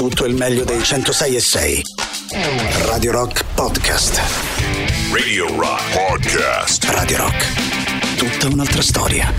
[0.00, 1.82] Tutto il meglio dei 106 e 6.
[2.86, 4.18] Radio Rock Podcast.
[5.12, 6.84] Radio Rock Podcast.
[6.84, 8.16] Radio Rock.
[8.16, 9.30] Tutta un'altra storia.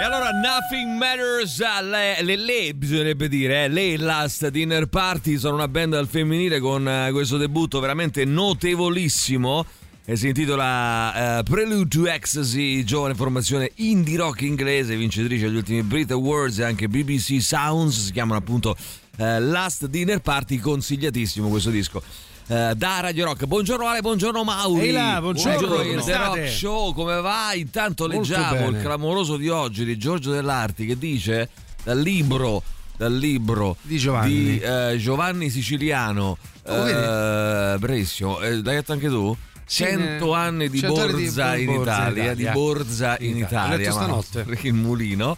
[0.00, 5.36] E allora Nothing Matters, uh, le, le, le bisognerebbe dire, eh, le Last Dinner Party
[5.36, 9.66] sono una band al femminile con uh, questo debutto veramente notevolissimo
[10.06, 15.82] e si intitola uh, Prelude to Ecstasy, giovane formazione indie rock inglese, vincitrice degli ultimi
[15.82, 18.70] Brit Awards e anche BBC Sounds, si chiamano appunto
[19.16, 22.02] uh, Last Dinner Party, consigliatissimo questo disco.
[22.46, 24.88] Uh, da Radio Rock, buongiorno Ale, buongiorno Mauri.
[24.88, 26.16] Ehi là, buongiorno, buongiorno il The?
[26.18, 27.54] Rock Show, come va?
[27.54, 28.82] Intanto Molto leggiamo il bene.
[28.82, 31.48] clamoroso di oggi di Giorgio Dell'Arti che dice
[31.82, 32.62] dal libro
[32.96, 34.30] dal libro Di Giovanni.
[34.34, 36.36] di, eh, Giovanni Siciliano
[36.66, 39.36] Oh, eh, bravissimo eh, l'hai detto anche tu?
[39.66, 43.76] Sì, 100 eh, anni di 100 anni di borza in Italia, di borza in Italia.
[43.76, 44.58] L'ho letto stanotte.
[44.66, 45.36] il mulino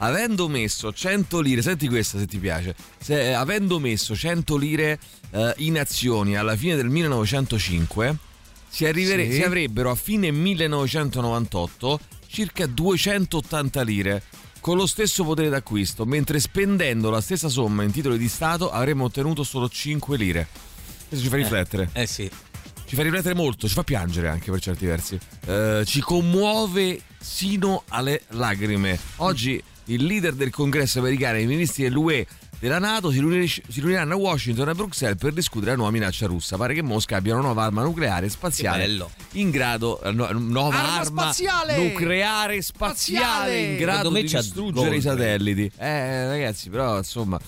[0.00, 4.96] avendo messo 100 lire senti questa se ti piace se, avendo messo 100 lire
[5.32, 8.16] eh, in azioni alla fine del 1905
[8.68, 9.36] si, arrivere- Sì.
[9.36, 14.22] si avrebbero a fine 1998 circa 280 lire
[14.60, 19.04] con lo stesso potere d'acquisto, mentre spendendo la stessa somma in titoli di Stato avremmo
[19.04, 20.46] ottenuto solo 5 lire.
[21.08, 21.88] Questo ci fa riflettere.
[21.92, 22.30] Eh sì.
[22.88, 25.18] Ci fa riflettere molto, ci fa piangere anche per certi versi.
[25.46, 28.98] Eh, ci commuove sino alle lacrime.
[29.16, 32.26] Oggi il leader del congresso americano e i ministri dell'UE
[32.58, 35.90] della Nato si, riunisce- si riuniranno a Washington e a Bruxelles per discutere la nuova
[35.90, 36.56] minaccia russa.
[36.56, 40.78] Pare che Mosca abbia una nuova arma nucleare e spaziale in grado eh, no- nuova
[40.78, 41.76] Arma arma, spaziale!
[41.76, 43.58] nucleare spaziale, Spaziale!
[43.60, 45.70] in grado di distruggere i satelliti.
[45.76, 47.38] Eh ragazzi, però insomma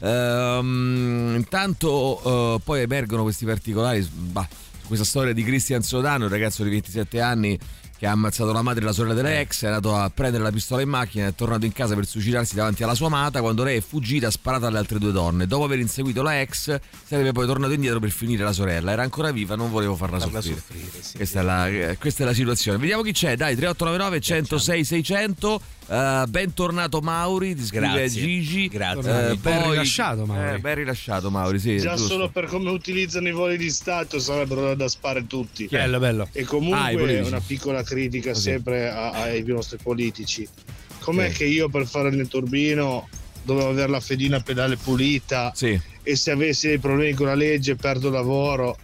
[0.00, 4.46] Ehm, intanto eh, poi emergono questi particolari bah,
[4.88, 7.58] questa storia di Cristian Sodano, un ragazzo di 27 anni
[7.98, 10.52] che ha ammazzato la madre e la sorella della ex, è andato a prendere la
[10.52, 13.78] pistola in macchina, è tornato in casa per suicidarsi davanti alla sua amata, quando lei
[13.78, 15.46] è fuggita ha sparato alle altre due donne.
[15.46, 18.92] Dopo aver inseguito la ex, sarebbe poi tornato indietro per finire la sorella.
[18.92, 20.60] Era ancora viva, non volevo farla Farla soffrire.
[20.60, 21.16] soffrire, sì.
[21.16, 22.78] Questa, è la, eh, questa è la situazione.
[22.78, 23.36] Vediamo chi c'è.
[23.36, 25.60] Dai, 3899 106 600.
[25.90, 28.20] Eh, bentornato Mauri, ti scrive Grazie.
[28.22, 28.68] Gigi.
[28.68, 29.30] Grazie.
[29.30, 30.54] Eh, Ben rilasciato, Mauri.
[30.56, 31.78] Eh, ben rilasciato Mauri, sì.
[31.78, 32.08] Già giusto.
[32.12, 35.66] solo per come utilizzano i voli di Stato sarebbero da spare tutti.
[35.70, 36.28] Bello, bello.
[36.32, 37.28] E Ah, comunque politici.
[37.28, 38.42] una piccola critica Così.
[38.42, 40.46] sempre a- ai nostri politici.
[40.98, 41.36] Com'è Sì.
[41.38, 43.08] che io per fare il neturbino
[43.42, 45.80] dovevo avere la fedina a pedale pulita Sì.
[46.02, 48.76] e se avessi dei problemi con la legge perdo lavoro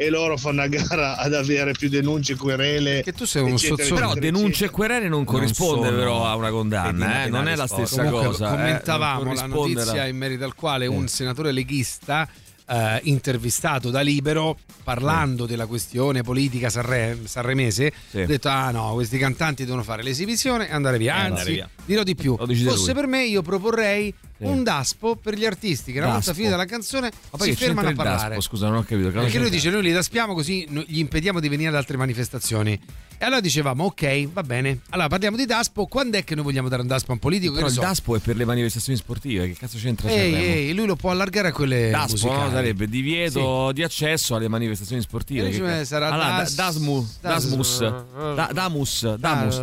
[0.00, 3.02] e loro fanno a gara ad avere più denunce, querele.
[3.02, 4.00] Che tu sei uno eccetera, sozzone.
[4.00, 7.28] Però eccetera, denunce e querele non corrisponde sono però a una condanna, eh?
[7.28, 8.46] non è la stessa Comunque, cosa.
[8.46, 12.28] eh, commentavamo non la notizia in merito al quale un senatore leghista
[12.68, 18.20] eh, intervistato da Libero parlando della questione politica sanre- sanremese Sì.
[18.20, 21.52] ha detto ah no questi cantanti devono fare l'esibizione e andare via E andare anzi
[21.52, 21.68] via.
[21.84, 22.94] dirò di più fosse lui.
[22.94, 24.44] per me io proporrei Sì.
[24.44, 27.88] un daspo per gli artisti che una volta finita la canzone Ma poi si fermano
[27.88, 28.40] a parlare daspo?
[28.40, 29.10] Scusa, non ho capito.
[29.10, 32.78] Perché lui dice noi li daspiamo così gli impediamo di venire ad altre manifestazioni
[33.20, 36.68] e allora dicevamo ok va bene allora parliamo di daspo quando è che noi vogliamo
[36.68, 38.96] dare un daspo a un politico Però che il so, daspo è per le manifestazioni
[38.98, 42.50] sportive, che cazzo c'entra Ehi, ehi, lui lo può allargare a quelle Daspo no?
[42.50, 45.48] sarebbe divieto di accesso alle manifestazioni sportive.
[45.50, 49.58] Che sarà allora, Das- da- Dasmu, Das- Dasmus, da- Damus, Damus, Damus,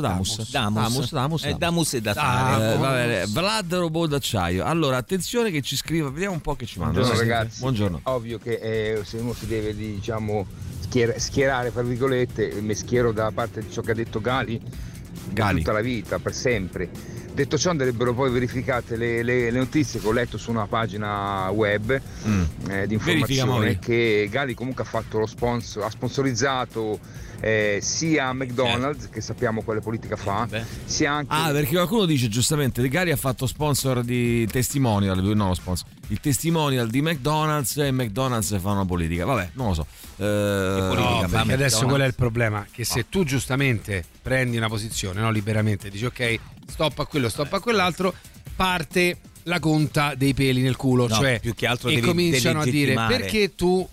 [0.00, 0.50] Damus.
[0.50, 2.72] Damus, Damus, Eh, Damus e da fare.
[2.74, 4.64] Eh, va bene, Vlad Robot d'acciaio.
[4.64, 7.00] Allora, attenzione che ci scriva, vediamo un po' che ci manda.
[7.00, 7.28] Buongiorno Sì.
[7.28, 8.00] ragazzi, Buongiorno.
[8.04, 10.46] ovvio che eh, se uno si deve diciamo
[10.86, 14.60] schier- schierare fra virgolette, mi schiero da parte di ciò che ha detto Gali,
[15.32, 15.58] Gali.
[15.58, 16.88] tutta la vita, per sempre.
[17.36, 21.50] Detto ciò andrebbero poi verificate le, le- le notizie che ho letto su una pagina
[21.50, 22.42] web Mm.
[22.70, 26.98] eh, di informazione che Gali comunque ha fatto lo sponsor, ha sponsorizzato
[27.40, 30.64] eh, sia McDonald's, che sappiamo quale politica fa, Beh.
[30.86, 31.34] sia anche...
[31.34, 36.20] Ah, perché qualcuno dice giustamente De Gari ha fatto sponsor di testimonial, no, sponsor, il
[36.20, 39.24] testimonial di McDonald's e McDonald's fa una politica.
[39.24, 39.86] Vabbè, non lo so.
[40.18, 42.66] Eh, No, perché ma adesso McDonald's- qual è il problema?
[42.70, 47.52] Che se tu giustamente prendi una posizione no, liberamente, dici ok, stop a quello, stop
[47.52, 48.14] a quell'altro,
[48.54, 52.60] parte la conta dei peli nel culo, No, cioè più che altro e devi cominciano
[52.60, 53.86] a dire perché tu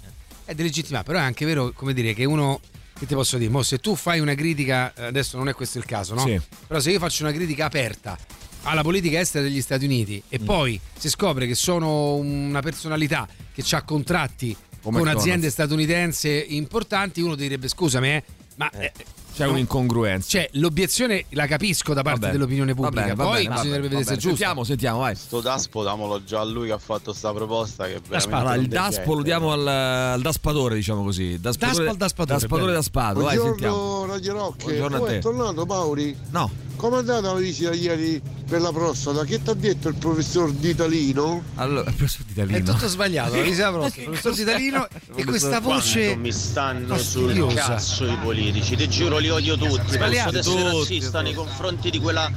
[0.46, 2.60] è delegittimare, però è anche vero, come dire, che uno
[2.98, 5.78] che ti posso dire, mo, se tu fai una critica, eh, adesso non è questo
[5.78, 6.22] il caso, no?
[6.22, 6.40] Sì.
[6.68, 8.18] Però se io faccio una critica aperta
[8.64, 10.46] alla politica estera degli Stati Uniti e Mm.
[10.46, 15.22] poi si scopre che sono una personalità che ha contratti Come con McDonald's.
[15.22, 18.24] aziende statunitensi importanti, uno direbbe scusami, eh,
[18.56, 18.92] ma eh,
[19.36, 20.28] C'è no, un'incongruenza.
[20.30, 22.32] cioè, l'obiezione la capisco da parte Va bene.
[22.38, 24.28] dell'opinione pubblica, bene, va poi bene, va bisognerebbe vedere se è giusto.
[24.30, 25.16] Sentiamo, sentiamo, vai.
[25.16, 28.56] Sto Daspo damolo già a lui che ha fatto sta proposta che è veramente Allora,
[28.56, 29.16] il Daspo decente.
[29.16, 31.40] lo diamo al, al daspatore, diciamo così.
[31.40, 32.74] Daspatore, Daspo al daspatore, daspatore.
[32.74, 33.76] Daspato, vai, sentiamo.
[33.76, 35.20] Buongiorno Radio Rock, Buongiorno a Oh, è te.
[35.20, 36.18] tornato Mauri?
[36.30, 39.24] No, come è andata la visita ieri per la prostata?
[39.24, 41.44] Che ti ha detto il professor Ditalino?
[41.56, 42.58] Allora, il professor Ditalino.
[42.58, 46.88] È tutto sbagliato, la visita prostata, il professor Ditalino e questa voce Quanto mi stanno
[46.96, 47.40] fastidiosa.
[47.40, 51.22] sul cazzo i politici, ti giuro li odio tutti, Sbagliato, penso di essere tutti, razzista
[51.22, 52.32] nei confronti di quella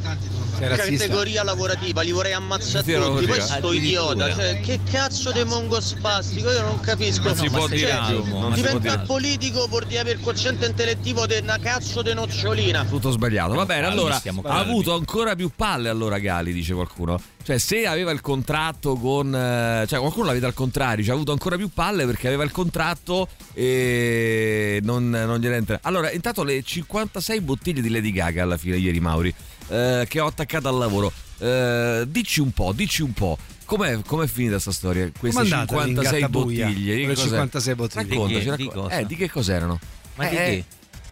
[0.59, 3.37] categoria lavorativa, li vorrei ammazzare Sì, tutti, lavorativa.
[3.37, 7.25] poi sto idiota, cioè, che cazzo di mongo spastico, io non capisco.
[7.25, 11.37] Non si può Cioè, dire dire Diventare politico vuol dire avere il quoziente intellettivo di
[11.43, 12.85] una cazzo di nocciolina.
[12.85, 13.53] Tutto sbagliato.
[13.55, 17.21] Va bene, allora stiamo ha avuto ancora più palle allora Gali, dice qualcuno.
[17.43, 21.15] Cioè, se aveva il contratto con eh, cioè qualcuno la vede al contrario, cioè ha
[21.15, 25.79] avuto ancora più palle perché aveva il contratto e non, non gliene entra.
[25.83, 29.33] Allora, intanto le 56 bottiglie di Lady Gaga alla fine ieri Mauri
[29.69, 31.13] eh, che ho attaccato al lavoro.
[31.39, 33.39] Eh, dici un po', dici un po'.
[33.65, 35.11] Com'è, com'è finita sta storia?
[35.19, 36.67] Queste Com'è andata 56 l'Ingattabuia?
[36.67, 36.95] bottiglie.
[36.95, 37.29] Di Con che le cos'è?
[37.29, 38.03] 56 bottiglie.
[38.09, 38.99] Raccontaci, Di che- di racco- cosa?
[38.99, 39.79] eh, di che cos'erano?
[40.15, 40.65] Ma di Eh, che?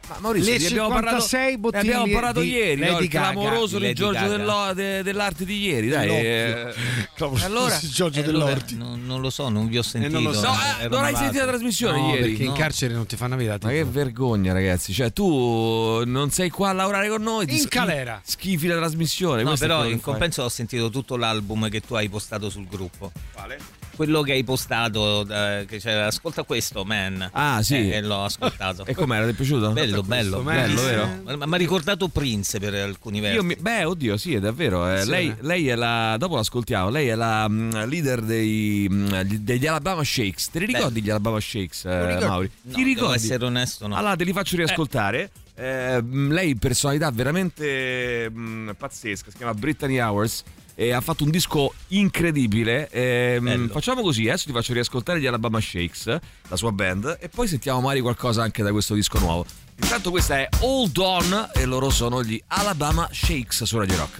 [0.06, 2.98] Ma Maurizio, Le ne abbiamo parlato, 56 ne bottiglie abbiamo parlato di ieri, no?
[2.98, 6.08] Il Gaga, clamoroso di Giorgio de- dell'arte di ieri, dai.
[6.10, 6.74] eh.
[7.42, 8.76] allora, Giorgio Eh, dell'Orti.
[8.76, 10.12] non, non lo so, non vi ho sentito.
[10.20, 10.52] non lo so.
[10.80, 12.22] eh, non hai sentito la trasmissione No, ieri?
[12.30, 12.54] perché in no.
[12.54, 13.58] carcere non ti fanno vedere.
[13.62, 14.92] Ma che vergogna, ragazzi.
[14.92, 17.46] Cioè, tu non sei qua a lavorare con noi.
[17.50, 18.20] In schi- calera.
[18.22, 19.42] Schifi la trasmissione.
[19.42, 20.00] No, però in che fai.
[20.00, 23.10] compenso ho sentito tutto l'album che tu hai postato sul gruppo.
[23.32, 23.58] Quale?
[23.96, 27.28] Quello che hai postato, eh, che c'era, ascolta questo, man.
[27.32, 27.76] Ah, sì.
[27.76, 28.84] Eh, E l'ho ascoltato.
[28.86, 29.24] E com'era?
[29.26, 29.70] Ti è piaciuto?
[29.70, 30.40] Bello, bello.
[30.42, 31.36] Bello, vero?
[31.36, 33.36] Ma mi ha ricordato Prince per alcuni versi.
[33.36, 34.88] Io mi- beh, oddio, sì, è davvero.
[34.88, 36.16] eh, lei, lei è la.
[36.18, 36.90] Dopo l'ascoltiamo.
[36.90, 40.50] Lei è la mm, leader dei, mm, degli Alabama Shakes.
[40.50, 42.26] Te li ricordi gli Alabama Shakes, eh, ricordo.
[42.28, 42.50] Mauri?
[42.62, 43.14] No, Ti devo ricordi?
[43.14, 43.94] essere onesto, no.
[43.94, 45.30] Allora te li faccio riascoltare.
[45.56, 50.42] Eh, mh, lei personalità veramente mh, pazzesca, si chiama Brittany Hours
[50.74, 52.88] e ha fatto un disco incredibile.
[52.90, 53.68] Eh, Bello.
[53.68, 56.18] facciamo così, adesso ti faccio riascoltare gli Alabama Shakes,
[56.48, 59.44] la sua band, e poi sentiamo magari qualcosa anche da questo disco nuovo.
[59.80, 64.18] Intanto questa è Hold On e loro sono gli Alabama Shakes su Radio Rock.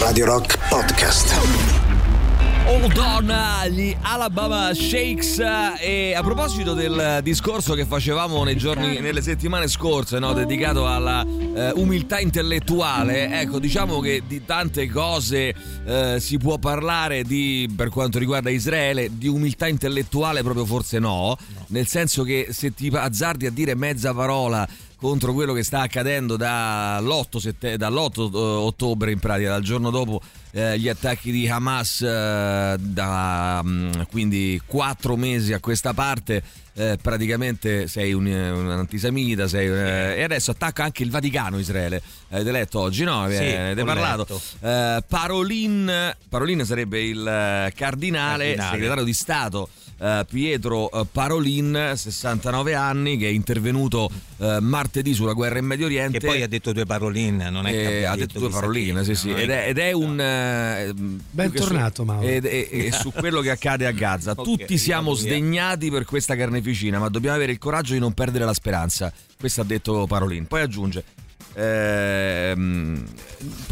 [0.00, 1.93] Radio Rock Podcast.
[2.66, 3.30] Hold on,
[3.68, 5.38] gli Alabama Shakes.
[5.78, 11.22] E a proposito del discorso che facevamo nei giorni, nelle settimane scorse, no, dedicato alla
[11.22, 17.90] eh, umiltà intellettuale, ecco, diciamo che di tante cose eh, si può parlare di, per
[17.90, 21.36] quanto riguarda Israele, di umiltà intellettuale proprio forse no,
[21.68, 24.66] nel senso che se ti azzardi a dire mezza parola
[25.04, 30.18] contro quello che sta accadendo dall'8, sette- dall'8 eh, ottobre in pratica, dal giorno dopo
[30.52, 36.42] eh, gli attacchi di Hamas, eh, da mm, quindi quattro mesi a questa parte.
[36.76, 42.02] eh, praticamente sei un, un antisemita sei, eh, e adesso attacca anche il Vaticano Israele
[42.30, 43.26] avete letto oggi no?
[43.28, 44.40] Sì, avete avete ho parlato.
[44.60, 48.70] Eh, Parolin Parolin sarebbe il eh, cardinale, Cardinale.
[48.72, 49.68] segretario di Stato
[50.04, 55.86] eh, Pietro eh, Parolin 69 anni che è intervenuto eh, martedì sulla guerra in Medio
[55.86, 58.50] Oriente Che poi ha detto due paroline, non è che eh, abbia ha detto due
[58.50, 59.30] paroline, che, sì, sì.
[59.30, 60.20] Ed, è, ed è un.
[60.20, 62.26] eh, più che su- tornato, Mauro.
[62.26, 64.32] Ed è, è su quello che accade a Gaza.
[64.32, 68.44] Ok, Tutti siamo sdegnati per questa carneficina, ma dobbiamo avere il coraggio di non perdere
[68.44, 69.10] la speranza.
[69.38, 70.46] Questo ha detto Parolin.
[70.46, 71.02] Poi aggiunge.
[71.54, 73.04] ehm,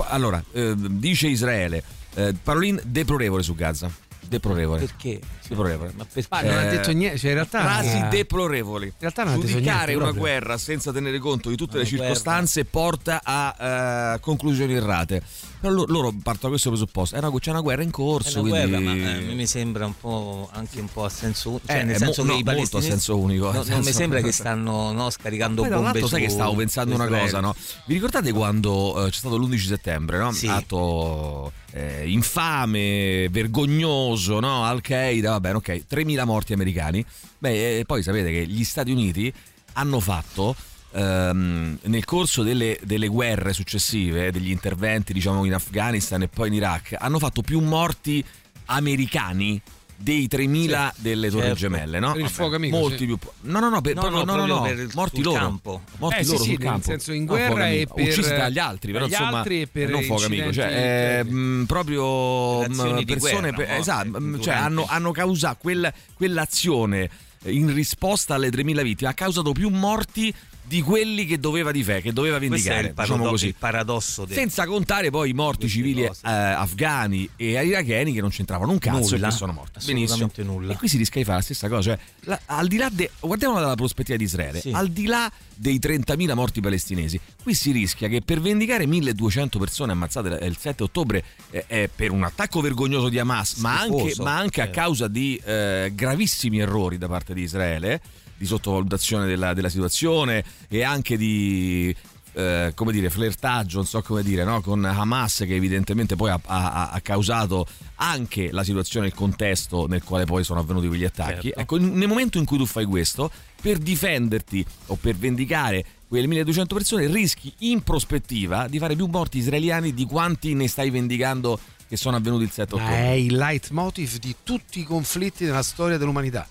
[0.08, 1.82] allora, ehm, dice Israele.
[2.14, 3.90] eh, Parolin deplorevole su Gaza.
[4.32, 4.78] Deplorevole.
[4.80, 5.20] Perché?
[5.46, 5.92] Deplorevole.
[5.94, 6.28] Ma perché?
[6.30, 8.86] Ma non ha Eh, detto niente, cioè in realtà Frasi eh, deplorevoli.
[8.86, 10.22] In realtà non ha detto Giudicare niente una proprio.
[10.22, 15.22] guerra senza tenere conto di tutte Una le circostanze porta a eh, conclusioni errate.
[15.62, 17.14] Però lo- loro partono da questo presupposto.
[17.14, 18.40] È una- c'è una guerra in È corso.
[18.40, 19.00] una guerra, quindi...
[19.00, 21.66] ma eh, mi sembra un po' anche un po' a senso unico.
[21.68, 22.88] Cioè, Eh, nel è senso mo- che no, i molto a palestinesi.
[22.90, 26.20] senso unico, No, nel non senso- mi sembra che stanno no, scaricando bombe l'altro, sai
[26.22, 27.54] che stavo pensando una cosa, no?
[27.86, 30.32] Vi ricordate quando eh, c'è stato l'11 settembre, no?
[30.32, 30.48] Sì.
[30.48, 34.64] Atto eh, infame, vergognoso, no?
[34.64, 37.04] Al-Qaeda, va bene, ok, 3.000 morti americani.
[37.38, 39.32] Beh, eh, poi sapete che gli Stati Uniti
[39.74, 40.54] hanno fatto
[40.92, 46.54] ehm, nel corso delle, delle guerre successive, degli interventi, diciamo, in Afghanistan e poi in
[46.54, 48.24] Iraq, hanno fatto più morti
[48.66, 49.60] americani
[49.94, 51.58] dei 3.000 delle Torri certo.
[51.58, 52.08] Gemelle, no?
[52.08, 53.04] Per il Vabbè, fuoco amico, Molti sì.
[53.06, 53.18] più.
[53.42, 55.38] No, no, no, per, No, no, no, no, proprio no, per il- morti sul loro.
[55.38, 55.82] campo.
[55.98, 56.84] Morti Eh, sì, loro sì, sul nel campo.
[56.86, 60.02] senso in No, guerra e per- uccisi dagli altri, però insomma, altri e per non
[60.02, 61.32] fuoco amico, cioè eh, interni.
[61.32, 64.50] mh, proprio mh, di persone guerra, esatto, mh, cioè durante.
[64.50, 67.08] hanno, hanno causato quel- quell'azione
[67.44, 70.34] in risposta alle 3.000 vittime ha causato più morti
[70.72, 73.46] di quelli che doveva difendere, che doveva vendicare, il, diciamo parado- così.
[73.48, 78.30] il paradosso del, Senza contare poi i morti civili eh, afghani e iracheni che non
[78.30, 79.84] c'entravano un cazzo Nulla, e che sono morti.
[79.84, 80.30] Benissimo.
[80.36, 80.72] nulla.
[80.72, 81.82] E qui si rischia di fare la stessa cosa.
[81.82, 84.70] Cioè, la- al di là de, guardiamola dalla prospettiva di Israele, Sì.
[84.72, 89.92] al di là dei 30.000 morti palestinesi, qui si rischia che per vendicare 1.200 persone
[89.92, 94.38] ammazzate il 7 ottobre eh, eh, per un attacco vergognoso di Hamas, ma anche, ma
[94.38, 94.80] anche a certo.
[94.80, 98.00] causa di eh, gravissimi errori da parte di Israele,
[98.42, 101.94] di sottovalutazione della, della situazione e anche di
[102.32, 104.60] eh, come dire, flirtaggio, non so come dire, no?
[104.60, 107.64] con Hamas che evidentemente poi ha, ha, ha, causato
[107.96, 111.48] anche la situazione, il contesto nel quale poi sono avvenuti quegli attacchi.
[111.48, 111.60] Certo.
[111.60, 113.30] Ecco, nel momento in cui tu fai questo,
[113.60, 119.38] per difenderti o per vendicare quelle 1200 persone, rischi in prospettiva di fare più morti
[119.38, 123.02] israeliani di quanti ne stai vendicando che sono avvenuti il 7 Ma ottobre.
[123.02, 126.48] è il leitmotiv di tutti i conflitti della storia dell'umanità.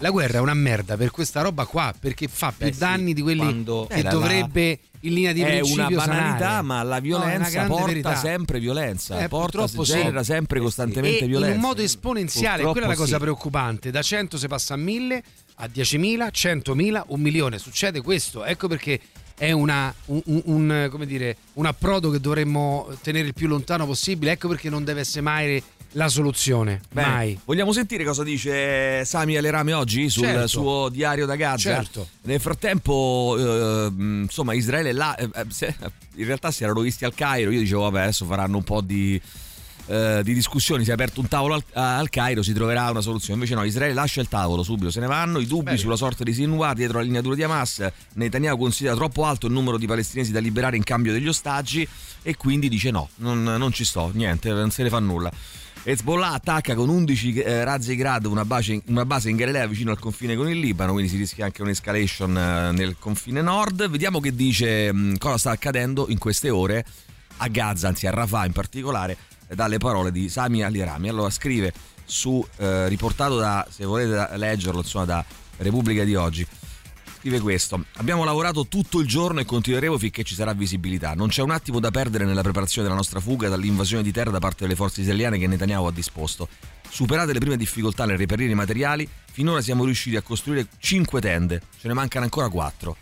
[0.00, 3.14] La guerra è una merda per questa roba qua, perché fa più Beh, sì, danni
[3.14, 6.62] di quelli che Eh, dovrebbe in linea di è principio una banalità, sanare.
[6.66, 8.14] ma la No, è violenza grande porta verità.
[8.16, 9.82] sempre violenza, Eh, porta, sì.
[9.82, 11.54] genera sempre costantemente e violenza.
[11.54, 13.20] in un modo esponenziale, Purtroppo quella è la cosa sì.
[13.22, 13.90] preoccupante.
[13.90, 15.22] Da 100 si passa a 1000,
[15.56, 17.58] a 10.000, 100.000, un milione.
[17.58, 18.44] Succede questo.
[18.44, 19.00] Ecco perché
[19.38, 23.86] è una- un, un- un, come dire, un approdo che dovremmo tenere il più lontano
[23.86, 24.32] possibile.
[24.32, 25.62] Ecco perché non deve essere mai
[25.96, 26.80] la soluzione.
[26.92, 27.40] Bene, Mai.
[27.44, 30.46] Vogliamo sentire cosa dice Sami Alerame oggi sul Certo.
[30.46, 31.74] suo diario da Gaza?
[31.74, 32.08] Certo.
[32.22, 35.74] Nel frattempo, eh, insomma, Israele là, eh, eh, se-
[36.16, 37.50] in realtà si erano visti al Cairo.
[37.50, 39.18] Io dicevo, vabbè, adesso faranno un po' di,
[39.86, 40.84] eh, di discussioni.
[40.84, 43.34] Si è aperto un tavolo al, al Cairo, si troverà una soluzione.
[43.34, 45.38] Invece, no, Israele lascia il tavolo subito, se ne vanno.
[45.38, 45.76] I dubbi Bene.
[45.78, 47.86] sulla sorte di Sinwar dietro la linea dura di Hamas.
[48.16, 51.88] Netanyahu considera troppo alto il numero di palestinesi da liberare in cambio degli ostaggi
[52.22, 55.32] e quindi dice no, non, non ci sto, niente, non se ne fa nulla.
[55.88, 60.00] Hezbollah attacca con 11 eh, razzi grad una base, una base in Galilea vicino al
[60.00, 63.88] confine con il Libano, quindi si rischia anche un'escalation eh, nel confine nord.
[63.88, 66.84] Vediamo che dice mh, cosa sta accadendo in queste ore
[67.36, 69.16] a Gaza, anzi a Rafah in particolare,
[69.46, 71.08] dalle parole di Sami Alirami.
[71.08, 71.72] Allora scrive
[72.04, 75.24] su, eh, riportato da, se volete leggerlo, insomma, da
[75.58, 76.44] Repubblica di oggi.
[77.26, 81.12] Scrive questo: Abbiamo lavorato tutto il giorno e continueremo finché ci sarà visibilità.
[81.14, 84.38] Non c'è un attimo da perdere nella preparazione della nostra fuga dall'invasione di terra da
[84.38, 86.46] parte delle forze israeliane che Netanyahu ha disposto.
[86.88, 91.62] Superate le prime difficoltà nel reperire i materiali, finora siamo riusciti a costruire 5 tende,
[91.80, 92.96] ce ne mancano ancora 4.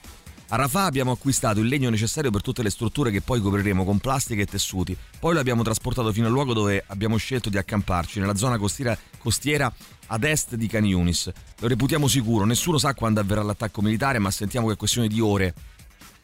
[0.49, 3.99] A Rafah abbiamo acquistato il legno necessario per tutte le strutture che poi copriremo con
[3.99, 4.97] plastica e tessuti.
[5.19, 8.97] Poi lo abbiamo trasportato fino al luogo dove abbiamo scelto di accamparci, nella zona costiera,
[9.19, 9.71] costiera
[10.07, 11.31] ad est di Can Yunis.
[11.59, 15.21] Lo reputiamo sicuro, nessuno sa quando avverrà l'attacco militare, ma sentiamo che è questione di
[15.21, 15.55] ore.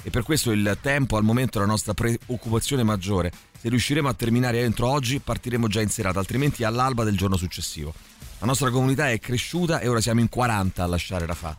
[0.02, 3.30] E per questo il tempo al momento è la nostra preoccupazione maggiore.
[3.60, 7.92] Se riusciremo a terminare entro oggi, partiremo già in serata, altrimenti all'alba del giorno successivo.
[8.38, 11.58] La nostra comunità è cresciuta e ora siamo in 40 a lasciare Rafah.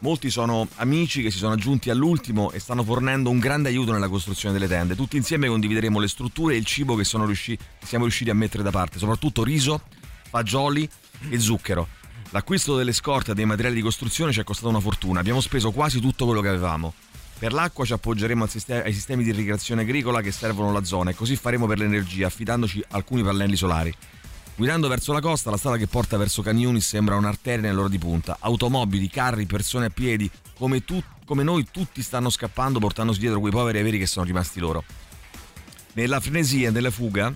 [0.00, 4.08] Molti sono amici che si sono aggiunti all'ultimo e stanno fornendo un grande aiuto nella
[4.08, 4.96] costruzione delle tende.
[4.96, 8.64] Tutti insieme condivideremo le strutture e il cibo che, riusci- che siamo riusciti a mettere
[8.64, 9.82] da parte, soprattutto riso,
[10.28, 10.88] fagioli
[11.28, 11.88] e zucchero.
[12.30, 15.70] L'acquisto delle scorte e dei materiali di costruzione ci è costato una fortuna, abbiamo speso
[15.70, 16.94] quasi tutto quello che avevamo.
[17.38, 21.36] Per l'acqua ci appoggeremo ai sistemi di irrigazione agricola che servono la zona e così
[21.36, 23.92] faremo per l'energia affidandoci alcuni pannelli solari.
[24.54, 27.98] Guidando verso la costa, la strada che porta verso Can Yunis sembra un'arteria nell'ora di
[27.98, 28.36] punta.
[28.38, 33.50] Automobili, carri, persone a piedi, come, tu- come noi tutti stanno scappando portandosi dietro quei
[33.50, 34.84] poveri e veri che sono rimasti loro.
[35.94, 37.34] Nella frenesia della fuga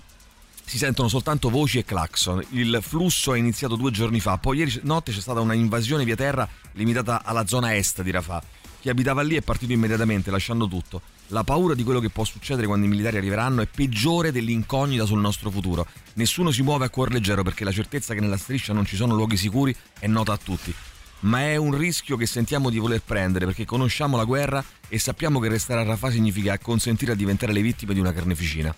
[0.67, 2.45] si sentono soltanto voci e clacson.
[2.49, 6.17] Il flusso è iniziato due giorni fa, poi ieri notte c'è stata una invasione via
[6.17, 8.43] terra limitata alla zona est di Rafah.
[8.81, 11.01] Chi abitava lì è partito immediatamente, lasciando tutto.
[11.27, 15.21] La paura di quello che può succedere quando i militari arriveranno è peggiore dell'incognita sul
[15.21, 15.87] nostro futuro.
[16.15, 19.15] Nessuno si muove a cuor leggero perché la certezza che nella striscia non ci sono
[19.15, 20.73] luoghi sicuri è nota a tutti.
[21.21, 25.39] Ma è un rischio che sentiamo di voler prendere perché conosciamo la guerra e sappiamo
[25.39, 28.75] che restare a Rafah significa consentire a diventare le vittime di una carneficina.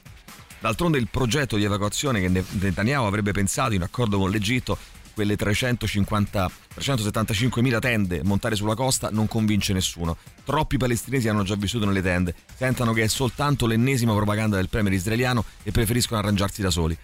[0.59, 4.77] D'altronde il progetto di evacuazione che Netanyahu avrebbe pensato in accordo con l'Egitto,
[5.13, 10.17] quelle 350 375.000 tende montare sulla costa, non convince nessuno.
[10.43, 14.93] Troppi palestinesi hanno già vissuto nelle tende, sentono che è soltanto l'ennesima propaganda del premier
[14.93, 16.97] israeliano e preferiscono arrangiarsi da soli.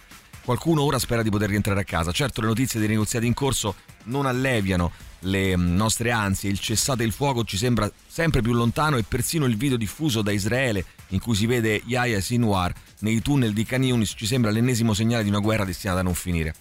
[0.44, 2.12] Qualcuno ora spera di poter rientrare a casa.
[2.12, 7.02] Certo le notizie dei negoziati in corso non alleviano le mm, nostre ansie, il cessate
[7.02, 11.20] il fuoco ci sembra sempre più lontano e persino il video diffuso da Israele in
[11.20, 15.28] cui si vede Yahya Sinwar nei tunnel di Khan Yunis ci sembra l'ennesimo segnale di
[15.28, 16.54] una guerra destinata a non finire.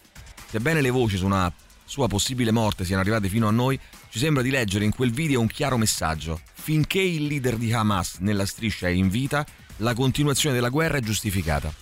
[0.49, 1.51] Sebbene le voci su una
[1.85, 5.39] sua possibile morte siano arrivate fino a noi, ci sembra di leggere in quel video
[5.39, 6.41] un chiaro messaggio.
[6.53, 9.45] Finché il leader di Hamas nella striscia è in vita,
[9.77, 11.73] la continuazione della guerra è giustificata.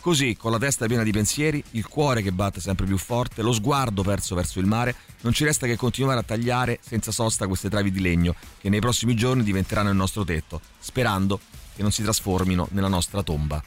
[0.00, 3.52] Così, con la testa piena di pensieri, il cuore che batte sempre più forte, lo
[3.52, 7.68] sguardo perso verso il mare, non ci resta che continuare a tagliare senza sosta queste
[7.68, 11.40] travi di legno che nei prossimi giorni diventeranno il nostro tetto, sperando
[11.74, 13.62] che non si trasformino nella nostra tomba.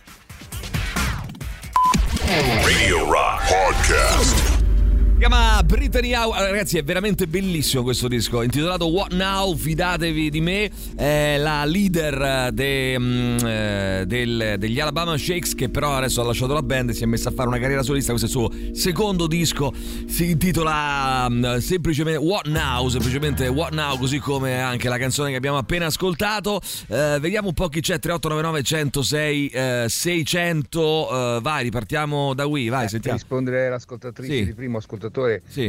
[2.20, 4.71] Radio Rock Podcast.
[5.28, 6.14] Chiama Brittany.
[6.16, 8.42] Allora, ragazzi, è veramente bellissimo questo disco.
[8.42, 9.56] Intitolato What Now?
[9.56, 10.72] Fidatevi di me.
[10.96, 16.64] È la leader de, eh, del- degli Alabama Shakes, che però adesso ha lasciato la
[16.64, 18.14] band e si è messa a fare una carriera solista.
[18.16, 19.72] Questo è il suo secondo disco.
[20.08, 22.88] Si intitola mm, semplicemente What Now?
[22.90, 26.60] Semplicemente What Now, così come anche la canzone che abbiamo appena ascoltato.
[26.88, 28.00] Eh, vediamo un po' chi c'è.
[28.00, 31.38] 3899 106 eh, 600.
[31.38, 32.70] Eh, vai, ripartiamo da qui.
[32.70, 33.18] Vai, Per sentiamo.
[33.18, 34.46] rispondere all'ascoltatrice Sì.
[34.46, 35.10] di primo ascoltatore,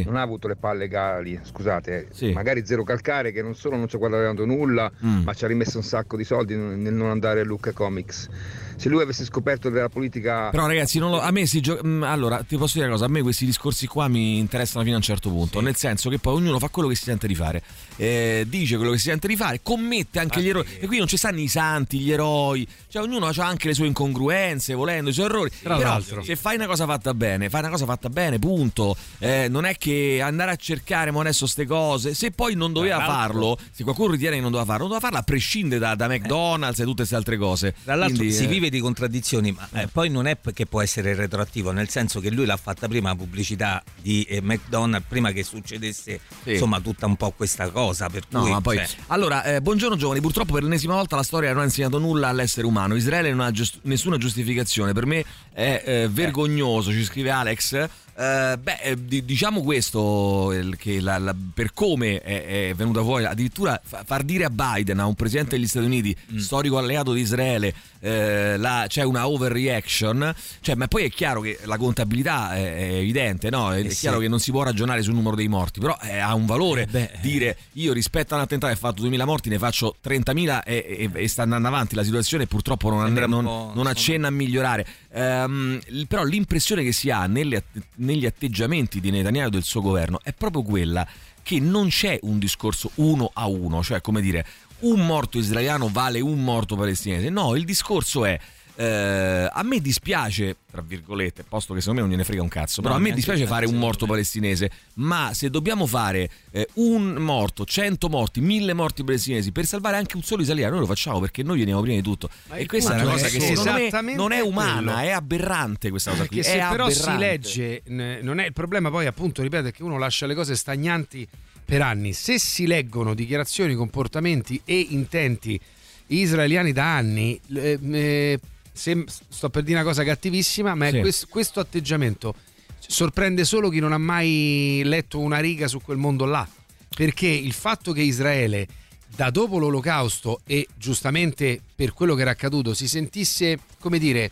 [0.07, 2.33] non ha avuto le palle legali, scusate, Sì.
[2.33, 5.23] magari zero calcare che non solo non ci ha guadagnato nulla, Mm.
[5.25, 8.29] ma ci ha rimesso un sacco di soldi nel non andare a Lucca Comics.
[8.77, 11.87] Se lui avesse scoperto della politica Però ragazzi, non lo- a me si gioca.
[11.87, 14.95] mm, Allora, ti posso dire una cosa, a me questi discorsi qua mi interessano fino
[14.97, 17.35] a un certo punto, nel senso che poi ognuno fa quello che si sente di
[17.35, 17.63] fare,
[17.97, 20.69] eh, dice quello che si sente di fare, commette anche gli errori.
[20.81, 23.87] E qui non ci stanno i santi, gli eroi, cioè ognuno ha anche le sue
[23.87, 25.51] incongruenze, volendo, i suoi errori.
[25.63, 26.23] Tra Però l'altro.
[26.23, 28.97] se fai una cosa fatta bene, fai una cosa fatta bene, punto.
[29.19, 32.97] Eh, non è che andare a cercare mo adesso ste cose, se poi non doveva
[32.97, 35.81] Tra l'altro- farlo, se qualcuno ritiene che non doveva farlo, non doveva farlo a prescindere
[35.81, 37.75] da, da McDonald's e tutte queste altre cose.
[37.85, 40.81] Tra l'altro Quindi, si eh, vive di contraddizioni, ma eh, poi non è che può
[40.81, 45.33] essere retroattivo, nel senso che lui l'ha fatta prima la pubblicità di eh, McDonald's, prima
[45.33, 46.53] che succedesse Sì.
[46.53, 48.09] insomma tutta un po' questa cosa.
[48.09, 48.77] Per No, cui, ma poi.
[48.77, 50.21] cioè, Allora, eh, buongiorno giovani.
[50.21, 52.95] Purtroppo per l'ennesima volta la storia non ha insegnato nulla all'essere umano.
[52.95, 54.93] Israele non ha giust- nessuna giustificazione.
[54.93, 57.89] Per me è eh, vergognoso, ci scrive Alex.
[58.15, 63.25] Eh, beh, eh, di- diciamo questo, che la- la- per come è, è venuta fuori,
[63.25, 66.37] addirittura fa- far dire a Biden, a un presidente degli Stati Uniti, Mm.
[66.39, 71.77] storico alleato di Israele, eh, c'è una overreaction, cioè, ma poi è chiaro che la
[71.79, 73.73] contabilità è, è evidente, no?
[73.73, 74.01] È, Eh è sì.
[74.01, 76.83] chiaro che non si può ragionare sul numero dei morti, però eh, ha un valore
[76.83, 79.97] Eh beh, dire io rispetto a un attentato che ha fatto 2000 morti ne faccio
[80.03, 83.71] 30.000 e, e- e sta andando avanti la situazione purtroppo non, Sembra and- un non-
[83.75, 87.65] non accenna a migliorare Ehm, però l'impressione che si ha nelle
[87.97, 91.07] negli atteggiamenti di Netanyahu e del suo governo è proprio quella
[91.43, 94.47] che non c'è un discorso uno a uno cioè come dire
[94.81, 97.29] un morto israeliano vale un morto palestinese.
[97.29, 98.39] No il discorso è
[98.83, 102.83] eh, a me dispiace, tra virgolette, posto che secondo me non gliene frega un cazzo,
[102.83, 107.13] però No, a me dispiace fare un morto palestinese, ma se dobbiamo fare eh, un
[107.15, 111.21] morto, cento morti, mille morti palestinesi per salvare anche un solo israeliano, noi lo facciamo
[111.21, 112.29] perché noi veniamo prima di tutto.
[112.49, 115.07] Ma e questa è una cosa è che secondo me non è umana, quello.
[115.07, 116.39] è aberrante questa cosa qui.
[116.39, 117.25] Perché se è però si aberrante.
[117.25, 120.57] legge, n- non è il problema poi appunto, ripeto, è che uno lascia le cose
[120.57, 121.25] stagnanti
[121.65, 122.13] per anni.
[122.13, 125.61] Se si leggono dichiarazioni, comportamenti e intenti
[126.09, 128.41] israeliani da anni, eh,
[128.73, 131.01] sem- sto per dire una cosa cattivissima, ma Sì.
[131.01, 132.35] quest- questo atteggiamento
[132.79, 136.47] sorprende solo chi non ha mai letto una riga su quel mondo là.
[136.95, 138.67] Perché il fatto che Israele
[139.15, 144.31] da dopo l'olocausto e giustamente per quello che era accaduto si sentisse, come dire,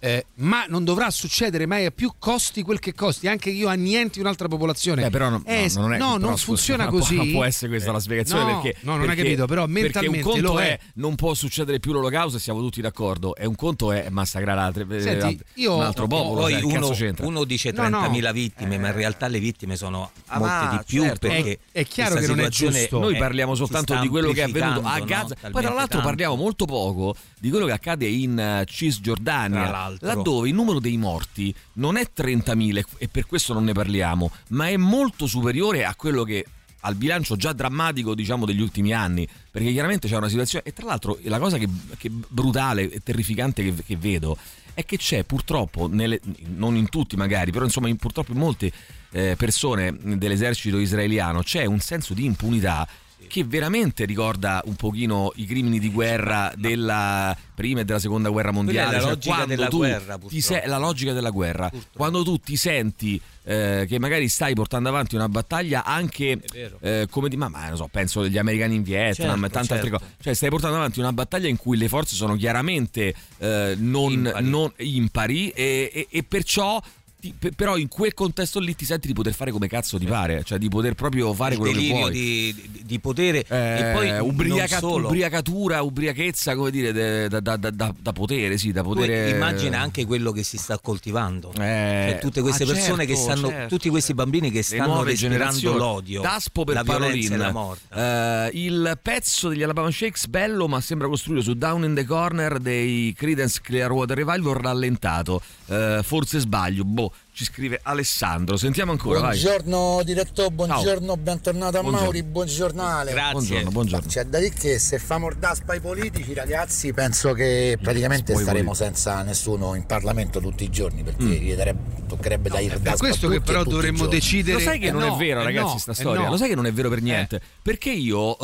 [0.00, 3.68] eh, ma non dovrà succedere mai a più costi quel che costi, anche che io
[3.68, 5.04] annienti un'altra popolazione.
[5.06, 7.16] Eh, però no, Eh, no, non, è, no, però, non funziona così.
[7.16, 8.78] Non può essere questa la spiegazione No, perché.
[8.82, 10.66] no, non hai perché- capito, però perché mentalmente un conto lo è.
[10.66, 10.78] è.
[10.94, 13.34] non può succedere più l'olocausto e siamo tutti d'accordo.
[13.34, 16.40] E un conto è massacrare altre, eh, Senti, io- un altro popolo.
[16.42, 18.00] poi cioè, uno, uno dice No, no.
[18.02, 21.28] 30.000 vittime, ma in realtà le vittime sono Ah, molte di più certo.
[21.28, 22.98] perché È- è chiaro che non è situazione giusto.
[23.00, 25.34] Noi parliamo soltanto di quello che è avvenuto a Gaza.
[25.50, 29.70] Poi, tra l'altro, parliamo molto poco di quello che accade in eh, Cisgiordania,
[30.00, 34.68] laddove il numero dei morti non è 30.000 e per questo non ne parliamo, ma
[34.68, 36.44] è molto superiore a quello che
[36.82, 40.86] al bilancio già drammatico diciamo degli ultimi anni perché chiaramente c'è una situazione e tra
[40.86, 44.38] l'altro la cosa che, che brutale e terrificante che, che vedo
[44.74, 46.20] è che c'è purtroppo nelle-
[46.54, 48.70] non in tutti magari però insomma in- purtroppo in molte
[49.10, 52.86] eh, persone dell'esercito israeliano c'è un senso di impunità
[53.28, 58.50] che veramente ricorda un pochino i crimini di guerra della prima e della seconda guerra
[58.50, 58.92] mondiale.
[58.96, 61.68] la cioè logica quando della guerra, sei- la logica della guerra.
[61.68, 61.96] Purtroppo.
[61.96, 66.40] Quando tu ti senti eh, che magari stai portando avanti una battaglia anche
[66.80, 69.72] eh, come di ma, ma non so, penso agli americani in Vietnam Certo, e tante
[69.74, 70.04] altre certo.
[70.04, 70.16] cose.
[70.20, 74.48] Cioè, stai portando avanti una battaglia in cui le forze sono chiaramente eh, non Impari.
[74.48, 76.80] non impari e, e- e perciò.
[77.20, 80.06] Ti- pe- però in quel contesto lì ti senti di poter fare come cazzo ti
[80.06, 82.10] pare, cioè di poter proprio fare il quello che vuoi.
[82.12, 87.56] di, di- di potere Eh, e poi ubriaca- ubriacatura, ubriachezza, come dire, de- da, da-
[87.56, 89.30] da- da- potere, sì, da potere.
[89.30, 91.50] immagina anche quello che si sta coltivando.
[91.54, 95.04] Eh, Cioè, tutte queste ah, persone che certo, stanno, certo, tutti questi bambini che stanno
[95.12, 95.76] generazioni.
[95.78, 97.36] l'odio, Daspo per la Parolin.
[97.36, 97.94] la morte.
[97.94, 102.58] Eh, il pezzo degli Alabama Shakes bello, ma sembra costruito su Down in the Corner
[102.58, 105.40] dei Credence Clearwater Revival rallentato.
[105.68, 106.84] Eh, forse sbaglio.
[106.84, 108.56] Boh, ci scrive Alessandro.
[108.56, 109.40] Sentiamo ancora, vai.
[109.40, 112.04] Buongiorno direttore, buongiorno, bentornato a Buongiorno.
[112.06, 113.12] Mauri, buon giornale.
[113.12, 113.32] Grazie.
[113.32, 114.06] Buongiorno, buongiorno.
[114.08, 118.70] C'è da dire che se fa mordaspa ai politici, ragazzi, penso che praticamente Poi staremo
[118.72, 118.84] politici.
[118.92, 122.06] senza nessuno in Parlamento tutti i giorni, perché Mm.
[122.08, 124.58] toccherebbe dare il Per daspo a questo che tutti però dovremmo decidere.
[124.58, 126.24] Lo sai che Eh non no, è vero, eh ragazzi, no, sta eh storia?
[126.24, 126.30] no.
[126.30, 127.40] Lo sai che non è vero per niente?
[127.62, 128.36] Perché io,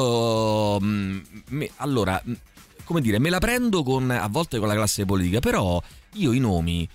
[0.77, 2.23] ehm, me- allora,
[2.85, 5.83] come dire, me la prendo con, a volte con la classe politica, però
[6.15, 6.89] io i nomi.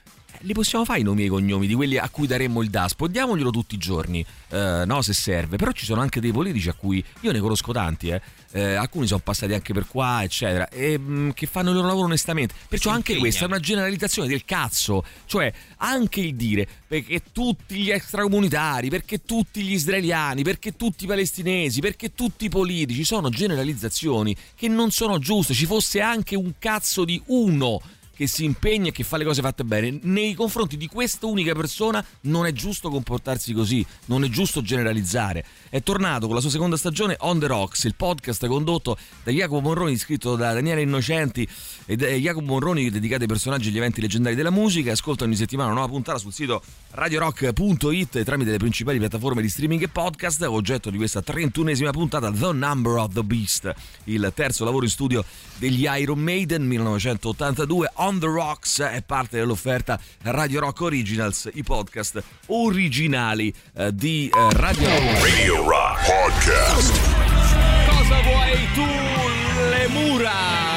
[0.44, 3.08] Li possiamo fare i nomi e i cognomi di quelli a cui daremmo il DASPO?
[3.08, 5.58] Diamoglielo tutti i giorni, eh, no, se serve.
[5.58, 8.22] Però ci sono anche dei politici a cui io ne conosco tanti, eh,
[8.52, 12.06] eh, alcuni sono passati anche per qua, eccetera, e mh, che fanno il loro lavoro
[12.06, 12.54] onestamente.
[12.70, 17.92] Perciò anche questa è una generalizzazione del cazzo, cioè anche il dire perché tutti gli
[17.92, 24.34] extracomunitari, perché tutti gli israeliani, perché tutti i palestinesi, perché tutti i politici sono generalizzazioni
[24.56, 25.54] che non sono giuste.
[25.54, 27.82] Ci fosse anche un cazzo di uno
[28.20, 29.98] che si impegna e che fa le cose fatte bene.
[30.02, 35.46] Nei confronti di questa unica persona non è giusto comportarsi così, non è giusto generalizzare.
[35.70, 39.62] È tornato con la sua seconda stagione On the Rocks, il podcast condotto da Jacopo
[39.62, 41.48] Morroni, scritto da Daniele Innocenti
[41.86, 44.92] e da Jacopo Morroni dedicato ai personaggi e agli eventi leggendari della musica.
[44.92, 49.84] Ascolta ogni settimana una nuova puntata sul sito radiorock.it tramite le principali piattaforme di streaming
[49.84, 50.42] e podcast.
[50.42, 53.74] Oggetto di questa 31esima puntata, The Number of the Beast,
[54.06, 55.24] il terzo lavoro in studio
[55.56, 57.92] degli Iron Maiden 1982.
[57.94, 64.48] On the Rocks è parte dell'offerta Radio Rock Originals, i podcast originali eh, di eh,
[64.54, 65.22] Radio Rock.
[65.22, 67.00] Radio Rock Podcast.
[67.88, 68.86] Cosa vuoi tu?
[69.70, 70.32] Le mura!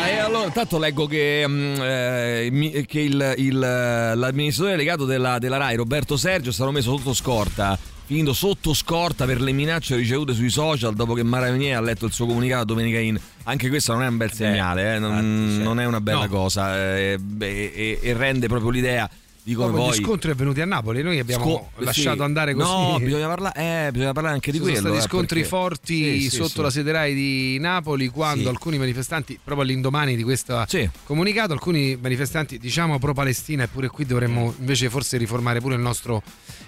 [0.08, 5.76] E allora, intanto leggo che, mm, eh, che il- il- l'amministratore delegato della, della RAI,
[5.76, 7.78] Roberto Sergio, stato messo sotto scorta.
[8.04, 12.12] Finito sotto scorta per le minacce ricevute sui social dopo che Maravigné ha letto il
[12.12, 13.18] suo comunicato domenica in.
[13.44, 16.28] Anche questo non è un bel segnale, eh, non, non è una bella No.
[16.28, 19.08] cosa eh, e, e rende proprio l'idea
[19.44, 19.90] di come poi.
[19.98, 22.22] gli scontri avvenuti a Napoli, noi abbiamo Sco- lasciato sì.
[22.22, 22.70] andare così.
[22.70, 24.76] No, bisogna parlare, eh, bisogna parlare anche di Ci quello.
[24.78, 26.60] sono stati eh, scontri perché- forti Sì, sotto sì.
[26.60, 30.64] la sede RAI di Napoli quando alcuni manifestanti, proprio all'indomani di questo
[31.04, 36.22] comunicato, alcuni manifestanti diciamo pro-Palestina e pure qui dovremmo invece forse riformare pure il nostro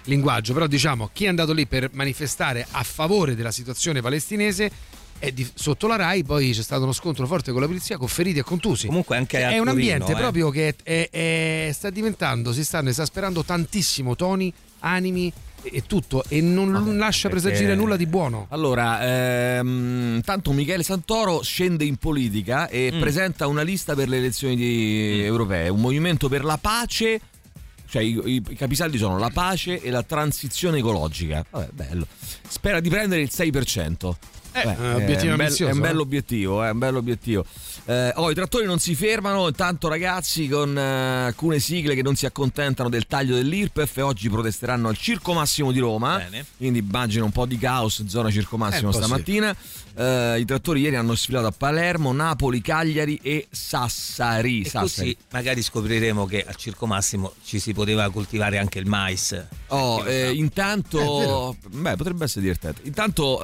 [0.05, 4.71] linguaggio, però diciamo chi è andato lì per manifestare a favore della situazione palestinese
[5.17, 8.07] è di- sotto la RAI, poi c'è stato uno scontro forte con la polizia con
[8.07, 8.87] feriti e contusi.
[8.87, 10.15] Comunque anche a è un ambiente eh.
[10.15, 15.31] proprio che è- è- sta diventando, si stanno esasperando tantissimo toni, animi
[15.63, 18.45] e, tutto e non lascia perché- presagire nulla di buono.
[18.49, 22.99] Allora, ehm, tanto Michele Santoro scende in politica e Mm.
[22.99, 27.19] presenta una lista per le elezioni di- europee, un movimento per la pace.
[27.95, 31.45] Cioè, i, i- i capisaldi sono la pace e la transizione ecologica.
[31.49, 32.05] Vabbè, bello.
[32.45, 34.13] Spera di prendere il 6%.
[34.51, 35.79] Eh, Beh, eh, obiettivo è un, bel- è un eh.
[35.81, 37.45] bell'obiettivo, è un bell'obiettivo.
[37.87, 42.15] Eh, oh, I trattori non si fermano, intanto ragazzi con eh, alcune sigle che non
[42.15, 46.45] si accontentano del taglio dell'IRPEF oggi protesteranno al Circo Massimo di Roma, Bene.
[46.57, 49.55] quindi immagino un po' di caos in zona Circo Massimo Eh, stamattina.
[49.97, 54.61] Eh, I trattori ieri hanno sfilato a Palermo, Napoli, Cagliari e Sassari.
[54.61, 55.15] E Sassari.
[55.29, 59.45] magari scopriremo che al Circo Massimo ci si poteva coltivare anche il mais.
[59.67, 60.09] Oh, eh, sa?
[60.09, 62.81] Eh, intanto, beh, potrebbe essere divertente.
[62.85, 63.39] Intanto,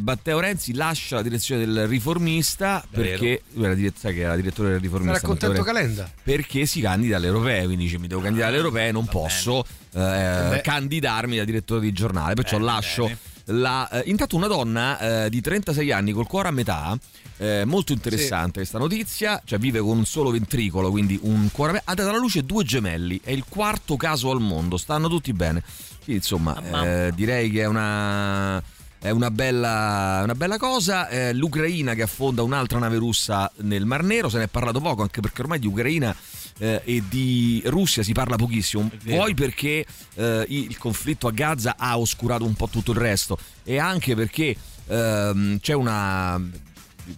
[0.00, 4.70] Matteo Renzi lascia la direzione del riformista perché lui era, dire- sai che era direttore
[4.70, 5.18] del riformista.
[5.18, 5.72] Era contento Renzi?
[5.72, 6.10] Calenda.
[6.22, 7.64] Perché si candida alle europee.
[7.64, 12.34] Quindi dice: Mi devo candidare alle europee, non posso eh, candidarmi da direttore di giornale.
[12.34, 13.02] Perciò Bene, lascio.
[13.04, 13.18] bene.
[13.46, 16.96] La, eh, intanto una donna eh, di 36 anni col cuore a metà,
[17.38, 21.74] eh, molto interessante questa notizia, cioè vive con un solo ventricolo, quindi un cuore a
[21.74, 25.32] metà, ha dato alla luce due gemelli, è il quarto caso al mondo, stanno tutti
[25.32, 25.60] bene.
[26.04, 28.62] Quindi, insomma, Ah, direi che è una...
[29.02, 31.08] È una bella, una bella cosa.
[31.08, 35.02] Eh, L'Ucraina che affonda un'altra nave russa nel Mar Nero, se ne è parlato poco,
[35.02, 36.14] anche perché ormai di Ucraina
[36.58, 38.88] eh, e di Russia si parla pochissimo.
[39.02, 39.84] Vuoi perché
[40.14, 44.54] eh, il conflitto a Gaza ha oscurato un po' tutto il resto, e anche perché
[44.86, 46.40] ehm, c'è una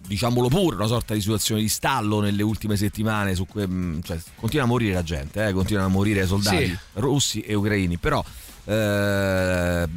[0.07, 4.17] diciamolo pure, una sorta di situazione di stallo nelle ultime settimane su cui mm, cioè,
[4.37, 6.77] continua a morire la gente, eh, continuano a morire soldati Sì.
[6.93, 8.25] russi e ucraini, però
[8.65, 9.87] eh,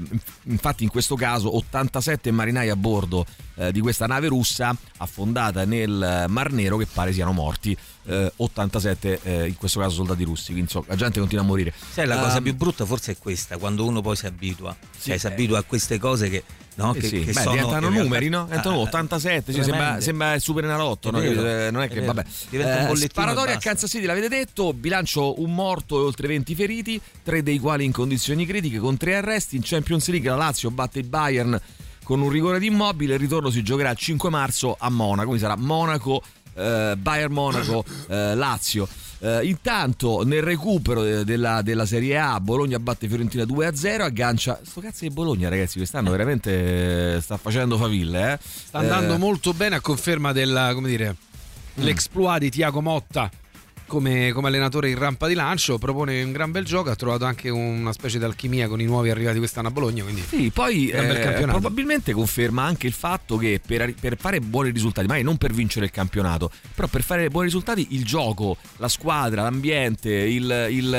[0.44, 3.26] infatti in questo caso 87 marinai a bordo
[3.58, 9.20] eh, di questa nave russa affondata nel Mar Nero che pare siano morti, eh, 87
[9.22, 11.72] eh, in questo caso soldati russi, quindi insomma, la gente continua a morire.
[11.92, 14.74] Sai, la cosa Ehm, più brutta forse è questa, quando uno poi si abitua.
[14.96, 15.32] Sì, cioè, si eh.
[15.32, 16.42] abitua a queste cose che,
[16.76, 18.44] no, Eh sì, che beh, sono diventano realtà- numeri, no?
[18.44, 21.20] Diventano Ah, 87, sì, sembra, sembra il Super Enalotto, È no?
[21.20, 22.12] Eh, non è è che vero.
[22.12, 22.24] vabbè.
[22.50, 23.58] Eh, sparatoria a.
[23.58, 27.92] Kansas City, l'avete detto, bilancio un morto e oltre 20 feriti, tre dei quali in
[27.92, 29.56] condizioni critiche con tre arresti.
[29.56, 31.60] In Champions League la Lazio batte il Bayern
[32.08, 35.40] con un rigore di immobile, il ritorno si giocherà il 5 marzo a Monaco, quindi
[35.42, 36.22] sarà Monaco
[36.54, 38.88] eh, Bayern Monaco, eh, Lazio.
[39.18, 44.58] Eh, intanto nel recupero de- della, della Serie A Bologna batte Fiorentina 2-0, aggancia...
[44.64, 48.32] Sto cazzo di Bologna ragazzi, quest'anno veramente eh, sta facendo faville.
[48.32, 48.38] Eh?
[48.42, 51.14] Sta andando Eh, molto bene a conferma della, come dire,
[51.78, 51.82] Mm.
[51.84, 53.30] l'exploit di Tiago Motta
[53.88, 55.78] come, come allenatore in rampa di lancio.
[55.78, 56.90] Propone un gran bel gioco.
[56.90, 60.04] Ha trovato anche una specie di alchimia con i nuovi arrivati quest'anno a Bologna.
[60.04, 61.58] Quindi Sì, poi eh, campionato.
[61.58, 65.86] probabilmente conferma anche il fatto che per, per fare buoni risultati, magari non per vincere
[65.86, 70.94] il campionato, però per fare buoni risultati il gioco, la squadra, l'ambiente, il, il,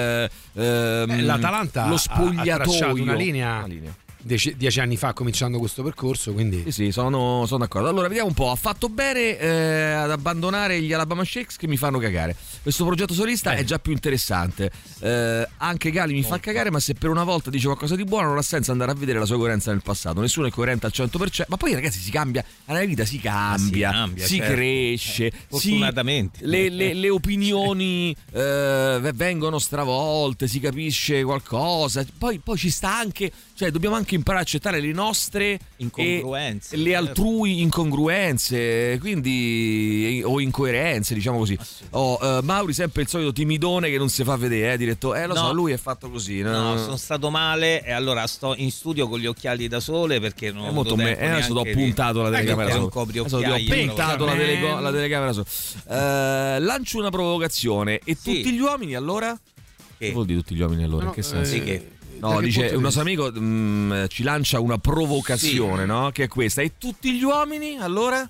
[0.53, 3.95] ehm, Eh, l'Atalanta lo ha- spogliatoio, ha tracciato una linea, Una linea.
[4.21, 6.33] Dieci, dieci anni fa cominciando questo percorso.
[6.33, 7.87] Quindi Sì, sì, sono, sono d'accordo.
[7.89, 8.51] Allora, vediamo un po'.
[8.51, 12.35] Ha fatto bene eh, ad abbandonare gli Alabama Shakes che mi fanno cagare.
[12.61, 14.71] Questo progetto solista è già più interessante.
[14.99, 18.27] Eh, anche Gali mi fa cagare, ma se per una volta dice qualcosa di buono,
[18.27, 20.19] non ha senso andare a vedere la sua coerenza nel passato.
[20.21, 21.43] Nessuno è coerente al 100%.
[21.47, 22.43] Ma poi, ragazzi, si cambia.
[22.65, 24.53] Nella vita si cambia, si cambia, si certo.
[24.53, 25.25] cresce.
[25.27, 26.39] Eh, si- fortunatamente.
[26.45, 32.05] le, le- le opinioni eh, vengono stravolte, si capisce qualcosa.
[32.17, 33.31] Poi, poi ci sta anche.
[33.53, 37.07] Cioè, dobbiamo anche imparare a accettare le nostre Incongruenze, le certo.
[37.07, 41.57] altrui incongruenze, quindi o incoerenze, diciamo così.
[41.91, 45.15] Oh, eh, Mauri sempre il solito timidone che non si fa vedere, eh, diretto.
[45.15, 45.39] Eh, lo No.
[45.47, 46.41] so, lui è fatto così.
[46.41, 50.51] No, sono stato male e allora sto in studio con gli occhiali da sole perché
[50.51, 52.89] non È ho molto me- eh, adesso ho di- puntato la Eh, telecamera che Adesso
[52.89, 55.43] ti ho puntato la, telego- la telecamera su.
[55.87, 57.99] Eh, lancio una provocazione.
[58.03, 59.37] E tutti gli uomini allora?
[59.97, 61.03] Che vuol dire tutti gli uomini allora?
[61.03, 61.51] No, In che eh, senso?
[61.51, 66.11] sì, che- No, dice un nostro amico mm, ci lancia una provocazione, no?
[66.11, 66.61] Che è questa.
[66.61, 68.29] E tutti gli uomini allora?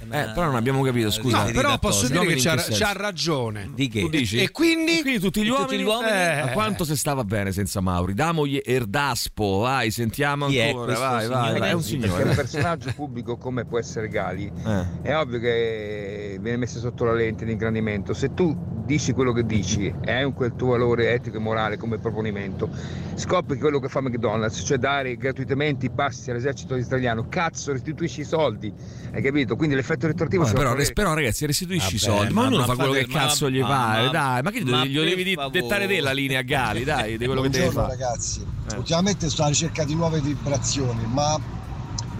[0.00, 1.44] Eh, però non abbiamo capito, scusa.
[1.44, 3.70] No, però posso Gli dire uomini che c'ha, c'ha ragione.
[3.74, 4.00] Di che?
[4.00, 4.38] Tu dici?
[4.38, 5.00] E quindi?
[5.02, 6.10] Quindi tutti gli E tutti uomini, gli uomini?
[6.12, 6.52] Eh, Eh.
[6.52, 11.22] quanto se stava bene senza Mauri damogli Erdaspo vai sentiamo Chi è ancora vai, vai,
[11.26, 11.28] signore?
[11.28, 14.84] vai, è un Perché un signore personaggio pubblico come può essere Gali Eh.
[15.02, 18.14] è ovvio che viene messo sotto la lente di ingrandimento.
[18.14, 18.56] Se tu
[18.86, 22.70] dici quello che dici e hai un quel tuo valore etico e morale come proponimento,
[23.14, 28.24] scopri quello che fa McDonald's, cioè dare gratuitamente i passi all'esercito israeliano, cazzo restituisci i
[28.24, 28.72] soldi,
[29.12, 29.56] hai capito?
[29.56, 32.66] Quindi l'effetto retroattivo Vabbè, però, res- però, ragazzi restituisci i soldi ma ma- ognuno ma
[32.66, 35.34] fa quello fate- che cazzo ma- gli ma- pare ma- dai ma che per devi
[35.34, 35.60] favore.
[35.60, 38.76] dettare te la linea a Gali dai di quello che devi Buongiorno fare ragazzi, Eh.
[38.76, 41.56] ultimamente sto alla ricerca di nuove vibrazioni, ma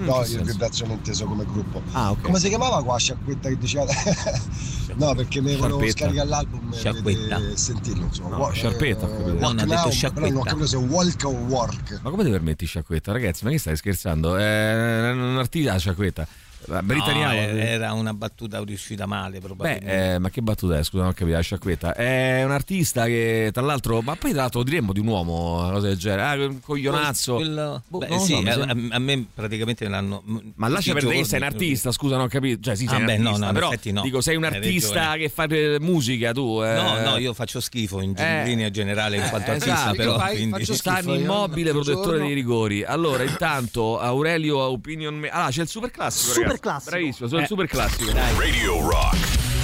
[0.00, 1.82] Mm, no, io vibrazione inteso come gruppo.
[1.90, 3.84] ah ok Come si chiamava qua sciacquetta che diceva?
[4.94, 7.36] no, perché me volevo scaricare l'album Sciacquetta.
[7.38, 8.36] e sentirlo, insomma.
[8.36, 9.06] No, sciarpetta.
[9.06, 10.42] Walk No, non ha detto Now, però non ho sciacquetta.
[10.44, 12.00] capito se è walk o work.
[12.02, 16.26] ma come ti permetti sciacquetta ragazzi ma che stai scherzando è un artista sciacquetta
[16.68, 20.14] No, Britanniamo eh, era una battuta riuscita male Beh, probabilmente.
[20.14, 20.82] eh, ma che battuta è?
[20.84, 21.94] Scusa, non ho capito, la sciacquetta.
[21.94, 25.72] È un artista che, tra l'altro, ma poi tra l'altro diremmo di un uomo, una
[25.72, 26.22] cosa del genere.
[26.22, 27.34] Ah, un coglionazzo.
[27.36, 30.22] Quello- Boh, beh, sì, so, mi a, a- me praticamente me l'hanno.
[30.56, 32.60] Ma lascia i perdere, sei un artista, scusa, non ho capito.
[32.62, 34.02] Cioè, sì, sei Ah, un beh, no, artista, no, in però no.
[34.02, 36.60] dico, sei un artista che fa eh, musica tu.
[36.62, 36.74] eh.
[36.74, 39.96] No, no, io faccio schifo in, Eh, in linea generale in quanto eh, artista, esatto,
[39.96, 40.16] però.
[40.16, 41.00] vai, quindi- faccio schifo.
[41.00, 42.84] Stanno immobile, protettore dei rigori.
[42.84, 45.14] Allora, intanto Aurelio opinion.
[45.18, 46.32] me- Ah, c'è il super classico.
[46.32, 46.60] Super ragazzi.
[46.60, 46.90] classico.
[46.90, 47.48] Bravissimo, sono il Eh.
[47.48, 48.12] super classico.
[48.36, 49.16] Radio Rock.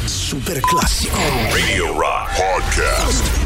[0.07, 1.16] Super classico.
[1.50, 3.42] Radio Rock Podcast.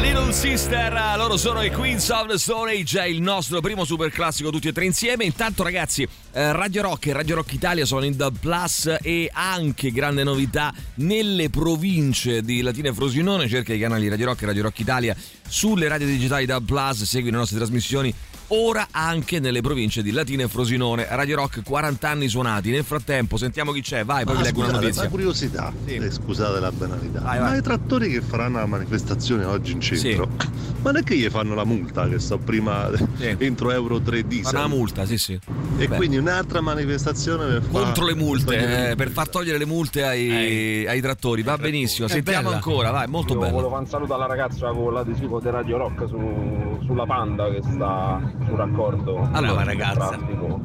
[0.00, 4.10] Little Sister, loro sono i Queens of the Stone Age, è il nostro primo super
[4.10, 5.24] classico tutti e tre insieme.
[5.24, 9.90] Intanto ragazzi, eh, Radio Rock e Radio Rock Italia sono in The Plus e anche
[9.90, 14.62] grande novità nelle province di Latina e Frosinone, cerca i canali Radio Rock e Radio
[14.62, 18.14] Rock Italia sulle radio digitali The Plus, segui le nostre trasmissioni
[18.48, 21.06] ora anche nelle province di Latina e Frosinone.
[21.10, 22.70] Radio Rock 40 anni suonati.
[22.70, 25.02] Nel frattempo sentiamo chi c'è, vai, poi vi Ma leggo una notizia.
[25.02, 27.20] Una curiosità, eh, scusate la banalità.
[27.20, 27.58] Vai, ma vai.
[27.58, 30.28] i trattori che faranno la manifestazione oggi in centro,
[30.82, 33.36] ma non è che gli fanno la multa che sto prima Sì.
[33.38, 34.52] entro Euro 3 diesel?
[34.52, 35.38] Fa una multa, sì, sì.
[35.78, 35.96] E Beh.
[35.96, 40.86] quindi un'altra manifestazione per far- contro le multe, eh, per far togliere le multe ai,
[40.86, 41.42] ai trattori.
[41.42, 42.54] Va benissimo, È sentiamo bella.
[42.56, 43.52] ancora, vai, molto Io bello.
[43.52, 47.60] volevo fare un saluto alla ragazza con l'adesivo di Radio Rock su- sulla Panda che
[47.62, 49.28] sta sul raccordo.
[49.32, 50.18] Allora, del ragazza.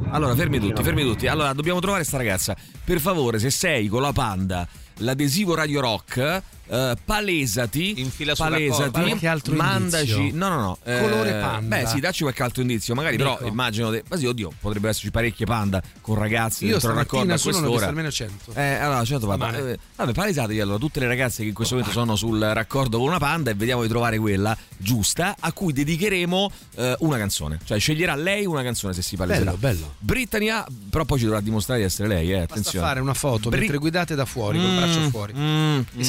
[0.10, 1.28] Allora, fermi tutti, fermi tutti.
[1.28, 2.56] Allora, dobbiamo trovare sta ragazza.
[2.84, 8.00] Per favore, se sei con la panda, l'adesivo Radio Rock, eh, palesati.
[8.00, 9.08] Infila palesati, raccordo.
[9.08, 10.12] Qualche altro mandaci.
[10.14, 10.38] indizio?
[10.38, 10.78] No, no, no.
[10.84, 11.76] eh, Colore panda.
[11.78, 12.96] Beh, sì, dacci qualche altro indizio.
[12.96, 13.48] Magari, però, Dico.
[13.50, 13.90] immagino.
[13.90, 14.04] De...
[14.10, 17.38] Ma sì, oddio, potrebbero esserci parecchie panda con ragazzi Io dentro il raccordo stamattina a
[17.38, 17.92] solo ne ho quest'ora.
[18.12, 18.60] visto almeno 100.
[18.60, 19.72] Eh, allora, certo, vabbè, Stamane.
[19.72, 23.08] eh, vabbè, palesatevi allora tutte le ragazze che in questo momento sono sul raccordo con
[23.08, 27.60] una panda e vediamo di trovare quella giusta a cui dedicheremo eh, una canzone.
[27.64, 29.52] Cioè, sceglierà lei una canzone se si paleserà.
[29.52, 29.94] Bello, bello.
[30.00, 32.86] Britannia, però poi ci dovrà dimostrare di essere lei, eh, Basta attenzione.
[32.86, 35.34] fare una foto Bri- mentre guidate da fuori, col braccio Mm, fuori.
[35.36, 36.04] mm, E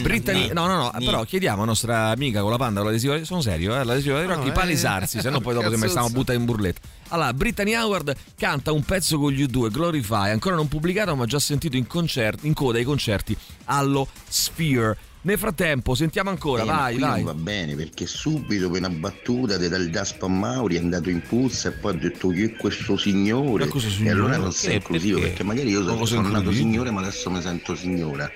[0.52, 1.04] No, no, no, Ni.
[1.07, 4.26] però chiediamo a nostra amica con la panda, con l'adesivo, sono serio, eh, l'adesivo di
[4.26, 4.52] Rocky, No, eh.
[4.52, 6.80] palesarsi, se no poi dopo che stiamo buttati in burletta.
[7.09, 11.38] Allora, Brittany Howard canta un pezzo con gli U2, Glorify, ancora non pubblicato ma già
[11.38, 16.98] sentito in, concerti, in coda ai concerti allo Sphere Nel frattempo, sentiamo ancora, Eh, vai,
[16.98, 17.22] vai.
[17.22, 21.09] va bene perché subito per una battuta ti dà il daspo a Mauri è andato
[21.09, 24.11] in puzza e poi ha detto chi è questo signore Ma cosa e signore?
[24.12, 25.28] allora non sei inclusivo Perché?
[25.30, 28.30] perché magari io sono, sono nato signore ma adesso mi sento signora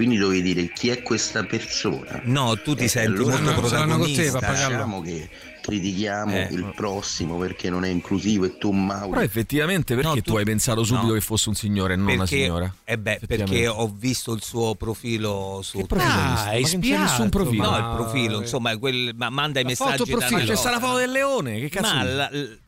[0.00, 4.38] quindi dovevi dire chi è questa persona No, tu ti E senti allora molto protagonista.
[4.50, 5.28] diciamo che
[5.60, 6.48] critichiamo Eh.
[6.52, 10.36] il prossimo perché non è inclusivo e tu Mauri Però effettivamente perché No, tu, tu-
[10.36, 11.12] hai pensato subito no.
[11.12, 12.74] che fosse un signore e non una Perché, signora?
[12.84, 17.28] eh beh, perché ho visto il suo profilo su profilo Ah, hai che spiato, nessun
[17.28, 17.70] profilo.
[17.70, 20.44] No, il profilo, insomma, quel, ma manda i La messaggi foto profilo.
[20.44, 22.58] C'è sta la foto del leone, che cazzo Ma la- l-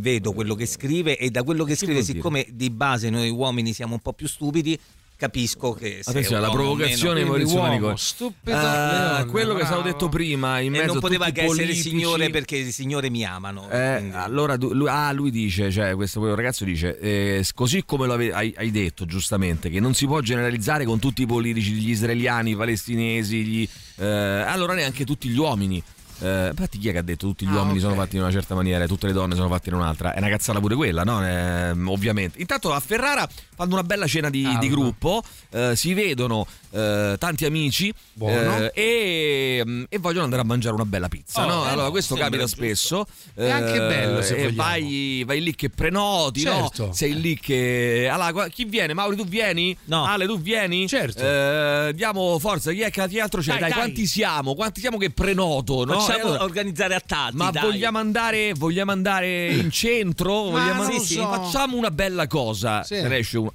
[0.00, 2.16] vedo quello che scrive e da quello che scrive, vuol dire?
[2.18, 4.78] siccome di base noi uomini siamo un po' più stupidi,
[5.16, 7.96] capisco che Attenzione, la provocazione meno- Maurizio Manico.
[7.96, 9.96] stupido Ah, leone, quello che è stato bravo.
[9.96, 12.72] detto prima in mezzo non a poteva tutti che i essere politici, signore perché il
[12.72, 13.70] signore mi amano.
[13.70, 18.32] Eh, allora lui, ah, lui dice, cioè questo ragazzo dice, eh, così come lo ave-
[18.32, 22.50] hai, hai detto giustamente, che non si può generalizzare con tutti i politici, gli israeliani,
[22.50, 25.82] i palestinesi, gli, eh, allora neanche tutti gli uomini.
[26.22, 27.80] Eh, infatti chi è che ha detto tutti gli Ah, uomini ok.
[27.80, 30.14] sono fatti in una certa maniera e tutte le donne sono fatte in un'altra?
[30.14, 31.26] È una cazzata pure quella, no?
[31.26, 32.40] Eh, ovviamente.
[32.40, 37.16] Intanto a Ferrara fanno una bella cena di, Ah, di gruppo, eh, si vedono eh,
[37.18, 38.56] tanti amici Buono.
[38.56, 41.44] eh, e, e vogliono andare a mangiare una bella pizza.
[41.44, 41.66] Oh, no?
[41.66, 42.56] eh, Allora questo capita giusto.
[42.56, 43.06] spesso.
[43.34, 44.54] È anche bello, se vogliamo.
[44.56, 46.86] vai, vai lì che prenoti, Certo.
[46.86, 46.92] no?
[46.92, 48.08] Sei lì che.
[48.10, 48.94] Allora, chi viene?
[48.94, 49.76] Mauri, tu vieni?
[49.84, 50.04] No.
[50.04, 50.86] Ale, tu vieni?
[50.88, 51.20] Certo.
[51.22, 53.50] Eh, diamo forza, chi è che chi altro c'è?
[53.52, 53.78] Dai, Dai, dai.
[53.78, 54.54] quanti siamo?
[54.54, 55.84] Quanti siamo che prenoto?
[55.84, 56.00] No?
[56.12, 57.36] Facciamo allora- organizzare a tatti.
[57.36, 57.62] ma dai.
[57.62, 60.50] vogliamo andare, vogliamo andare in centro?
[60.50, 61.22] Ma Vogliamo- non lo Sì, so.
[61.30, 62.82] Facciamo una bella cosa.
[62.82, 62.96] Sì.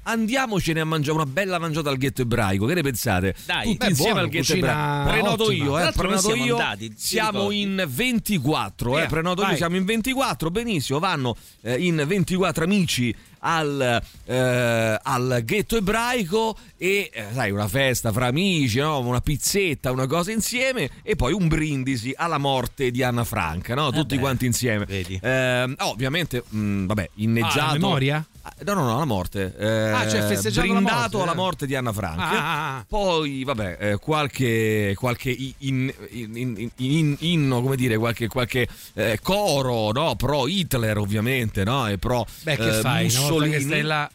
[0.03, 2.65] Andiamocene a mangiare una bella mangiata al ghetto ebraico.
[2.65, 3.35] Che ne pensate?
[3.45, 3.63] Dai.
[3.65, 5.09] Tutti Beh, insieme buono, al ghetto cucina ebraico.
[5.09, 5.63] Prenoto ottima.
[5.63, 6.55] io, eh, prenoto siamo io.
[6.57, 7.61] andati, ti siamo ricordi?
[7.61, 9.57] in 24, eh, prenoto io, vai.
[9.57, 10.99] siamo in 24, benissimo.
[10.99, 13.15] Vanno eh, in 24 amici
[13.47, 18.99] al, eh, al ghetto ebraico e eh, sai una festa fra amici no?
[18.99, 23.91] una pizzetta una cosa insieme e poi un brindisi alla morte di Anna Franca no?
[23.91, 25.17] tutti beh, quanti insieme vedi.
[25.21, 28.25] Eh, ovviamente mh, vabbè inneggiato Ah, la memoria?
[28.41, 29.53] Ah, No, no, no, la morte.
[29.59, 31.35] Eh, Ah, cioè, festeggiato brindato morte, alla eh.
[31.35, 32.19] morte di Anna Frank.
[32.19, 32.85] Ah, ah, ah.
[32.87, 39.19] Poi, vabbè, eh, qualche, qualche in- in- in- in- inno, come dire, qualche, qualche eh,
[39.21, 40.15] coro, no?
[40.15, 41.87] Pro Hitler, ovviamente, no?
[41.87, 43.09] E pro Beh, che eh, fai?
[43.09, 43.69] Una volta Mussolini.
[43.69, 44.11] che stai là.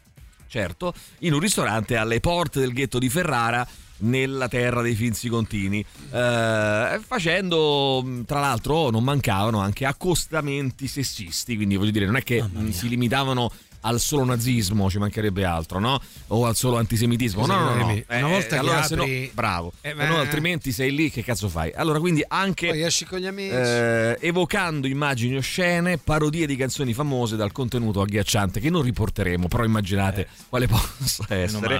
[0.46, 3.66] Certo, in un ristorante alle porte del ghetto di Ferrara
[4.02, 5.80] nella terra dei Finzi Contini,
[6.10, 12.44] eh, facendo tra l'altro non mancavano anche accostamenti sessisti, quindi voglio dire non è che
[12.70, 13.50] si limitavano
[13.82, 16.00] al solo nazismo, ci mancherebbe altro, no?
[16.28, 17.46] O al solo antisemitismo.
[17.46, 17.74] No, no, no.
[17.84, 19.72] Noemi, Eh, una volta che allora, se no- apri- bravo.
[19.80, 21.72] Eh, Se ma- no, altrimenti sei lì, che cazzo fai?
[21.74, 23.54] Allora, quindi anche Poi esci con gli amici.
[23.54, 29.64] eh, evocando immagini oscene, parodie di canzoni famose dal contenuto agghiacciante che non riporteremo, però
[29.64, 31.74] immaginate quale possa essere.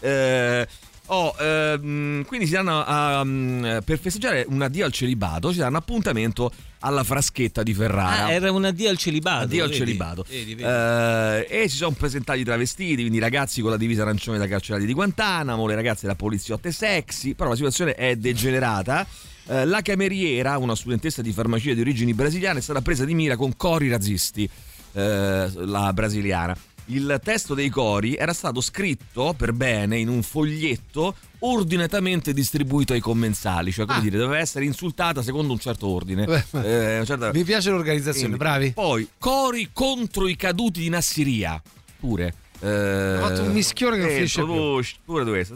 [0.00, 0.66] male.
[1.10, 5.78] Oh, ehm, quindi si danno a- mm, per festeggiare un addio al celibato, si danno
[5.78, 8.26] appuntamento alla fraschetta di Ferrara.
[8.26, 9.44] Ah, era un addio al celibato.
[9.44, 9.78] Addio al vedi?
[9.80, 10.24] celibato.
[10.28, 10.68] Vedi, vedi.
[10.68, 14.92] Eh, e si sono presentati travestiti, quindi ragazzi con la divisa arancione da carcerati di
[14.92, 19.06] Guantanamo, le ragazze da poliziotte sexy, però la situazione è degenerata.
[19.48, 23.34] Eh, la cameriera, una studentessa di farmacia di origini brasiliane, è stata presa di mira
[23.36, 24.48] con cori razzisti,
[24.92, 26.54] eh, la brasiliana.
[26.90, 33.00] Il testo dei cori era stato scritto per bene in un foglietto ordinatamente distribuito ai
[33.00, 34.02] commensali, cioè come Ah.
[34.02, 36.24] dire, doveva essere insultata secondo un certo ordine.
[36.24, 38.72] Beh, Eh, certa- Mi piace l'organizzazione, quindi, bravi.
[38.72, 41.60] Poi, cori contro i caduti di Nassiria.
[42.00, 42.34] Pure.
[42.60, 44.82] Eh, Ha fatto un mischione che non finisce più.
[45.04, 45.54] Pure questo.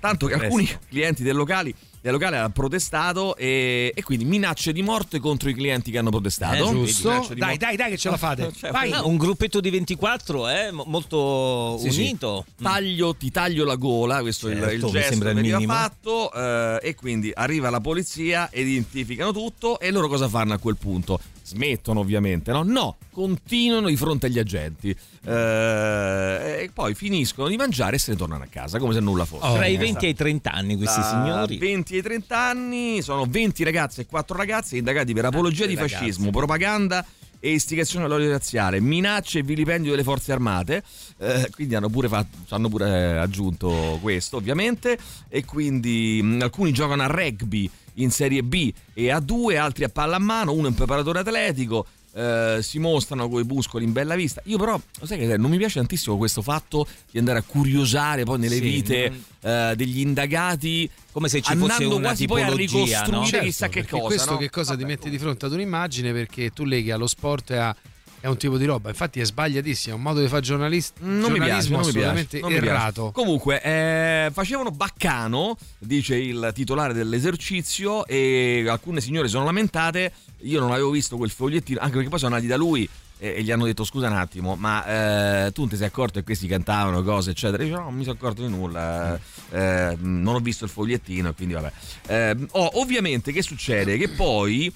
[0.00, 4.82] Tanto che alcuni clienti del locale, del locale hanno protestato e, e quindi minacce di
[4.82, 6.54] morte contro i clienti che hanno protestato.
[6.68, 7.28] Eh, Giusto?
[7.36, 8.50] Dai, dai, dai, che ce la fate.
[8.56, 8.92] Cioè, Vai.
[9.02, 12.00] Un gruppetto di 24, eh, mo- molto Sì, sì.
[12.00, 12.44] unito.
[12.60, 15.56] Taglio, ti taglio la gola, questo è il- Certo, il, mi gesto sembra che veniva
[15.58, 15.74] minimo.
[15.74, 20.76] fatto eh, e quindi arriva la polizia, identificano tutto e loro cosa fanno a quel
[20.76, 21.20] punto?
[21.42, 22.62] Smettono ovviamente, no?
[22.62, 28.16] No, continuano di fronte agli agenti eh, e poi finiscono di mangiare e se ne
[28.16, 29.46] tornano a casa come se nulla fosse.
[29.46, 29.84] Oh, Tra i esatto.
[29.86, 31.58] 20 e i 30 anni questi Da signori.
[31.58, 35.80] 20 ai 30 anni sono 20 ragazze e 4 ragazze indagati per apologia di le
[35.80, 35.96] ragazze.
[35.98, 37.04] fascismo, propaganda
[37.42, 40.82] e istigazione all'odio razziale, minacce e vilipendio delle forze armate.
[41.18, 44.98] Eh, quindi hanno pure, fatto, hanno pure eh, aggiunto questo, ovviamente.
[45.28, 50.52] E quindi mh, alcuni giocano a rugby in Serie B e A2, altri a pallamano,
[50.52, 51.86] uno è un preparatore atletico.
[52.12, 54.40] Eh, si mostrano con i muscoli in bella vista.
[54.46, 58.38] Io, però, sai che non mi piace tantissimo questo fatto di andare a curiosare poi
[58.38, 59.24] nelle Sì, vite non-
[59.70, 63.44] eh, degli indagati Come se ci fosse una quasi poi a tipologia, ricostruire no?
[63.44, 64.06] chissà che Certo, cosa.
[64.06, 64.36] questo no?
[64.38, 67.56] che cosa ti Vabbè, mette di fronte ad un'immagine perché tu leghi allo sport e
[67.56, 67.74] a
[68.20, 68.88] è un tipo di roba.
[68.90, 71.92] Infatti è sbagliatissimo, è un modo di fare giornalist- Non mi piace, giornalismo non mi
[71.92, 72.74] piace, non mi piace.
[72.74, 73.10] errato.
[73.12, 80.12] Comunque, eh, facevano baccano, dice il titolare dell'esercizio, e alcune signore si sono lamentate.
[80.42, 83.42] Io non avevo visto quel fogliettino, anche perché poi sono andati da lui e, e
[83.42, 86.46] gli hanno detto: Scusa un attimo, ma eh, tu non ti sei accorto che questi
[86.46, 87.62] cantavano cose, eccetera?
[87.64, 89.18] Io no, non mi sono accorto di nulla,
[89.50, 91.72] eh, non ho visto il fogliettino, quindi vabbè.
[92.06, 93.96] Eh, oh, ovviamente, che succede?
[93.96, 94.72] Che poi.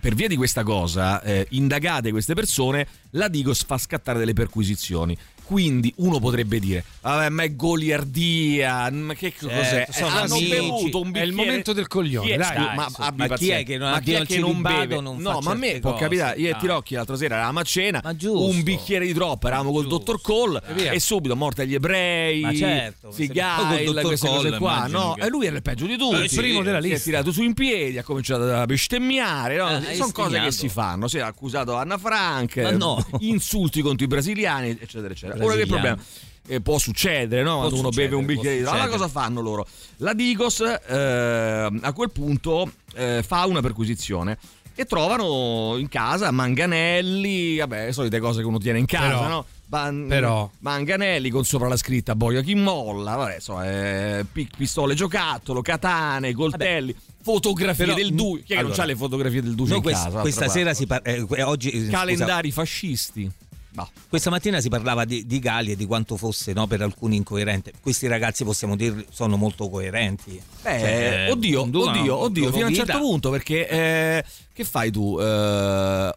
[0.00, 5.16] Per via di questa cosa, eh, indagate queste persone, la Digos fa scattare delle perquisizioni.
[5.48, 9.62] Quindi uno potrebbe dire: Vabbè, ma è goliardia, ma che cos'è?
[9.64, 10.48] Certo, sono Eh, hanno amici.
[10.50, 11.26] bevuto un È bicchiere.
[11.26, 12.46] il momento del coglione, Chi è- dai.
[12.48, 15.00] scusa, ma, abbi ma chi è che non Ma chi è che non beve?
[15.00, 16.38] non no, ma a me può cose, capitare.
[16.38, 16.60] Io e dai.
[16.60, 20.60] Tirocchi l'altra sera eravamo a cena, Ma un bicchiere di troppo, eravamo col dottor Cole
[20.76, 24.86] E e subito morte agli ebrei, Ma certo, dottor queste cose qua.
[24.86, 26.16] No, e lui era il peggio di tutti.
[26.16, 27.04] Eh, il primo della Si è lista.
[27.04, 29.56] tirato su in piedi, ha cominciato a bestemmiare.
[29.56, 29.78] No?
[29.78, 31.08] Eh, Sono cose che si fanno.
[31.08, 35.36] Si è accusato Anna Frank, Ma insulti contro i brasiliani, eccetera, eccetera.
[35.44, 35.98] Ora che problema?
[36.50, 37.58] Eh, può succedere, no?
[37.58, 38.98] Quando uno beve un bicchiere di Allora succedere.
[38.98, 39.66] cosa fanno loro?
[39.98, 44.38] La Digos eh, a quel punto eh, fa una perquisizione
[44.74, 49.44] e trovano in casa manganelli, vabbè, solite cose che uno tiene in casa, Però- no?
[49.68, 54.94] Ban- però- manganelli con sopra la scritta boia chi molla, vabbè, insomma, eh, pi- pistole
[54.94, 58.40] giocattolo, katane, coltelli, fotografie Però- del Duce.
[58.40, 60.20] Chi che non allora, c'ha le fotografie del Duce in quest- casa?
[60.20, 60.78] questa sera parte?
[60.78, 61.10] si parla.
[61.36, 63.30] eh, oggi eh, scusa, calendari fascisti.
[63.78, 63.88] No.
[64.08, 67.72] Questa mattina si parlava di, di Gali e di quanto fosse no, per alcuni incoerente.
[67.80, 70.42] Questi ragazzi possiamo dire sono molto coerenti.
[70.62, 75.16] Beh, Cioè, oddio, oddio, oddio, fino a un certo punto, perché eh, che fai tu?
[75.20, 76.12] Eh,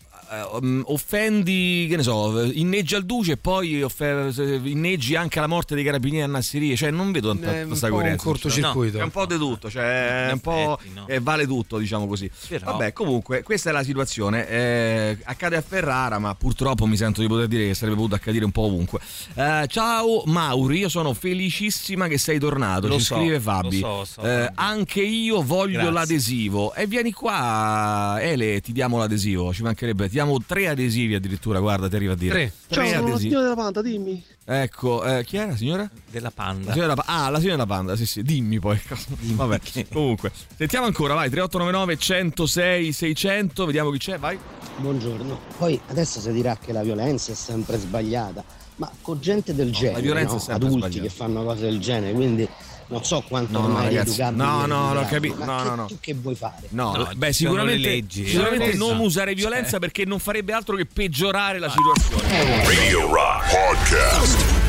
[0.86, 5.76] offendi, che ne so, inneggi al duce e poi offe- se- inneggi anche la morte
[5.76, 8.24] dei carabinieri a Nassiriye, cioè non vedo tanta È un questa po' un coerenza.
[8.26, 8.98] cortocircuito.
[8.98, 12.30] No, è un po' di tutto, cioè è un po' eh, vale tutto, diciamo così.
[12.48, 14.48] Però- Vabbè, comunque, questa è la situazione.
[14.48, 18.46] Eh, accade a Ferrara, ma purtroppo mi sento di poter dire che sarebbe potuto accadere
[18.46, 19.00] un po' ovunque.
[19.36, 22.88] Eh, ciao Mauri, io sono felicissima che sei tornato.
[22.88, 23.80] Lo ci so, scrive Fabi.
[23.80, 25.92] lo so, so, Eh, anche io voglio Grazie.
[25.92, 26.74] l'adesivo.
[26.74, 29.54] E vieni qua, Ele, ti diamo l'adesivo.
[29.54, 30.08] Ci mancherebbe.
[30.10, 31.60] Ti diamo tre adesivi addirittura.
[31.60, 32.32] Guarda, ti arriva a dire.
[32.32, 32.54] Tre.
[32.68, 33.20] Ciao, la adesivi.
[33.20, 34.24] signora della panda, dimmi.
[34.44, 35.90] Ecco, eh, chi era, signora?
[36.10, 36.74] Della La panda.
[36.74, 38.80] signora Pa- ah, la signora della Panda, sì, sì, dimmi poi.
[39.36, 39.60] Vabbè,
[39.92, 40.32] comunque.
[40.58, 44.38] Sentiamo ancora, vai, 3899 106 600, vediamo chi c'è, vai.
[44.78, 45.40] Buongiorno.
[45.58, 48.44] Poi adesso si dirà che la violenza è sempre sbagliata,
[48.78, 50.38] ma con gente del genere, violenza no?
[50.38, 51.08] è sempre adulti sbagliata.
[51.08, 52.48] che fanno cose del genere, quindi
[52.92, 55.86] non so quanto No, no, ormai ragazzi, no, no, l'ho capito, no, no, no.
[55.86, 56.68] tu che vuoi fare?
[56.70, 58.28] No, No, beh, sicuramente, le leggi.
[58.28, 62.64] sicuramente non usare violenza perché non farebbe altro che peggiorare la situazione.
[62.66, 64.61] Radio Rock Podcast.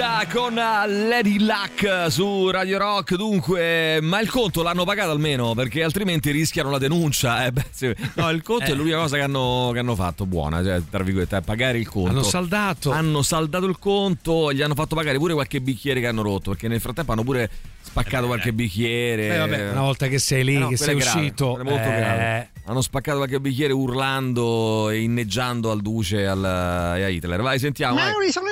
[0.00, 3.16] Ah, con ah, Lady Luck su Radio Rock.
[3.16, 7.44] Dunque, ma il conto l'hanno pagato almeno perché altrimenti rischiano la denuncia.
[7.46, 7.92] Eh, beh, sì.
[8.14, 8.74] No, il conto è Eh.
[8.74, 12.10] l'unica cosa che hanno, che hanno fatto buona, cioè, tra virgolette, è pagare il conto.
[12.10, 12.90] Hanno saldato.
[12.92, 16.68] Hanno saldato il conto, gli hanno fatto pagare pure qualche bicchiere che hanno rotto perché
[16.68, 19.34] nel frattempo hanno pure spaccato qualche bicchiere.
[19.34, 21.68] Eh, vabbè, una volta che sei lì, Eh no, che sei è grave, uscito, quello
[21.68, 22.50] è molto eh, grave.
[22.66, 26.44] Hanno spaccato qualche bicchiere urlando e inneggiando al duce e al-
[26.98, 27.40] e a Hitler.
[27.40, 27.94] Vai, sentiamo.
[27.96, 28.10] vai.
[28.10, 28.46] Mauri, sono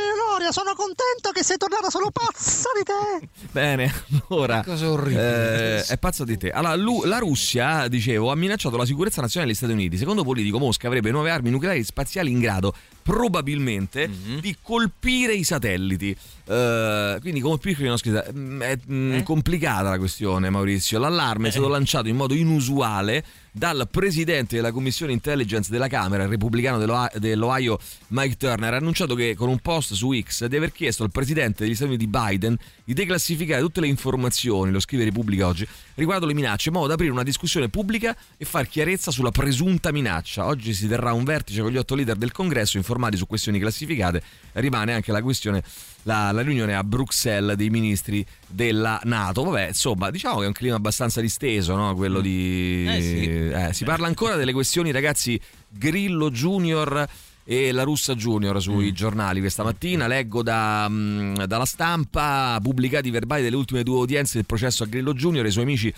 [0.46, 3.28] Eleonora, sono contento che sei tornata, sono pazza di te.
[3.50, 3.92] Bene,
[4.28, 4.62] allora.
[4.64, 5.78] Cosa orribile.
[5.78, 6.50] eh, è pazzo di te.
[6.50, 9.96] Allora, lu- la Russia, dicevo, ha minacciato la sicurezza nazionale degli Stati Uniti.
[9.96, 12.74] Secondo Politico, Mosca avrebbe nuove armi nucleari spaziali in grado,
[13.06, 14.40] probabilmente, Mhm.
[14.40, 16.14] di colpire i satelliti.
[16.48, 18.38] Eh, quindi, colpire i nostri satelliti.
[18.38, 19.22] Mm, È mm, Eh?
[19.22, 20.98] complicata la questione, Maurizio.
[20.98, 26.28] L'allarme è stato lanciato in modo inusuale dal presidente della commissione intelligence della Camera, il
[26.28, 27.78] repubblicano dell'Ohio, dell'Ohio
[28.08, 31.64] Mike Turner, ha annunciato che con un post su X di aver chiesto al presidente
[31.64, 32.54] degli Stati Uniti Biden
[32.84, 36.94] di declassificare tutte le informazioni, lo scrive Repubblica oggi, riguardo le minacce, in modo da
[36.94, 40.44] aprire una discussione pubblica e far chiarezza sulla presunta minaccia.
[40.44, 44.22] Oggi si terrà un vertice con gli otto leader del congresso informati su questioni classificate.
[44.52, 45.62] Rimane anche la questione,
[46.02, 49.44] la, la riunione a Bruxelles dei ministri della Nato.
[49.44, 51.94] Vabbè, insomma, diciamo che è un clima abbastanza disteso, no?
[51.94, 52.86] Quello di.
[52.88, 53.24] Eh sì.
[53.28, 57.06] eh, si parla ancora delle questioni, ragazzi, Grillo Junior
[57.48, 60.08] e la russa Junior sui giornali questa mattina.
[60.08, 64.86] Leggo da, mm, dalla stampa pubblicati i verbali delle ultime due udienze del processo a
[64.86, 65.94] Grillo Junior e i suoi amici.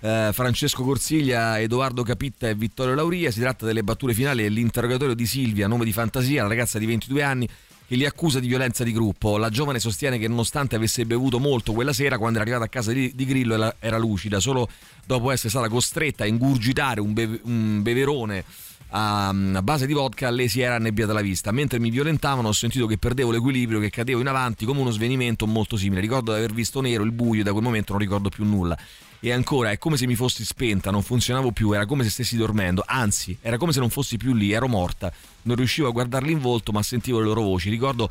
[0.00, 3.30] Eh, Francesco Corsiglia, Edoardo Capitta e Vittorio Lauria.
[3.30, 7.22] Si tratta delle battute finali dell'interrogatorio di Silvia, nome di fantasia, la ragazza di 22
[7.22, 7.48] anni
[7.86, 9.36] che li accusa di violenza di gruppo.
[9.36, 12.92] La giovane sostiene che nonostante avesse bevuto molto quella sera, quando era arrivata a casa
[12.92, 14.68] di, Grillo era, era lucida, solo
[15.04, 18.44] dopo essere stata costretta a ingurgitare un, beve- un beverone
[18.90, 21.50] a, a base di vodka le si era annebbiata la vista.
[21.52, 25.46] Mentre mi violentavano ho sentito che perdevo l'equilibrio, che cadevo in avanti come uno svenimento
[25.46, 26.00] molto simile.
[26.00, 28.76] Ricordo di aver visto nero, il buio, e da quel momento non ricordo più nulla.
[29.22, 32.38] E ancora è come se mi fossi spenta, non funzionavo più, era come se stessi
[32.38, 35.12] dormendo, anzi, era come se non fossi più lì, ero morta.
[35.42, 37.68] Non riuscivo a guardarli in volto, ma sentivo le loro voci.
[37.68, 38.08] Ricordo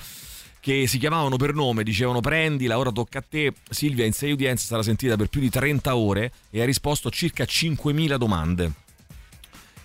[0.59, 3.53] che si chiamavano per nome, dicevano prendila, ora tocca a te.
[3.69, 7.11] Silvia in sei udienze sarà sentita per più di 30 ore e ha risposto a
[7.11, 8.71] circa 5.000 domande.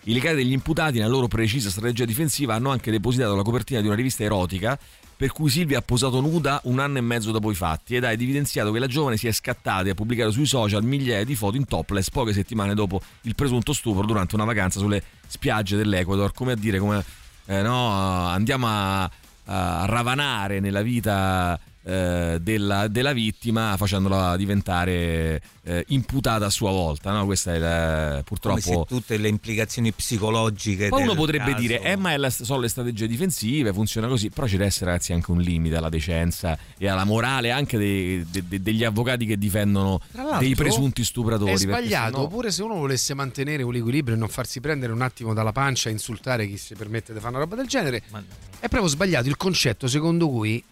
[0.06, 3.86] I legali degli imputati, nella loro precisa strategia difensiva, hanno anche depositato la copertina di
[3.86, 4.78] una rivista erotica
[5.16, 8.10] per cui Silvia ha posato nuda un anno e mezzo dopo i fatti ed ha
[8.10, 11.56] evidenziato che la giovane si è scattata e ha pubblicato sui social migliaia di foto
[11.56, 16.52] in topless poche settimane dopo il presunto stupro durante una vacanza sulle spiagge dell'Ecuador, come
[16.52, 17.02] a dire come
[17.46, 17.90] eh, no,
[18.26, 26.50] andiamo a, a ravanare nella vita eh, della, della, vittima facendola diventare eh, imputata a
[26.50, 27.12] sua volta.
[27.12, 27.26] No?
[27.26, 28.60] Questa è la, purtroppo.
[28.62, 30.88] Come se tutte le implicazioni psicologiche.
[30.88, 31.60] Poi uno potrebbe caso...
[31.60, 34.30] dire: eh, ma la, sono le strategie difensive, funziona così.
[34.30, 38.24] Però ci deve essere, ragazzi, anche un limite alla decenza e alla morale anche dei,
[38.30, 40.00] de, degli avvocati che difendono
[40.38, 41.52] dei presunti stupratori.
[41.52, 42.28] È sbagliato, sennò...
[42.28, 45.90] pure se uno volesse mantenere un equilibrio e non farsi prendere un attimo dalla pancia
[45.90, 48.02] e insultare chi si permette di fare una roba del genere.
[48.10, 48.22] Ma...
[48.58, 50.64] È proprio sbagliato il concetto secondo cui.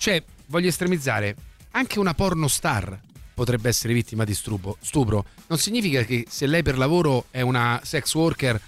[0.00, 1.36] Cioè, voglio estremizzare,
[1.72, 2.98] anche una pornostar
[3.34, 4.78] potrebbe essere vittima di stupro.
[4.80, 5.26] stupro.
[5.48, 8.58] Non significa che se lei per lavoro è una sex worker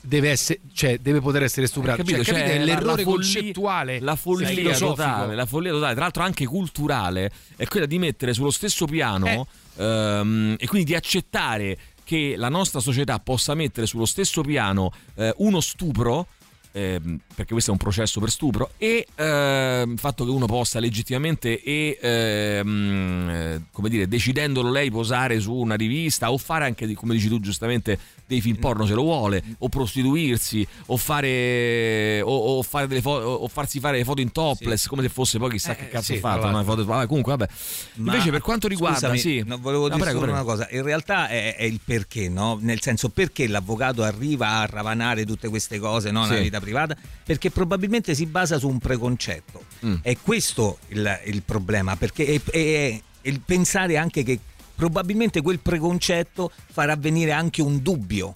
[0.00, 2.04] deve, essere, cioè, deve poter essere stuprata.
[2.04, 6.22] Cioè, cioè, è l'errore la follia, concettuale, la follia totale, la follia totale, tra l'altro
[6.22, 9.84] anche culturale, è quella di mettere sullo stesso piano eh.
[9.84, 15.34] ehm, e quindi di accettare che la nostra società possa mettere sullo stesso piano eh,
[15.38, 16.28] uno stupro
[16.72, 20.80] ehm, perché questo è un processo per stupro, e ehm, il fatto che uno possa
[20.80, 26.92] legittimamente e ehm, eh, come dire, decidendolo lei posare su una rivista o fare anche,
[26.94, 32.34] come dici tu giustamente, dei film porno se lo vuole, o prostituirsi, o fare o,
[32.34, 34.88] o, fare delle foto, o farsi fare le foto in topless, sì.
[34.88, 36.46] come se fosse poi chissà eh, che cazzo sì, fatto.
[36.46, 37.52] Una foto, vabbè, comunque, vabbè.
[37.96, 40.34] Ma Invece, per quanto riguarda, scusami, sì, no, volevo no, dire prego, prego.
[40.34, 40.66] una cosa.
[40.70, 42.58] In realtà è, è, il perché, no?
[42.60, 46.24] Nel senso, perché l'avvocato arriva a ravanare tutte queste cose no?
[46.26, 46.40] Sì.
[46.40, 46.96] vita privata?
[47.24, 49.64] Perché probabilmente si basa su un preconcetto.
[49.84, 49.96] Mm.
[50.02, 54.38] È questo il, il problema, perché è, è- è il pensare anche che
[54.74, 58.34] probabilmente quel preconcetto farà venire anche un dubbio.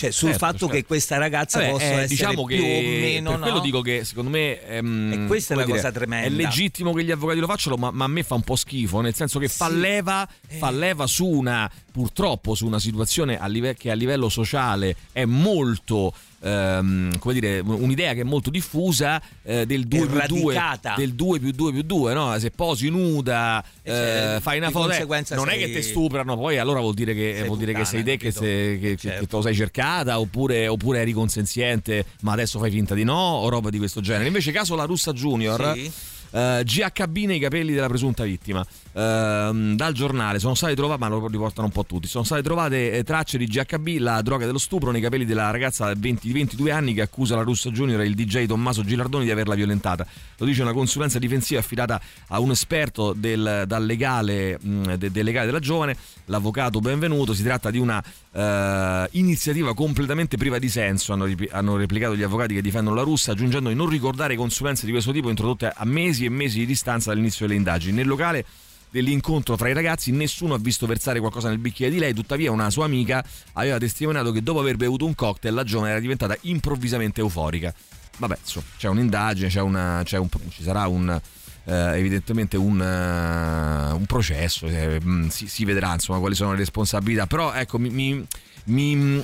[0.00, 0.74] Cioè sul Certo, fatto certo.
[0.74, 3.60] che questa ragazza Vabbè, possa eh, essere diciamo più che o meno per quello no?
[3.60, 6.26] dico che secondo me ehm, E questa è la dire, cosa tremenda.
[6.26, 9.02] È legittimo che gli avvocati lo facciano, ma, ma a me fa un po' schifo,
[9.02, 9.76] nel senso che fa, Sì.
[9.78, 14.96] leva, fa leva su una purtroppo su una situazione a live- che a livello sociale
[15.12, 20.18] è molto ehm, come dire, un'idea che è molto diffusa eh, del 2 più 2
[20.54, 20.94] radicata.
[20.96, 22.38] del 2 più 2 più 2 no?
[22.38, 25.82] se posi nuda E cioè, eh, fai una foto eh, non è sei- che ti
[25.82, 28.40] stuprano poi allora vuol dire che, Sei vuol dire che puttana, sei te che, se-
[28.40, 29.20] che- che- Certo.
[29.20, 33.14] che te lo sei cercata oppure, oppure eri consenziente ma adesso fai finta di no
[33.18, 35.90] o roba di questo genere invece caso la russa junior Sì.
[36.30, 38.64] Eh, GHB nei capelli della presunta vittima.
[38.92, 42.90] Ehm, dal giornale sono state trovate ma lo riportano un po' tutti sono state trovate
[42.90, 46.72] eh, tracce di GHB la droga dello stupro nei capelli della ragazza 20 di 22
[46.72, 50.04] anni che accusa la russa junior e il DJ Tommaso Gilardoni di averla violentata.
[50.38, 55.46] Lo dice una consulenza difensiva affidata a un esperto del, legale, mh, de- del legale
[55.46, 57.32] della giovane l'avvocato benvenuto.
[57.32, 58.02] Si tratta di una
[58.32, 63.32] eh, iniziativa completamente priva di senso hanno, hanno replicato gli avvocati che difendono la russa
[63.32, 67.10] aggiungendo di non ricordare consulenze di questo tipo introdotte a mesi e mesi di distanza
[67.10, 67.94] dall'inizio delle indagini.
[67.96, 68.44] Nel locale
[68.90, 72.70] dell'incontro fra i ragazzi nessuno ha visto versare qualcosa nel bicchiere di lei tuttavia una
[72.70, 77.20] sua amica aveva testimoniato che dopo aver bevuto un cocktail la giovane era diventata improvvisamente
[77.20, 77.72] euforica.
[78.18, 81.20] Vabbè insomma c'è un'indagine c'è una, c'è un- ci sarà un
[81.64, 86.58] eh, evidentemente un, eh, un processo eh, mm, si, si vedrà insomma quali sono le
[86.58, 87.26] responsabilità.
[87.26, 88.26] Però ecco mi, mi-
[88.64, 89.22] mi,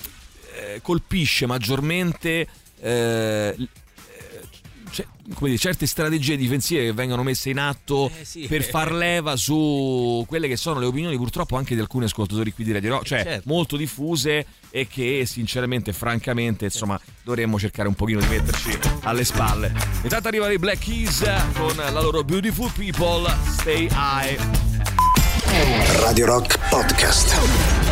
[0.55, 2.47] eh, colpisce maggiormente
[2.81, 3.57] eh,
[5.41, 8.47] dire, certe strategie difensive che vengono messe in atto Eh, sì.
[8.47, 12.65] per far leva su quelle che sono le opinioni purtroppo anche di alcuni ascoltatori qui
[12.65, 13.43] di Radio Rock, cioè certo.
[13.47, 19.73] molto diffuse e che sinceramente, francamente, insomma, dovremmo cercare un pochino di metterci alle spalle.
[20.03, 21.25] Intanto arrivano i Black Keys
[21.55, 24.39] con la loro Beautiful People, Stay High.
[26.01, 27.86] Radio Rock Podcast.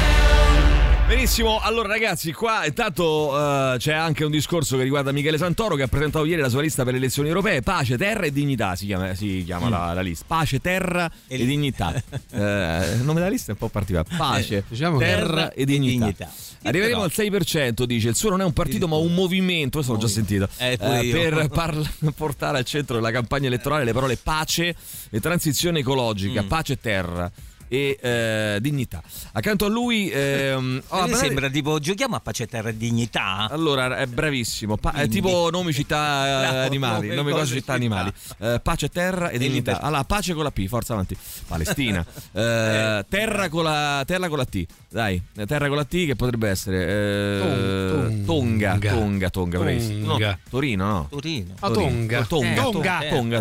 [1.07, 5.83] Benissimo, allora ragazzi, qua intanto eh, c'è anche un discorso che riguarda Michele Santoro che
[5.83, 8.87] ha presentato ieri la sua lista per le elezioni europee, pace, terra e dignità si
[8.87, 11.93] chiama, si chiama la, la lista, pace, terra e, dignità.
[11.95, 16.31] Eh, il nome della lista è un po' particolare, pace, Eh, diciamo terra e dignità.
[16.63, 19.99] Arriveremo al 6%, dice, il suo non è un partito ma un movimento, questo l'ho
[19.99, 21.87] già sentito, Eh, eh, per parla-
[22.17, 24.75] portare al centro della campagna elettorale le parole pace
[25.11, 26.47] e transizione ecologica, Mm.
[26.49, 27.31] pace e terra.
[27.75, 29.03] E eh, dignità.
[29.33, 30.11] Accanto a lui...
[30.11, 33.49] ehm, oh, mi guardate- sembra tipo giochiamo a pace terra e dignità.
[33.51, 34.77] allora, è bravissimo.
[34.77, 37.09] Pa- è tipo nomi, città, eh, Bravo, animali.
[37.09, 38.13] nome, Nomi, cose, cose, città, animali.
[38.39, 39.57] Eh, pace, terra e dignità.
[39.73, 39.81] libertà.
[39.87, 41.17] Allora, pace con la P, forza avanti.
[41.47, 42.05] Palestina.
[42.35, 44.67] Eh, terra, con la, terra con la T.
[44.91, 48.91] Dai, eh, terra con la T che potrebbe essere eh, Tong- Tonga, Tonga.
[48.93, 50.07] Tonga, Tonga, bravissimo.
[50.07, 50.29] Tonga.
[50.31, 51.07] No, Torino, no.
[51.11, 51.55] Torino.
[51.61, 52.25] Ah, Tonga.
[52.25, 52.99] Tonga, Tonga.
[53.09, 53.39] Tonga,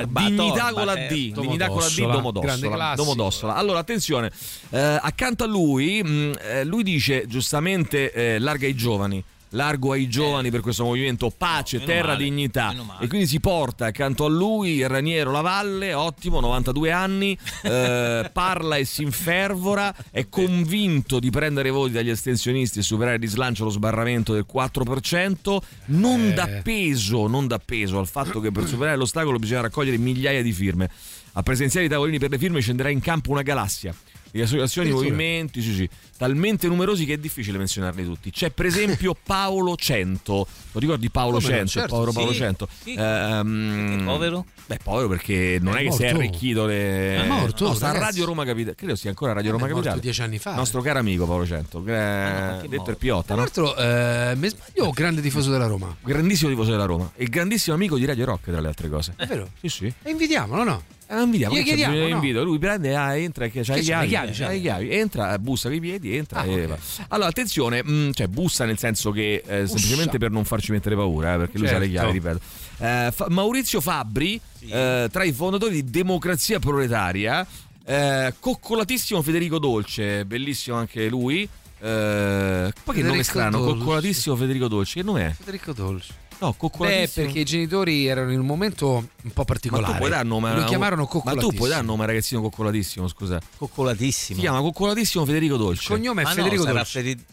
[0.00, 0.94] Eh, dignità con la.
[0.94, 2.00] D, dignità con la D.
[2.00, 2.46] Domodossola.
[2.46, 3.04] Grande classico.
[3.38, 3.54] Domodossola.
[3.54, 4.30] Allora, attenzione,
[4.70, 9.22] eh, accanto a lui, mh, eh, lui dice giustamente eh, larga ai giovani.
[9.52, 12.74] Largo ai giovani per questo movimento pace, meno terra, male, dignità.
[13.00, 18.84] E quindi si porta accanto a lui Raniero Lavalle, ottimo, 92 anni, eh, parla e
[18.84, 24.34] si infervora, è convinto di prendere voti dagli astensionisti e superare di slancio lo sbarramento
[24.34, 26.32] del 4%, non Eh.
[26.34, 30.52] dà peso, non dà peso al fatto che per superare l'ostacolo bisogna raccogliere migliaia di
[30.52, 30.90] firme.
[31.38, 33.94] A presenziare i tavolini per le firme scenderà in campo una galassia.
[34.30, 38.30] Di associazioni, movimenti, sì, sì, talmente numerosi che è difficile menzionarli tutti.
[38.30, 40.46] C'è per esempio Paolo Cento.
[40.72, 41.68] Lo ricordi Paolo Come Cento?
[41.70, 42.68] certo, povero sì, Paolo Cento.
[42.82, 42.92] sì.
[42.92, 44.44] Ehm, Perché povero?
[44.66, 47.22] Beh, povero perché non È è, che si è arricchito le...
[47.22, 47.98] È morto, No, sta a.
[47.98, 48.74] Radio Roma Capitale.
[48.74, 50.02] Credo sia ancora Radio È Roma morto Capitale.
[50.02, 50.54] dieci anni fa.
[50.56, 51.82] Nostro caro amico Paolo Cento.
[51.86, 53.40] eh, detto il Piotta, Tra no?
[53.42, 55.96] l'altro, eh, mi sbaglio, grande tifoso della Roma.
[56.02, 57.10] Grandissimo tifoso della Roma.
[57.14, 59.14] E grandissimo amico di Radio Rock, tra le altre cose.
[59.16, 59.48] È vero?
[59.60, 59.92] Sì, sì.
[60.02, 60.82] E invidiamolo, no?
[61.10, 62.06] Eh, non vediamo, Gli chiediamo, no?
[62.06, 62.44] invito.
[62.44, 64.52] Lui prende, ah, entra, che c'ha Che le chiavi, chiavi, c'ha certo.
[64.52, 66.68] le chiavi, entra, eh, bussa con i piedi, entra Ah, e ok.
[66.68, 66.78] va.
[67.08, 71.34] Allora, attenzione, mh, cioè bussa nel senso che eh, semplicemente per non farci mettere paura,
[71.34, 71.92] eh, perché lui sa le Certo.
[72.00, 72.40] chiavi, ripeto.
[72.80, 74.38] Eh, Fa- Maurizio Fabbri,
[74.68, 77.46] eh, tra i fondatori di Democrazia Proletaria,
[77.86, 81.42] eh, coccolatissimo Federico Dolce, bellissimo anche lui.
[81.42, 81.48] Eh,
[81.80, 83.78] poi che Federico nome strano, Dolce.
[83.78, 85.30] coccolatissimo Federico Dolce, che nome è?
[85.32, 86.12] Federico Dolce.
[86.40, 87.24] No, Beh, coccolatissimo.
[87.26, 89.92] perché i genitori erano in un momento un po' ma particolare.
[89.92, 91.52] tu puoi dare nome Lo chiamarono Ma tu coccolatissimo.
[91.56, 93.40] puoi dare nome ragazzino coccolatissimo, scusa.
[93.56, 94.38] Coccolatissimo.
[94.38, 95.82] Si chiama coccolatissimo Federico Dolce.
[95.82, 97.02] Il cognome è Ma no, Federico sarà Dolce.
[97.02, 97.24] Fede-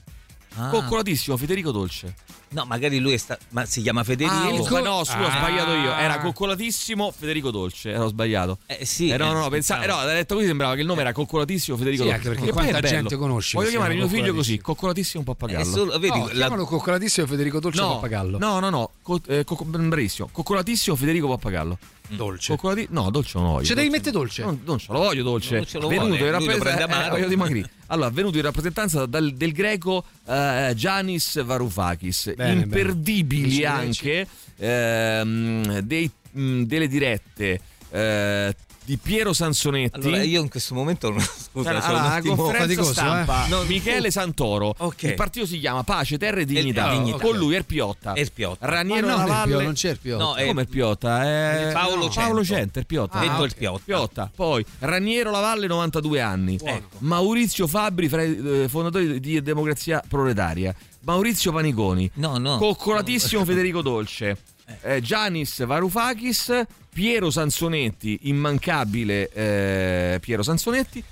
[0.58, 0.70] Ah.
[0.70, 2.16] Coccolatissimo Federico Dolce.
[2.56, 4.34] No, magari lui è sta- ma si chiama Federico.
[4.34, 5.38] Ah, co- no, scusa, ho Ah.
[5.38, 5.94] sbagliato io.
[5.94, 7.90] Era coccolatissimo Federico Dolce.
[7.92, 8.60] Ero sbagliato.
[8.66, 9.10] Eh sì.
[9.10, 11.12] Eh, no, no, no, eh, pensavo, eh, no, detto così sembrava che il nome era
[11.12, 12.28] coccolatissimo Federico Sì, Dolce.
[12.28, 12.88] anche perché quanta bello.
[12.88, 15.24] gente conosci Voglio chiamare mio figlio così, coccolatissimo?
[15.26, 15.66] pappagallo.
[15.66, 18.38] solo- vedi, No, la- chiamalo coccolatissimo Federico Dolce No, Pappagallo.
[18.38, 20.30] no, no, no, co- eh, cocco- bravissimo.
[20.32, 21.78] Coccolatissimo Federico Pappagallo.
[22.08, 22.52] Dolce.
[22.56, 23.66] Coccolati- no, dolce non lo voglio.
[23.66, 24.44] Ce devi mettere dolce?
[24.44, 25.56] Non, non ce lo voglio dolce.
[25.56, 27.70] Non ce lo venuto vuole, in rappresentanza eh, dimagrire.
[27.88, 33.66] Allora, venuto in rappresentanza dal- del greco eh, Giannis Varoufakis, Bene, imperdibili bene.
[33.68, 34.28] anche
[34.58, 37.60] ehm, dei- mh, delle dirette
[37.92, 38.56] eh,
[38.86, 40.00] di Piero Sansonetti.
[40.08, 43.46] Allora, io in questo momento non scusa, Allora, sono un alla attimo conferenza faticoso, stampa
[43.46, 43.50] eh?
[43.50, 45.04] No, Michele Santoro Ok.
[45.04, 47.20] il partito si chiama Pace, Terra e Dignità, Ah, ok.
[47.20, 48.68] con lui Erpiotta Erpiotta.
[48.68, 50.18] Raniero Ma no, non è Navalle Pio, non c'è il Pio.
[50.18, 51.24] No, è- come Erpiotta?
[51.24, 52.20] È Paolo no, Cento.
[52.20, 53.56] Paolo Cento, Erpiotta detto Ah, il ok.
[53.58, 53.82] Piotta.
[53.84, 54.32] Piotta.
[54.36, 56.60] Poi Raniero Lavalle, 92 anni.
[56.64, 56.98] Ecco.
[57.00, 60.74] Maurizio Fabri, fra i eh, fondatori di Democrazia Proletaria.
[61.02, 62.10] Maurizio Paniconi.
[62.16, 62.58] No, no.
[62.58, 64.38] Coccolatissimo Federico Dolce.
[64.82, 66.62] eh, Giannis Varoufakis.
[66.96, 71.04] Piero Sansonetti, immancabile eh, Piero Sansonetti.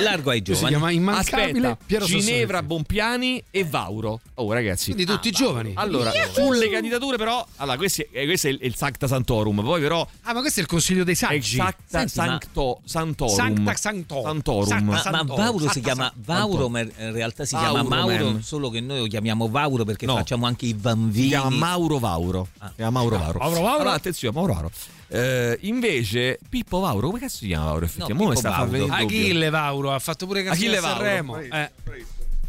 [0.00, 0.68] Largo ai Lui si giovani.
[0.68, 2.62] chiama immancabile Aspetta, Piero Ginevra.
[2.62, 4.20] Bonpiani e Vauro.
[4.36, 4.94] Oh, ragazzi.
[4.94, 5.72] Quindi tutti giovani.
[5.74, 9.62] Allora, sulle candidature, però, allora, questo è, questo è il, il Sancta Santorum.
[9.62, 11.56] Poi, però, Ah, ma questo è il consiglio dei è il saggi.
[11.56, 13.34] Sancta ma- Sancto, Santorum.
[13.34, 14.22] Sancta Sancto.
[14.22, 14.66] Santorum.
[14.66, 16.12] Sancta Ma, ma Vauro si Santa chiama.
[16.24, 18.42] Vauro, ma in realtà si Vauro, chiama Mauro, man.
[18.42, 20.16] solo che noi lo chiamiamo Vauro perché No.
[20.16, 21.28] facciamo anche i Si bambini.
[21.28, 22.48] chiama Mauro Vauro.
[22.60, 22.68] Ah.
[22.68, 23.38] Si chiama Mauro Vauro.
[23.40, 23.74] Mauro Vauro?
[23.80, 24.70] Allora, attenzione, Mauro Vauro.
[25.08, 27.84] Eh, invece, Pippo Vauro, come cazzo si chiama Vauro?
[27.84, 28.86] Effettivamente, No, sta Vauro.
[28.92, 30.80] Achille Vauro ha fatto pure canzone Achille.
[30.80, 31.38] Sanremo.
[31.38, 31.70] Eh.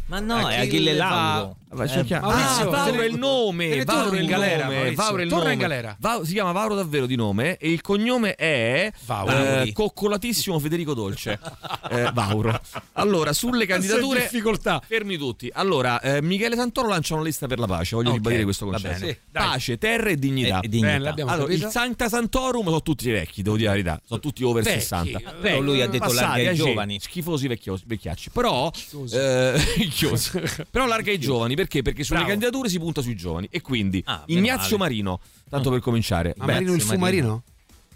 [0.08, 1.56] Ma no, è Achille Achille Va- Lauro.
[1.70, 3.84] Vabbè, ci Eh, chiama- Maurizio, ah, Vauro è il nome.
[3.84, 4.94] Vauro è il in galera, nome.
[4.94, 5.52] Vauro è il Torna nome.
[5.52, 5.96] in galera.
[6.00, 9.32] Va- si chiama Vauro davvero di nome e il cognome è Vauro.
[9.60, 11.38] eh, coccolatissimo Federico Dolce.
[11.90, 12.58] Eh, Vauro.
[12.94, 14.80] Allora, sulle candidature difficoltà.
[14.86, 15.50] Fermi tutti.
[15.52, 17.94] Allora, eh, Michele Santoro lancia una lista per la pace.
[17.96, 18.98] Voglio Ok, ribadire questo va concetto.
[19.00, 19.12] bene.
[19.12, 20.60] Sì, pace, terra e dignità.
[20.60, 20.86] E- e dignità.
[20.92, 21.66] Bene, l'abbiamo Allora, capito.
[21.66, 24.00] il Sancta Santorum sono tutti vecchi, devo dire la verità.
[24.06, 24.80] Sono tutti over Vecchi.
[24.80, 25.20] 60.
[25.40, 27.00] Però lui ha detto Passati, larga ai eh, giovani.
[27.00, 28.30] Schifosi vecchiosi- vecchiacci.
[28.30, 28.70] Però,
[30.04, 30.40] eh, chiosi.
[30.70, 31.82] Però larga ai giovani perché?
[31.82, 32.32] Perché sulle Bravo.
[32.32, 33.48] candidature si punta sui giovani.
[33.50, 34.90] E quindi Ah, meno Ignazio male.
[34.90, 36.34] Marino, tanto per cominciare.
[36.36, 36.94] Ma Beh, Marino il Marino.
[36.94, 37.42] fumarino?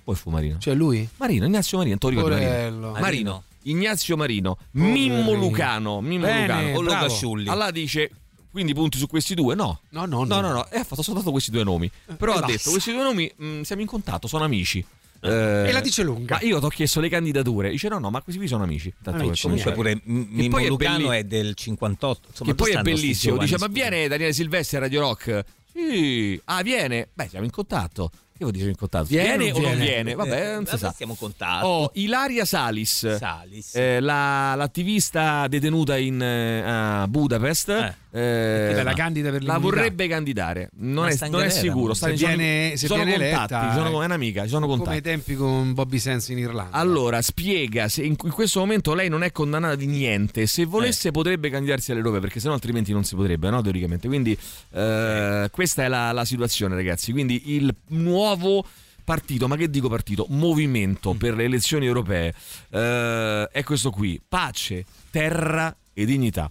[0.04, 0.58] poi fu Marino.
[0.58, 1.08] Cioè lui?
[1.18, 2.36] Marino, Ignazio Marino, ricordi Marino?
[2.50, 2.90] Porello.
[2.98, 5.32] Marino, Ignazio Marino, Mimmo.
[5.34, 6.76] Lucano, Mimmo Bene, Lucano.
[6.76, 7.14] O Luca bravo.
[7.14, 7.48] Sciulli.
[7.48, 8.10] Allora dice,
[8.50, 9.54] quindi punti su questi due?
[9.54, 9.80] No.
[9.90, 11.88] No, no, No, no, no, e ha fatto soltanto questi due nomi.
[12.16, 12.52] Però e ha basta.
[12.56, 14.84] detto, questi due nomi mh, siamo in contatto, sono amici.
[15.24, 16.38] Eh, E la dice lunga.
[16.42, 17.70] Io ti ho chiesto le candidature.
[17.70, 18.92] Dice no, no, ma questi qui sono amici.
[19.02, 19.42] Tanto Amici.
[19.42, 22.28] Comunque pure Mimmo è belli- è del 58.
[22.30, 23.36] Insomma, Che poi è bellissimo.
[23.38, 25.44] Dice, ma viene Daniele Silvestri a Radio Rock?
[25.72, 26.40] Sì.
[26.46, 27.08] Ah, viene?
[27.12, 28.10] Beh, siamo in contatto.
[28.32, 29.06] Che vuol dire in contatto?
[29.06, 30.14] Viene Viene, o non viene?
[30.14, 30.92] Vabbè, non si sa.
[30.96, 31.66] Siamo contatto.
[31.66, 33.74] Oh, Ilaria Salis, Salis.
[33.76, 40.06] eh, la- l'attivista detenuta in, eh, a Budapest, eh, Beh, la candida per la vorrebbe
[40.06, 40.68] candidare.
[40.74, 41.94] Non, è, non è sicuro.
[41.94, 44.66] Sta se sono- viene, se sono viene contatti, eletta, sono- eh, è un'amica, ci sono
[44.66, 44.96] come contatti.
[44.96, 46.76] ai tempi con Bobby Sense in Irlanda.
[46.76, 50.46] Allora, spiega se in, in questo momento lei non è condannata di niente.
[50.46, 53.62] Se volesse, potrebbe candidarsi alle Europee, perché sennò altrimenti non si potrebbe, no?
[53.62, 54.08] Teoricamente.
[54.08, 54.36] Quindi,
[54.72, 57.12] eh, questa è la, la situazione, ragazzi.
[57.12, 58.62] Quindi, il nuovo
[59.04, 60.26] partito, ma che dico partito?
[60.28, 62.34] Movimento per le elezioni europee
[62.70, 66.50] eh, è questo qui: pace, terra e dignità.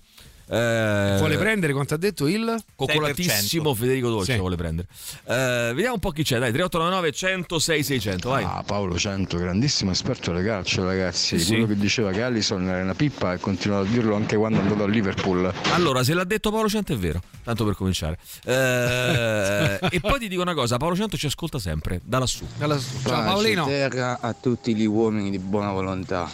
[0.54, 4.40] Eh, Vuole prendere quanto ha detto il Coccolatissimo Federico Dolce Sì.
[4.40, 4.90] vuole prendere.
[5.24, 8.44] Eh, vediamo un po' chi c'è, dai, 3899 106 600, vai.
[8.44, 11.40] Ah, Paolo Cento, grandissimo esperto alle calcio, ragazzi.
[11.40, 11.48] Sì.
[11.54, 14.62] Quello che diceva che Allison era una pippa e continua a dirlo anche quando è
[14.62, 15.54] andato a Liverpool.
[15.72, 18.18] Allora, se l'ha detto Paolo Cento è vero, tanto per cominciare.
[18.44, 22.46] Eh, e poi ti dico una cosa, Paolo Cento ci ascolta sempre, da lassù.
[23.66, 26.30] Pace, terra a tutti gli uomini di buona volontà.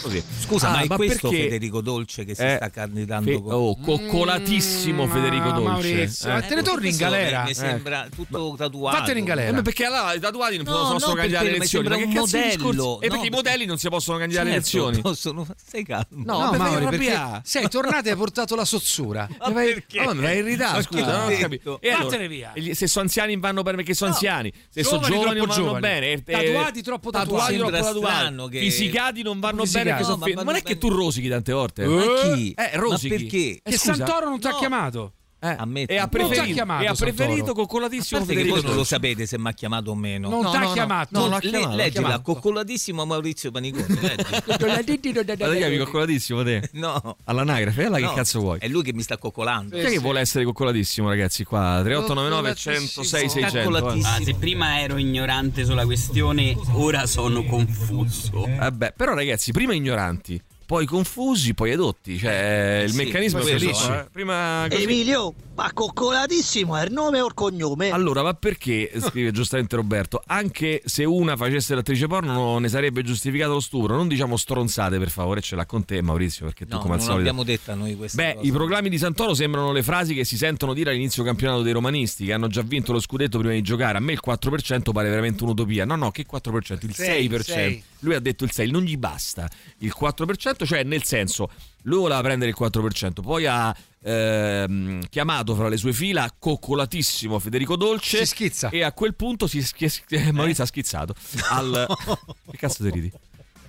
[0.00, 0.22] Così.
[0.40, 3.42] Scusa, Ah, ma è ma questo perché- Federico Dolce che si Eh, sta candidando Fe-
[3.42, 3.52] con...
[3.52, 5.62] oh, coccolatissimo Mm, Federico Dolce.
[5.68, 7.44] Maurizio, ma te ne torni in galera?
[7.44, 8.96] Mi sembra tutto tatuato.
[8.98, 9.58] Vattene in galera.
[9.58, 11.88] Eh, perché allora i tatuati non No, possono no, candidare alle elezioni?
[11.88, 12.54] Ma che un cazzo modello.
[12.70, 12.78] discorsi?
[12.78, 15.02] E No, perché i modelli non si possono candidare alle Certo, elezioni?
[15.02, 16.06] possono- Stai calmo.
[16.24, 19.28] No, No, Mauri, perché sei tornato e hai portato la sozzura.
[19.38, 21.80] Ma vai, ma mi ritardo, Ma scusa, non ho capito.
[21.80, 22.52] E Vattene via.
[22.72, 24.16] se sono anziani vanno bene perché sono No.
[24.16, 25.80] anziani, se sono Giovani non vanno giovani.
[25.80, 26.06] bene.
[26.12, 27.56] e- e- Tatuati troppo tatuati.
[27.56, 28.58] tatuati troppo tatuati.
[28.58, 31.28] Fisicati non vanno bene perché No, sono ma fe- vanno Non è che tu rosichi
[31.28, 31.86] tante volte.
[31.86, 32.50] Ma chi?
[32.56, 33.08] Eh, Ma rosichi.
[33.08, 33.36] perché?
[33.36, 33.94] Eh, Che scusa.
[33.94, 34.56] Santoro non ti ha No.
[34.58, 35.12] chiamato.
[35.40, 35.92] Eh, Ammetto.
[35.92, 39.46] e ha preferito, chiamato e ha preferito coccolatissimo Federico voi non lo sapete se mi
[39.48, 40.28] ha chiamato o meno.
[40.28, 40.72] Non No, t'ha no, no.
[40.72, 41.18] chiamato.
[41.18, 43.84] No, l'ha Le- chiamato, l'ha leggila, coccolatissimo Maurizio Paniconi.
[44.66, 46.68] Ma ti chiami coccolatissimo te?
[46.74, 47.16] no.
[47.24, 48.58] All'anagrafe, allora No, che cazzo vuoi?
[48.58, 49.76] È lui che mi sta coccolando.
[49.76, 51.44] Chi è che vuole essere coccolatissimo, ragazzi?
[51.44, 53.92] Qua 3899 106 600.
[53.94, 54.00] eh.
[54.04, 58.44] Ah, se prima ero ignorante sulla questione, ora sono confuso.
[58.56, 62.18] Vabbè, però ragazzi, prima ignoranti, poi confusi, poi adotti.
[62.18, 63.72] Cioè, il sì, meccanismo è poi questo.
[63.74, 63.90] felici.
[63.90, 64.06] eh.
[64.12, 64.82] Prima così.
[64.82, 67.90] Emilio, ma coccolatissimo è il nome o il cognome?
[67.90, 73.02] Allora, ma perché, scrive giustamente Roberto, anche se una facesse l'attrice porno non ne sarebbe
[73.02, 73.96] giustificato lo stupro?
[73.96, 76.98] Non diciamo stronzate, per favore, ce l'ha con te Maurizio, perché tu No, come al
[77.00, 77.28] non solito...
[77.28, 78.46] abbiamo detto a noi questa Beh, cosa.
[78.46, 82.24] i proclami di Santoro sembrano le frasi che si sentono dire all'inizio campionato dei romanisti,
[82.26, 83.98] che hanno già vinto lo scudetto prima di giocare.
[83.98, 85.84] A me il 4% pare veramente un'utopia.
[85.84, 86.78] No, no, che 4%?
[86.82, 87.40] Il Sei, 6%.
[87.40, 87.82] sei.
[88.02, 89.48] Lui ha detto il 6%, non gli basta
[89.78, 91.50] il 4%, cioè nel senso,
[91.88, 97.76] lui voleva prendere il 4%, poi ha ehm, chiamato fra le sue fila coccolatissimo Federico
[97.76, 98.68] Dolce Si schizza.
[98.70, 101.14] e a quel punto si schi- eh, Maurizio ha schizzato
[101.50, 101.86] al...
[102.50, 103.12] che cazzo ti ridi?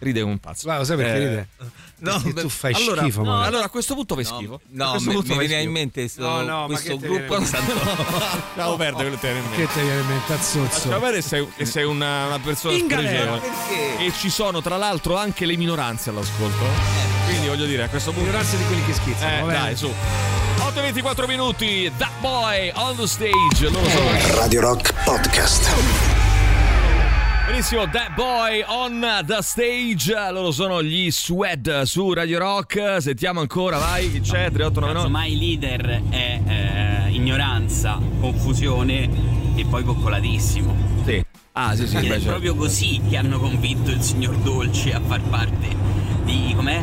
[0.01, 0.61] Ride come un pazzo.
[0.63, 1.47] Guarda, sai perché Eh, ride?
[1.97, 4.53] No, Perché beh, tu fai allora, schifo, no, allora a questo punto fai schifo.
[4.53, 5.71] A No, questo mi, punto mi viene in schifo.
[5.73, 7.37] mente sto- No, no, ma questo gruppo.
[7.37, 9.65] Lasciamo perdere quello che ti viene in mente.
[9.65, 10.87] Che te viene in mente, azzuzzo?
[10.87, 13.39] perdere che sei, che sei una, una persona spregevole.
[13.41, 14.05] perché?
[14.05, 17.08] E ci sono tra l'altro anche le minoranze all'ascolto.
[17.29, 18.25] Quindi voglio dire, a questo punto...
[18.25, 19.49] Minoranza di quelli che schizzano.
[19.49, 19.85] Eh, dai, su.
[19.85, 23.69] 8.24 minuti, That Boy on the stage.
[23.69, 24.35] Loro sono...
[24.35, 25.69] Radio Rock Podcast.
[27.45, 30.11] Benissimo, That Boy on the stage.
[30.31, 32.97] Loro sono gli Swed su Radio Rock.
[32.99, 34.49] Sentiamo ancora, vai, chi c'è?
[34.49, 34.93] 3899.
[34.93, 39.07] Casomai leader è eh, ignoranza, confusione
[39.55, 40.75] e poi coccolatissimo.
[41.05, 41.23] Sì.
[41.51, 42.29] Ah, sì, sì, beh, è certo.
[42.29, 45.98] proprio così che hanno convinto il signor Dolce a far parte
[46.29, 46.81] di com'è?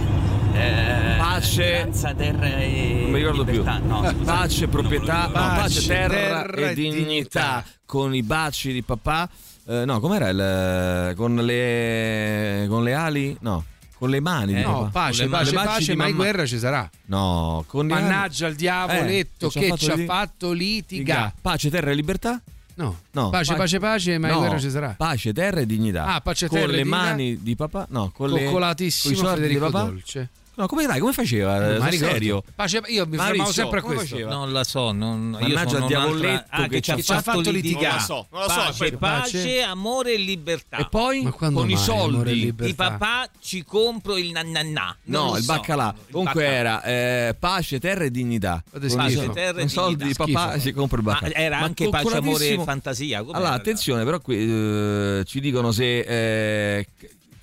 [0.52, 1.50] Eh, Pace.
[1.52, 3.78] speranza, terra e Non mi ricordo libertà.
[3.78, 3.86] più.
[3.88, 6.96] No, scusate, pace, proprietà, no, Pace, pace, terra, terra e dignità.
[7.04, 7.64] dignità.
[7.84, 9.28] Con i baci di papà.
[9.68, 11.14] Eh, no, com'era il.
[11.16, 12.66] Con le.
[12.68, 13.36] Con le ali?
[13.40, 13.64] No.
[13.98, 14.90] Con le mani di Eh, no, papà.
[15.06, 16.22] pace, pace, pace, di mai mamma.
[16.22, 16.88] guerra ci sarà.
[17.06, 21.32] No, con Mannaggia il diavoletto Eh, che ci ha fatto litiga.
[21.40, 22.40] Pace, terra e libertà?
[22.76, 22.96] No.
[23.12, 23.30] No.
[23.30, 24.94] Pace, Pa- pace, pace, mai No, guerra ci sarà.
[24.96, 26.14] Pace, terra e dignità.
[26.14, 27.02] Ah, pace, con terra e le dignità.
[27.02, 27.86] mani di papà?
[27.90, 28.44] No, con le.
[28.44, 29.84] Coccolatissimo coi soldi Federico di papà?
[29.84, 30.28] Dolce.
[30.56, 31.74] No, come dai, come faceva?
[31.88, 31.96] Ricordo.
[31.96, 32.42] serio?
[32.86, 34.06] Io mi Maurizio, fermavo sempre a questo.
[34.06, 34.30] faceva?
[34.30, 37.12] Non la so, non, io Mannaggia sono il diavoletto un'altra- ah, che ci ha ci
[37.12, 37.86] ha fatto litigare.
[37.86, 39.62] Non la so, non la so, Pace, pace, pace.
[39.62, 40.76] amore e libertà.
[40.78, 42.54] E poi Ma con i mai, e soldi.
[42.56, 44.96] Di papà ci compro il nannannà.
[45.04, 45.52] No, lo il so.
[45.52, 45.94] baccalà.
[45.94, 46.82] Il Comunque baccalà.
[46.84, 48.62] era eh, pace, terra e dignità.
[48.80, 50.24] I Pace, terra e con i soldi di dignità.
[50.24, 50.60] papà Schifo.
[50.60, 51.34] si compra il Ma baccalà.
[51.34, 53.18] era Ma anche pace, amore e fantasia.
[53.18, 56.86] Allora, attenzione, però qui eh, ci dicono se.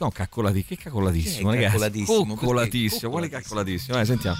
[0.03, 1.77] Eh, no, caccolati, che caccolatissimo, Che è ragazzi.
[1.77, 2.35] caccolatissimo?
[2.35, 3.99] Coccolatissimo, quale caccolatissimo?
[3.99, 4.37] Eh, sentiamo.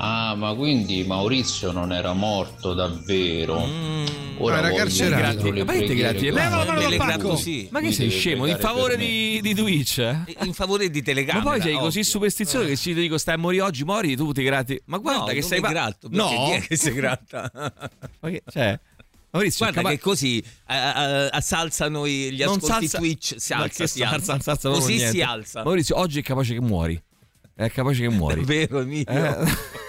[0.00, 3.66] Ah, ma quindi Maurizio non era morto davvero?
[3.66, 4.06] Mm.
[4.40, 5.50] Ora era carcerato.
[5.50, 7.68] le Ma che preghiere grazie, che levalo così.
[7.72, 8.46] Ma che Mi sei scemo?
[8.46, 9.98] In favore di, di Twitch?
[9.98, 10.36] eh?
[10.44, 11.44] In favore di Ma telecamera.
[11.50, 14.80] poi sei così superstizioso che ci dico stai a morire oggi, mori, tu ti grati.
[14.84, 17.50] Ma guarda No, che sei gratto, No, chi è che si gratta?
[18.20, 18.78] Ma che- cioè,
[19.30, 24.32] Maurizio, Guarda capa- che così assalzano gli ascolti s'alza- Twitch, si alza, si alza.
[24.34, 25.62] alza, alza, Così si alza.
[25.64, 27.00] Maurizio, oggi è capace che muori.
[27.58, 28.42] È capace che muori.
[28.42, 29.04] È vero, Emilio.
[29.08, 29.36] Eh.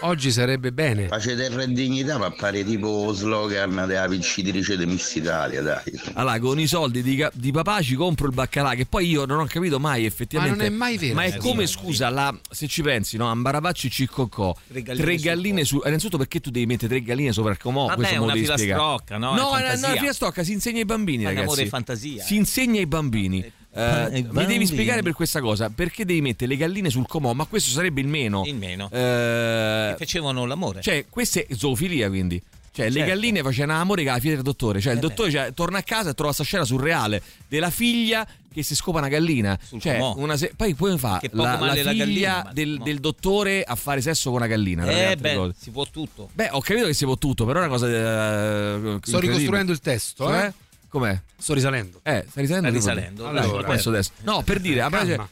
[0.01, 1.05] Oggi sarebbe bene.
[1.05, 5.83] Pace, terra e dignità, ma pare tipo slogan della vincitrice di Miss Italia, dai.
[6.13, 9.41] Allora, con i soldi di, di papà ci compro il baccalà, che poi io non
[9.41, 10.57] ho capito mai effettivamente.
[10.57, 11.13] Ma non è mai vero.
[11.13, 13.27] Ma è Eh, come, scusa, la, se ci pensi, no?
[13.29, 14.55] Ambaravacci Ciccocò.
[14.67, 15.85] Tre Tre galline sul su.
[15.85, 17.85] Innanzitutto perché tu devi mettere tre galline sopra il comò?
[17.85, 19.35] Vabbè, questo è una filastrocca, no?
[19.35, 21.63] È No, è una filastrocca, si insegna ai bambini, Parliamo ragazzi.
[21.65, 22.23] di fantasia.
[22.23, 23.57] Si insegna ai bambini.
[23.71, 27.45] Eh, mi devi spiegare per questa cosa perché devi mettere le galline sul comò, ma
[27.45, 28.43] questo sarebbe il meno.
[28.45, 28.89] Il meno.
[28.91, 30.81] Eh, Che facevano l'amore.
[30.81, 32.41] cioè, questa è zoofilia, quindi.
[32.71, 33.09] Cioè, le Certo.
[33.09, 34.79] galline facevano amore con la figlia del dottore.
[34.79, 35.07] Cioè, il Eh beh.
[35.07, 38.99] dottore cioè, torna a casa e trova questa scena surreale della figlia che si scopa
[38.99, 39.57] una gallina.
[39.61, 40.15] Sul Cioè, comò.
[40.17, 42.83] una se- poi come fa la, la la figlia gallina, ma- del, no.
[42.83, 44.85] del dottore a fare sesso con una gallina?
[44.85, 45.55] le eh beh, cose?
[45.59, 46.29] si può tutto.
[46.33, 47.87] Beh, ho capito che si può tutto, però è una cosa.
[47.87, 50.45] eh, Sto ricostruendo il testo, Cioè?
[50.45, 50.53] eh?
[50.89, 51.21] Com'è?
[51.37, 51.99] Sto risalendo.
[52.03, 52.79] Eh, stai risalendo?
[52.79, 53.27] Sta risalendo.
[53.27, 54.11] Allora, Allora, adesso, adesso.
[54.23, 55.27] No, per dire, a parte-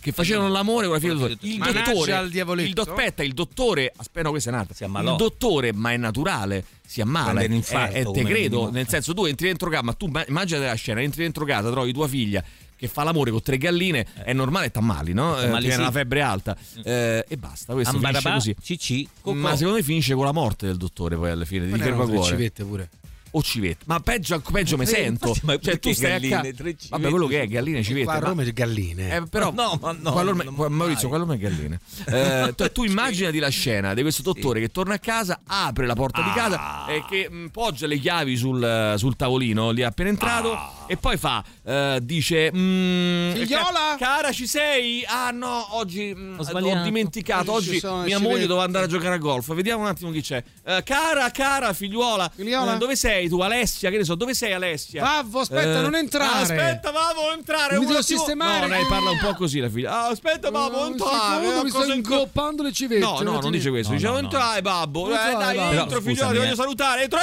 [0.00, 1.48] che facevano l'amore con la figlia del dottore.
[1.52, 2.68] Il dottore, al diavoletto.
[2.68, 4.74] il do- aspetta, il dottore, aspetta, no, questa è un'altra.
[4.74, 5.10] Si ammalò.
[5.12, 7.40] Il dottore, ma è naturale, si ammala.
[7.44, 10.24] Un infarto, Eh, eh, te credo, nel senso, tu entri dentro casa, ma tu ma-
[10.28, 12.44] immagina la scena, entri dentro casa, trovi tua figlia
[12.76, 15.36] che fa l'amore con tre galline, è normale e t'ammali, no?
[15.36, 15.88] Eh, T'ammali, ti viene sì.
[15.88, 16.56] la febbre alta.
[16.84, 18.54] Eh, e basta, questo finisce Ambarabà, così.
[18.62, 19.08] Cicci.
[19.24, 22.06] Ma secondo me finisce con la morte del dottore poi alla fine, di Ma erano
[22.06, 22.88] tre civette pure.
[23.32, 23.84] O civette.
[23.86, 25.28] Ma peggio, peggio mi Eh, sento.
[25.28, 26.86] infatti, ma Cioè, tu stai a galline, ca- tre civette?
[26.90, 28.04] Vabbè, quello che è, galline, civette.
[28.06, 29.16] Qua a ma- Roma è galline.
[29.16, 31.78] eh, però No, ma no, quello- non qua- Maurizio, quello è galline.
[32.06, 35.94] Eh, tu, tu immaginati la scena di questo dottore che torna a casa, apre la
[35.94, 36.92] porta di casa Ah.
[36.92, 40.84] e che mh, poggia le chiavi sul, sul tavolino lì appena entrato Ah.
[40.86, 43.96] e poi fa, eh, dice: mm, Figliola?
[43.98, 45.04] ca- cara, ci sei?
[45.06, 46.82] Ah no, oggi mh, Ho ho, sbagliato.
[46.84, 47.52] dimenticato.
[47.52, 49.52] Oggi sono mia moglie doveva andare a giocare a golf.
[49.54, 50.42] Vediamo un attimo chi c'è.
[50.64, 52.74] Eh, cara, cara, figliuola, Figliola?
[52.74, 53.40] eh, dove sei tu?
[53.40, 55.02] Alessia, che ne so, dove sei Alessia?
[55.02, 56.42] Vavvo, aspetta, Eh, non entrare.
[56.42, 57.78] Aspetta, Vavo, entrare.
[57.78, 58.18] Mi devo attimo.
[58.18, 58.66] sistemare.
[58.66, 59.90] No, lei parla un po' così la figlia.
[59.90, 61.40] Ah, aspetta, Vavo, Un entrare.
[61.44, 63.00] secondo, mi cosa sto ingoppando le civette.
[63.04, 63.90] No, no, non dice questo.
[63.92, 65.08] No, dice, no, entrare, babbo.
[65.08, 66.54] Eh, Entrare, dai, entro, Però, figlio, ti scusami, voglio eh.
[66.54, 67.02] salutare.
[67.02, 67.18] Entro.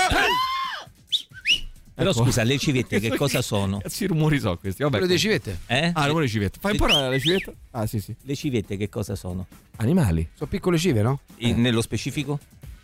[1.96, 2.24] Però Ecco.
[2.26, 3.78] scusa, le civette che cosa sono?
[3.78, 4.82] Cazzo, rumori so questi.
[4.84, 4.98] Vabbè.
[4.98, 5.60] Quello delle civette.
[5.68, 5.92] Eh?
[5.94, 6.58] Ah, rumori di civetta.
[6.60, 7.54] Fai la la civetta?
[7.72, 8.14] Ah, sì, sì.
[8.22, 9.46] Le civette che cosa sono?
[9.78, 10.28] Animali.
[10.36, 11.20] Sono piccole cive, no?
[11.38, 12.38] In- nello specifico?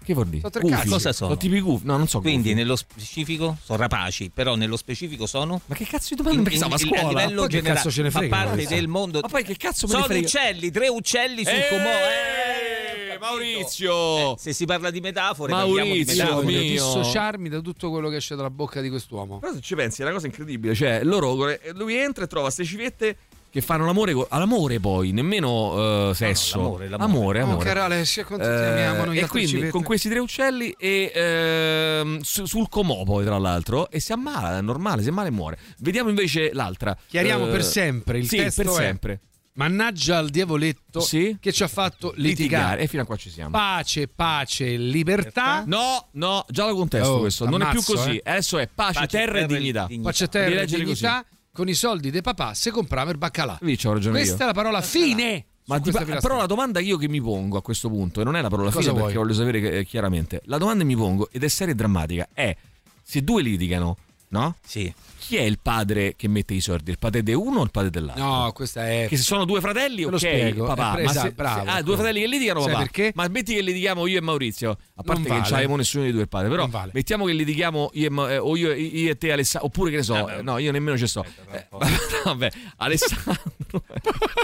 [0.04, 0.40] Che vuol dire?
[0.40, 0.88] Sono tre Gufi.
[0.90, 1.30] Cosa sono?
[1.30, 1.86] Sono tipi gufi.
[1.86, 2.20] No, non so.
[2.22, 2.54] Quindi gufi.
[2.56, 6.58] nello specifico sono rapaci, però nello specifico sono Ma che cazzo di domanda in- che
[6.58, 7.02] siamo a scuola?
[7.02, 8.76] a livello Poi che generale cazzo ce ne fa frega, parte Maurizio?
[8.76, 9.20] del mondo.
[9.22, 10.26] Ma poi che cazzo me ne sono frega?
[10.26, 11.90] uccelli, tre uccelli sul Eh, comò.
[11.90, 14.34] Eh, Maurizio.
[14.34, 16.60] Eh, se si parla di metafore, parliamo di Maurizio, metafore.
[16.62, 19.38] dissociarmi da tutto quello che esce dalla bocca di quest'uomo.
[19.40, 21.36] Però se ci pensi è una cosa incredibile, cioè loro
[21.74, 23.18] lui entra e trova queste civette
[23.52, 26.58] che fanno l'amore co- all'amore poi, nemmeno eh, sesso.
[26.58, 27.12] l'amore, l'amore.
[27.12, 27.66] amore, Oh, amore.
[27.66, 29.72] cara Alessia, quanto ti amiamo noi e quindi civette.
[29.72, 34.58] con questi tre uccelli e ehm, su- sul comò poi tra l'altro e si ammala,
[34.58, 35.58] è normale, si ammala e muore.
[35.80, 36.98] Vediamo invece l'altra.
[37.08, 39.20] Chiariamo Eh, per sempre, il sì, testo per è- sempre.
[39.54, 41.36] Mannaggia al diavoletto Sì.
[41.42, 42.30] che ci ha fatto Litigare.
[42.30, 42.82] litigare.
[42.84, 43.50] E fino a qua ci siamo.
[43.52, 45.64] Pace, pace, libertà.
[45.68, 47.50] No, no, già lo contesto Oh, questo.
[47.50, 48.16] Non è più così.
[48.16, 48.30] eh.
[48.32, 49.86] Adesso è pace, Pace, terra, e terra e dignità.
[49.88, 50.10] dignità.
[50.10, 51.26] Pace, terra e dignità.
[51.54, 53.58] Con i soldi dei papà se comprava il baccalà.
[53.62, 54.44] Lì c'ho ragione Questa io.
[54.44, 55.46] è la parola fine.
[55.66, 58.36] Ma ti però la domanda che io che mi pongo a questo punto, e non
[58.36, 59.04] è la parola Cosa fine vuoi?
[59.04, 61.76] perché voglio sapere che- eh, chiaramente, la domanda che mi pongo, ed è seria e
[61.76, 62.56] drammatica, è
[63.04, 63.98] se due litigano,
[64.30, 64.56] no?
[64.66, 64.94] Sì.
[65.32, 66.92] Chi è il padre che mette i soldi?
[66.92, 68.22] Il padre di uno o il padre dell'altro?
[68.22, 69.06] No, questa è.
[69.08, 70.92] Che se sono due fratelli, Te lo ok, spiego, papà.
[70.96, 72.82] presa- ma se, bravo, se- ah, due fratelli che litigano, Sai papà.
[72.84, 73.12] perché?
[73.16, 74.72] Ma metti che litighiamo io e Maurizio.
[74.72, 75.40] A parte Non che vale.
[75.40, 76.92] non c'avevamo nessuno dei due il padre, però vale.
[76.94, 79.70] mettiamo che litighiamo io e, Ma- eh, o io, io e te, Alessandro.
[79.70, 81.24] Oppure che ne so, eh, no, io nemmeno ci sto.
[81.52, 81.66] Eh,
[82.26, 83.36] vabbè, Alessandro.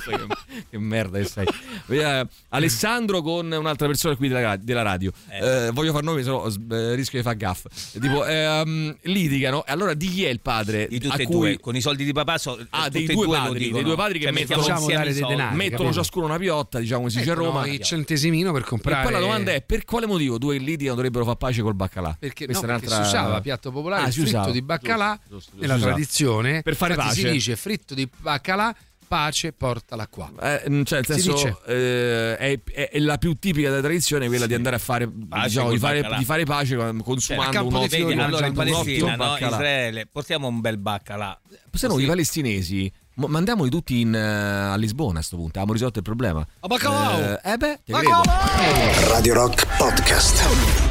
[0.08, 1.48] che, che merda che sei.
[1.90, 5.12] Eh, Alessandro con un'altra persona qui della, della radio.
[5.30, 7.66] Eh, voglio far nome, se no eh, rischio di far gaff.
[8.00, 9.66] Tipo, ehm, litigano.
[9.66, 10.76] E allora di chi è il padre?
[10.86, 11.36] Di tutte a e cui...
[11.36, 14.26] due, con i soldi di papà so, Ah, dei due padri, dei due padri che
[14.26, 15.56] Cioè, mettono- insieme dare dei denari.
[15.56, 17.66] Mettono ciascuno una piotta, diciamo a Mettono Roma.
[17.68, 19.00] il centesimino per comprare.
[19.00, 22.16] E poi la domanda è per quale motivo due litigano dovrebbero fare pace col baccalà?
[22.20, 25.52] Perché, Questa no, è un'altra- si usava piatto popolare, Ah, fritto di baccalà Giusto, giusto,
[25.60, 26.62] nella tradizione.
[26.62, 27.22] Per fare pace.
[27.22, 28.76] Si dice fritto di baccalà,
[29.08, 30.32] pace, portala qua.
[30.42, 31.58] Eh, mm, cioè, nel senso, dice.
[31.68, 35.66] eh, è, è- è la più tipica della tradizione quella di andare a fare, diciamo,
[35.68, 39.12] col di, fare di fare pace Cioè, consumando Campo un ottimo, Vedi, allora in Palestina,
[39.12, 39.18] no?
[39.18, 39.56] baccalà.
[39.56, 41.40] Israele, portiamo un bel baccalà.
[41.72, 45.52] Se no, i palestinesi mo- mandiamoli tutti in, eh, a Lisbona a questo punto.
[45.60, 46.46] Abbiamo risolto il problema.
[46.60, 47.42] A baccalà!
[47.42, 48.22] Eh, eh beh, Baccalà!
[48.56, 49.10] credo.
[49.12, 50.87] Radio Rock Podcast.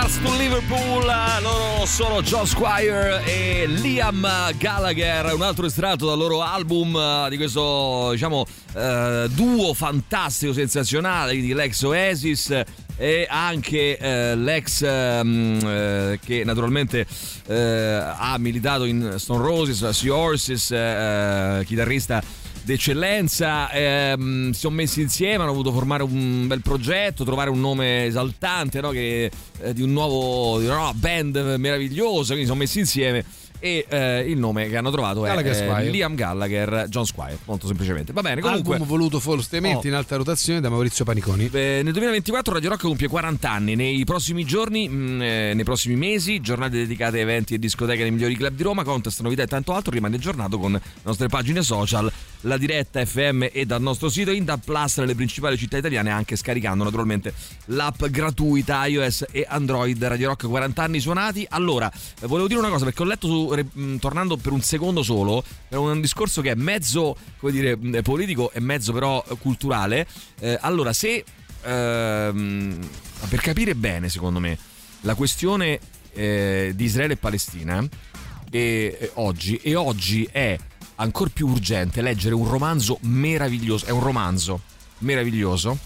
[0.00, 4.24] Mars to Liverpool, loro sono John Squire e Liam
[4.56, 11.32] Gallagher, un altro estratto dal loro album eh, di questo diciamo eh, duo fantastico, sensazionale,
[11.32, 12.62] quindi l'ex Oasis
[12.96, 17.04] e anche eh, l'ex ehm, eh, che naturalmente
[17.48, 22.22] eh, ha militato in Stone Roses, Sea Horses, eh, chitarrista
[22.68, 28.04] d'eccellenza, ehm, si sono messi insieme, hanno voluto formare un bel progetto, trovare un nome
[28.04, 28.90] esaltante no?
[28.90, 33.24] che, eh, di un nuovo di una nuova band meravigliosa, quindi si sono messi insieme
[33.60, 35.90] e eh, il nome che hanno trovato è Gallagher eh.
[35.90, 38.12] Liam Gallagher, John Squire, molto semplicemente.
[38.12, 39.90] Va bene, comunque Album voluto fortemente Oh.
[39.90, 41.50] in alta rotazione da Maurizio Paniconi.
[41.52, 43.74] Eh, nel 2024 Radio Rock compie 40 anni.
[43.74, 48.12] Nei prossimi giorni, mh, eh, nei prossimi mesi, giornate dedicate a eventi e discoteche nei
[48.12, 49.92] migliori club di Roma, contest, novità e tanto altro.
[49.92, 52.10] Rimane aggiornato con le nostre pagine social,
[52.42, 56.36] la diretta FM e dal nostro sito in DAB Plus nelle principali città italiane, anche
[56.36, 57.32] scaricando naturalmente
[57.66, 61.46] l'app gratuita iOS e Android Radio Rock 40 anni suonati.
[61.50, 65.02] Allora, eh, volevo dire una cosa perché ho letto su, mh, tornando per un secondo
[65.02, 70.06] solo, un discorso che è mezzo, come dire, mh, politico e mezzo però eh, culturale.
[70.38, 71.24] Eh, allora, se
[71.62, 72.78] ehm,
[73.28, 74.56] per capire bene, secondo me,
[75.02, 75.78] la questione
[76.12, 77.86] eh, di Israele e Palestina
[78.50, 80.56] e, e oggi, e oggi è
[81.00, 83.86] ancora più urgente leggere un romanzo meraviglioso.
[83.86, 84.62] È un romanzo
[84.98, 85.78] meraviglioso,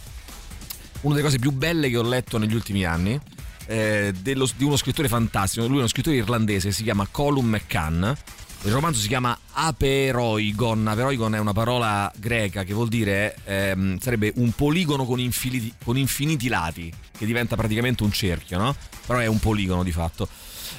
[1.02, 3.18] una delle cose più belle che ho letto negli ultimi anni.
[3.66, 8.02] eh, dello- di uno scrittore fantastico, lui è uno scrittore irlandese, si chiama Colum McCann.
[8.02, 10.86] Il romanzo si chiama Aperoigon.
[10.86, 15.96] Aperoigon è una parola greca che vuol dire ehm, sarebbe un poligono con infiniti, con
[15.96, 18.74] infiniti lati, che diventa praticamente un cerchio, no?
[19.06, 20.28] Però è un poligono di fatto.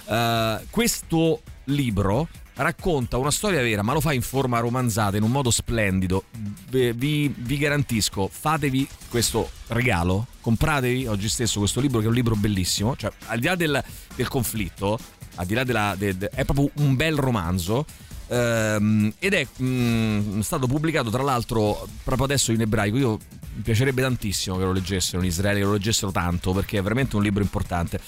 [0.06, 5.32] Eh, questo libro racconta una storia vera, ma lo fa in forma romanzata, in un
[5.32, 6.26] modo splendido.
[6.70, 12.36] Vi, vi- garantisco, fatevi questo regalo, compratevi oggi stesso questo libro, che è un libro
[12.36, 12.96] bellissimo.
[12.96, 13.84] Cioè, al di là del,
[14.16, 15.00] del conflitto,
[15.36, 15.96] al di là della.
[15.98, 17.86] de- de- è proprio un bel romanzo.
[18.28, 22.98] ehm, ed è mm, stato pubblicato tra l'altro proprio adesso in ebraico.
[22.98, 23.20] Io
[23.56, 27.16] mi piacerebbe tantissimo che lo leggessero in Israele, che lo leggessero tanto perché è veramente
[27.16, 28.00] un libro importante.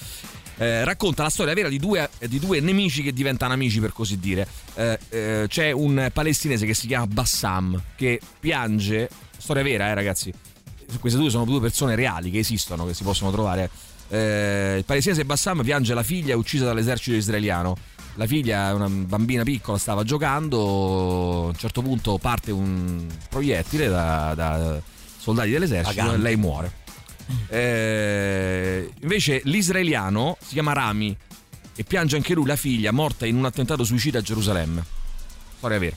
[0.58, 4.20] Eh, racconta la storia vera di due, di due nemici che diventano amici per così
[4.20, 4.48] dire.
[4.76, 10.32] Eh, eh, c'è un palestinese che si chiama Bassam che piange, storia vera eh ragazzi,
[11.00, 13.70] queste due sono due persone reali che esistono, che si possono trovare.
[14.08, 17.76] Eh, il palestinese Bassam piange la figlia uccisa dall'esercito israeliano.
[18.18, 23.90] La figlia è una bambina piccola, stava giocando, a un certo punto parte un proiettile
[23.90, 24.82] da, da
[25.18, 26.84] soldati dell'esercito e lei muore.
[27.48, 31.16] Eh, invece l'israeliano si chiama Rami
[31.76, 34.84] e piange anche lui la figlia morta in un attentato suicida a Gerusalemme.
[35.58, 35.96] Storia vera.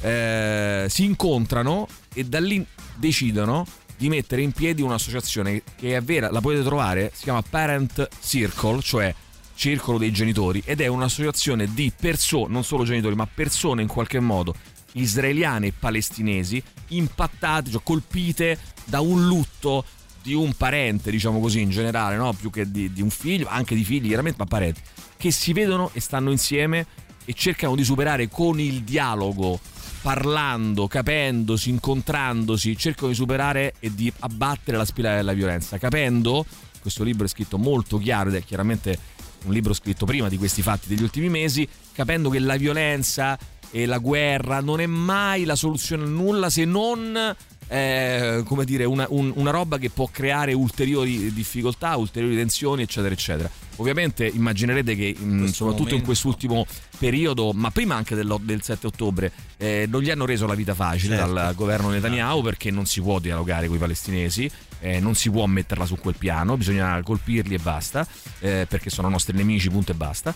[0.00, 2.64] Eh, si incontrano e da lì
[2.96, 3.66] decidono
[3.96, 8.80] di mettere in piedi un'associazione che è vera, la potete trovare, si chiama Parent Circle,
[8.82, 9.14] cioè
[9.54, 14.20] circolo dei genitori, ed è un'associazione di persone, non solo genitori, ma persone in qualche
[14.20, 14.54] modo
[14.92, 19.84] israeliane e palestinesi impattate, cioè colpite da un lutto
[20.24, 22.32] di un parente, diciamo così, in generale, no?
[22.32, 24.80] più che di, di un figlio, anche di figli, chiaramente, ma parenti,
[25.18, 26.86] che si vedono e stanno insieme
[27.26, 29.60] e cercano di superare con il dialogo,
[30.00, 36.46] parlando, capendosi, incontrandosi, cercano di superare e di abbattere la spirale della violenza, capendo,
[36.80, 38.98] questo libro è scritto molto chiaro ed è chiaramente
[39.44, 43.38] un libro scritto prima di questi fatti degli ultimi mesi, capendo che la violenza
[43.70, 47.36] e la guerra non è mai la soluzione a nulla se non
[47.68, 53.12] eh, come dire una, un- una roba che può creare ulteriori difficoltà, ulteriori tensioni, eccetera,
[53.14, 53.50] eccetera.
[53.76, 56.04] Ovviamente immaginerete che mh, soprattutto in momento.
[56.06, 56.66] quest'ultimo
[56.98, 60.74] periodo, ma prima anche dello- del 7 ottobre, eh, non gli hanno reso la vita
[60.74, 61.32] facile Certo.
[61.32, 64.48] dal governo Netanyahu perché non si può dialogare con i palestinesi,
[64.84, 68.06] eh, non si può metterla su quel piano, bisogna colpirli e basta,
[68.40, 70.34] eh, perché sono nostri nemici, punto e basta.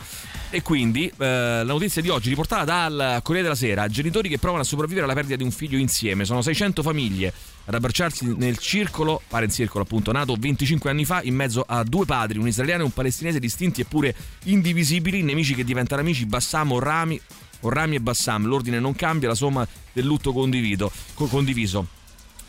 [0.49, 4.63] E quindi eh, la notizia di oggi riportata dal Corriere della Sera, genitori che provano
[4.63, 7.31] a sopravvivere alla perdita di un figlio insieme, sono 600 famiglie
[7.67, 12.07] ad abbracciarsi nel circolo, Parent Circle appunto, nato 25 anni fa in mezzo a due
[12.07, 16.79] padri, un israeliano e un palestinese distinti eppure indivisibili, nemici che diventano amici, Bassam o
[16.79, 17.21] Rami,
[17.61, 21.97] Rami e Bassam, l'ordine non cambia, la somma del lutto condiviso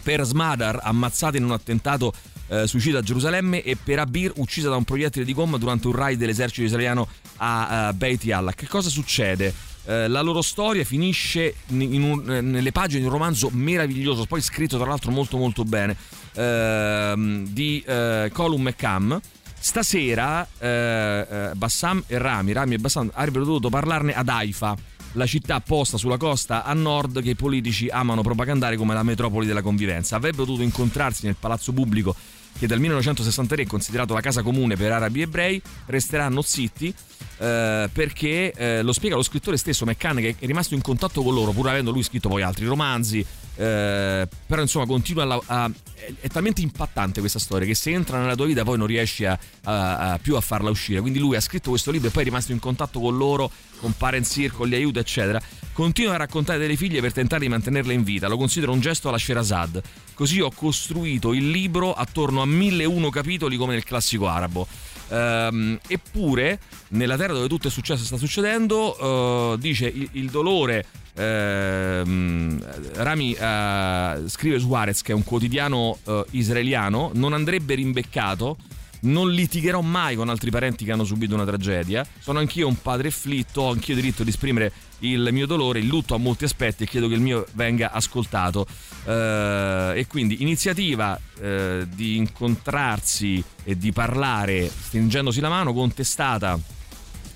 [0.09, 2.11] per Smadar ammazzata in un attentato
[2.47, 5.93] eh, suicida a Gerusalemme e per Abir uccisa da un proiettile di gomma durante un
[5.93, 7.07] raid dell'esercito israeliano
[7.37, 8.51] a eh, Beit Yalla.
[8.53, 9.53] Che cosa succede?
[9.85, 14.41] Eh, la loro storia finisce in un- eh, nelle pagine di un romanzo meraviglioso, poi
[14.41, 15.95] scritto tra l'altro molto molto bene,
[16.33, 19.19] ehm, di eh, Colum McCam.
[19.59, 24.75] Stasera eh, eh, Bassam e Rami, Rami e Bassam avrebbero dovuto parlarne ad Haifa,
[25.13, 29.45] la città posta sulla costa a nord che i politici amano propagandare come la metropoli
[29.45, 30.15] della convivenza.
[30.15, 32.15] Avrebbero dovuto incontrarsi nel palazzo pubblico
[32.57, 36.93] che dal 1963 è considerato la casa comune per arabi e ebrei, resteranno zitti
[37.37, 41.33] eh, perché eh, lo spiega lo scrittore stesso McCann che è rimasto in contatto con
[41.33, 46.13] loro pur avendo lui scritto poi altri romanzi eh, però insomma continua a, a è,
[46.19, 49.39] è, talmente impattante questa storia che se entra nella tua vita poi non riesci a,
[49.63, 52.51] a, più a farla uscire quindi lui ha scritto questo libro e poi è rimasto
[52.51, 53.49] in contatto con loro
[53.79, 55.41] con parent circle, li aiuta eccetera
[55.73, 59.09] continua a raccontare delle figlie per tentare di mantenerle in vita lo considero un gesto
[59.09, 59.81] alla Sherazad
[60.13, 64.67] così ho costruito il libro attorno a 1001 capitoli come nel classico arabo
[65.09, 66.59] Ehm, eppure,
[66.89, 70.85] nella terra dove tutto è successo e sta succedendo, uh, dice il, il dolore.
[71.19, 72.57] Uh,
[72.93, 78.57] Rami uh, scrive Suarez, che è un quotidiano eh, israeliano, non andrebbe rimbeccato
[79.01, 82.05] non litigherò mai con altri parenti che hanno subito una tragedia.
[82.19, 86.15] Sono anch'io un padre afflitto, ho anch'io diritto di esprimere il mio dolore, il lutto
[86.15, 88.65] ha molti aspetti e chiedo che il mio venga ascoltato.
[89.05, 96.59] Uh, e quindi iniziativa uh, di incontrarsi e di parlare stringendosi la mano, contestata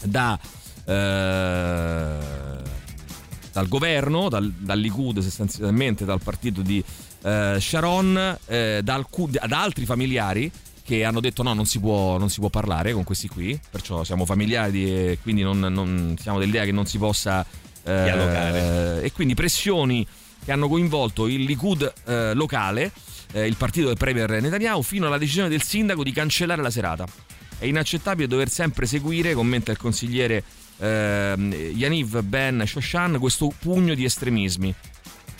[0.03, 0.91] da, uh,
[3.51, 6.83] dal governo, dal, dal Likud sostanzialmente, dal partito di
[7.23, 10.51] Sharon, da, da altri familiari
[10.83, 14.03] che hanno detto no, non si può, non si può parlare con questi qui, perciò
[14.03, 17.45] siamo familiari e quindi non, non siamo dell'idea che non si possa
[17.83, 19.01] eh, dialogare.
[19.01, 20.05] E quindi pressioni
[20.43, 22.91] che hanno coinvolto il Likud eh, locale,
[23.31, 27.05] eh, il partito del Premier Netanyahu, fino alla decisione del sindaco di cancellare la serata.
[27.57, 30.43] È inaccettabile dover sempre seguire, commenta il consigliere
[30.79, 34.75] eh, Yaniv Ben Shoshan, questo pugno di estremismi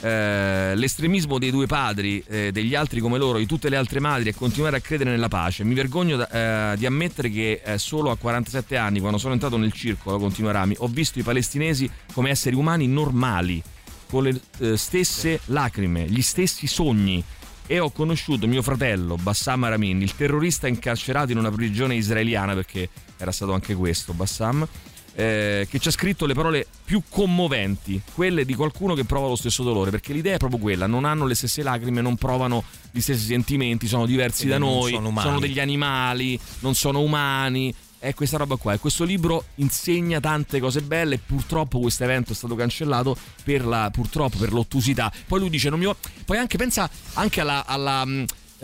[0.04, 4.30] eh, l'estremismo dei due padri, eh, degli altri come loro, di tutte le altre madri
[4.30, 5.64] e continuare a credere nella pace.
[5.64, 9.56] Mi vergogno da, eh, di ammettere che eh, solo a 47 anni, quando sono entrato
[9.56, 13.64] nel circolo, continua Rami, ho visto i palestinesi come esseri umani normali,
[14.10, 17.24] con le eh, stesse lacrime, gli stessi sogni.
[17.66, 22.90] E ho conosciuto mio fratello Bassam Aramin, il terrorista incarcerato in una prigione israeliana, perché
[23.18, 24.68] era stato anche questo Bassam
[25.16, 29.36] eh, che ci ha scritto le parole più commoventi, quelle di qualcuno che prova lo
[29.36, 33.02] stesso dolore, perché l'idea è proprio quella, non hanno le stesse lacrime, non provano gli
[33.02, 37.74] stessi sentimenti, sono diversi Quindi da noi, sono, sono, degli animali, non sono umani.
[38.04, 38.74] È questa roba qua.
[38.74, 41.20] E questo libro insegna tante cose belle.
[41.20, 45.10] Purtroppo questo evento è stato cancellato per la, purtroppo per l'ottusità.
[45.26, 45.90] Poi lui dice: non mi...
[46.26, 48.06] Poi anche pensa anche alla, alla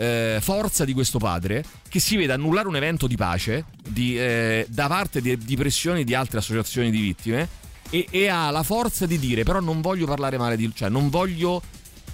[0.00, 4.64] eh, forza di questo padre che si vede annullare un evento di pace di, eh,
[4.70, 7.46] da parte di, di, pressioni di altre associazioni di vittime
[7.90, 11.10] e, e, ha la forza di dire però non voglio parlare male di cioè non
[11.10, 11.60] voglio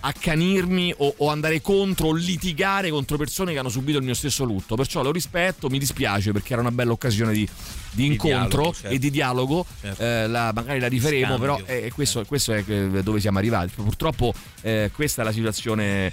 [0.01, 4.45] accanirmi o, o, andare contro o litigare contro persone che hanno subito il mio stesso
[4.45, 4.75] lutto.
[4.77, 7.49] Perciò lo rispetto mi dispiace perché era una bella occasione di,
[7.97, 8.89] di incontro dialogo, certo.
[8.95, 10.03] e di dialogo certo.
[10.03, 14.91] eh, la, magari la riferemo però eh, questo, questo, è dove siamo arrivati purtroppo eh,
[14.95, 16.13] questa è la situazione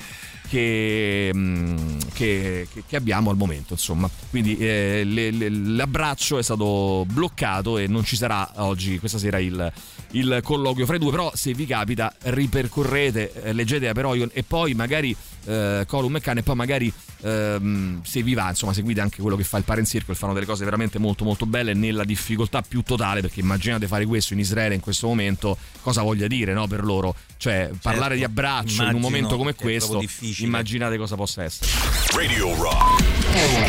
[0.54, 3.74] che, mm, che, che, abbiamo al momento.
[3.74, 9.18] Insomma, quindi eh, le, le, l'abbraccio è stato bloccato e non ci sarà oggi, questa
[9.18, 9.72] sera, il,
[10.12, 11.12] il colloquio fra i due.
[11.12, 15.16] Però, se vi capita, ripercorrete, eh, leggete Aperoion e poi magari
[15.46, 16.94] eh, Column e Cane, e poi magari
[17.24, 20.46] ehm, se vi va, insomma, seguite anche quello che fa il Parent Circle, fanno delle
[20.46, 24.76] cose veramente molto molto belle nella difficoltà più totale, perché immaginate fare questo in Israele
[24.76, 27.16] in questo momento, cosa voglia dire no, per loro?
[27.38, 30.04] Cioè, certo, parlare di abbraccio in un momento come questo,
[30.40, 31.72] immaginate cosa possa essere.
[32.14, 33.04] Radio Rock.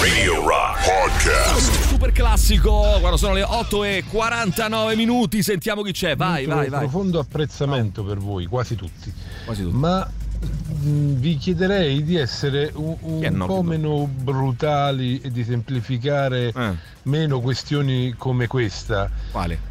[0.00, 1.88] Radio Rock Podcast.
[1.88, 6.16] Super classico, quando sono le 8 e 49 minuti, sentiamo chi c'è.
[6.16, 6.80] Vai, vai, vai.
[6.80, 9.12] profondo apprezzamento per voi, quasi tutti.
[9.44, 9.76] Quasi tutti.
[9.76, 10.08] Ma
[10.84, 16.72] vi chiederei di essere un, un po' meno brutali e di semplificare eh.
[17.04, 19.10] Meno questioni come questa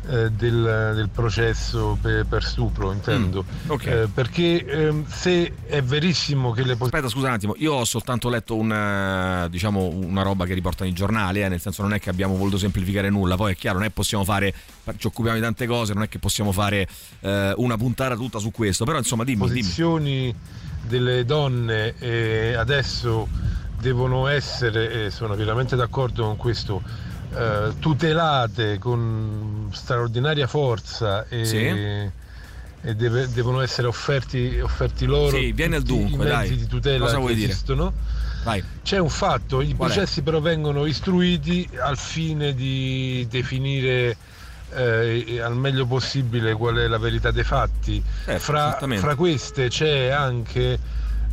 [0.07, 3.43] eh, del, del, processo per, per stupro, intendo.
[3.43, 3.69] Mm.
[3.69, 4.03] Okay.
[4.03, 8.29] Eh, perché ehm, se è verissimo che le Aspetta, scusa un attimo, io ho soltanto
[8.29, 12.09] letto una, diciamo, una roba che riportano i giornali, eh, nel senso non è che
[12.09, 14.53] abbiamo voluto semplificare nulla, poi è chiaro, non è che possiamo fare,
[14.97, 16.87] ci occupiamo di tante cose, non è che possiamo fare
[17.21, 19.39] eh, una puntata tutta su questo, però insomma dimmi.
[19.39, 23.27] Posizioni dimmi delle donne eh, adesso
[23.79, 26.81] devono essere, e sono pienamente d'accordo con questo,
[27.35, 31.57] eh, tutelate con straordinaria forza e, sì.
[31.57, 36.57] e deve, devono essere offerti, offerti loro sì, viene al dunque, i mezzi dai.
[36.57, 37.93] di tutela Cosa che esistono.
[38.43, 38.63] Vai.
[38.83, 40.23] C'è un fatto, i Qual processi è?
[40.23, 44.17] però vengono istruiti al fine di definire
[44.75, 48.03] eh, al meglio possibile qual è la verità dei fatti.
[48.25, 50.77] Eh, fra, fra, queste c'è anche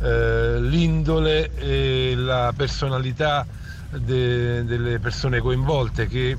[0.01, 3.45] eh, l'indole e la personalità
[3.97, 6.37] de, delle persone coinvolte che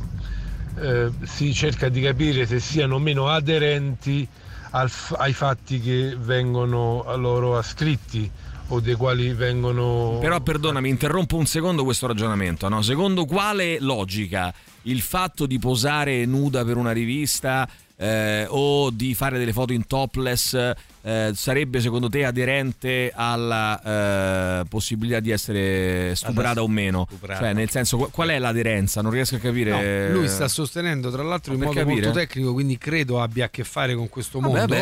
[0.81, 4.27] eh, si cerca di capire se siano meno aderenti
[4.71, 8.31] al, ai fatti che vengono a loro ascritti
[8.69, 10.19] o dei quali vengono...
[10.21, 12.69] Però perdonami, interrompo un secondo questo ragionamento.
[12.69, 12.81] No?
[12.81, 14.53] Secondo quale logica
[14.83, 19.87] il fatto di posare nuda per una rivista eh, o di fare delle foto in
[19.87, 20.73] topless
[21.03, 27.07] eh, sarebbe secondo te aderente alla eh, possibilità di essere stuprata o meno?
[27.09, 27.41] Stuprata.
[27.41, 29.03] Cioè, nel senso, qu- qual è l'aderenza?
[29.03, 30.09] Non riesco a capire.
[30.09, 32.01] No, lui sta sostenendo tra l'altro in Per modo capire.
[32.03, 34.75] molto tecnico, quindi credo abbia a che fare con questo Vabbè, mondo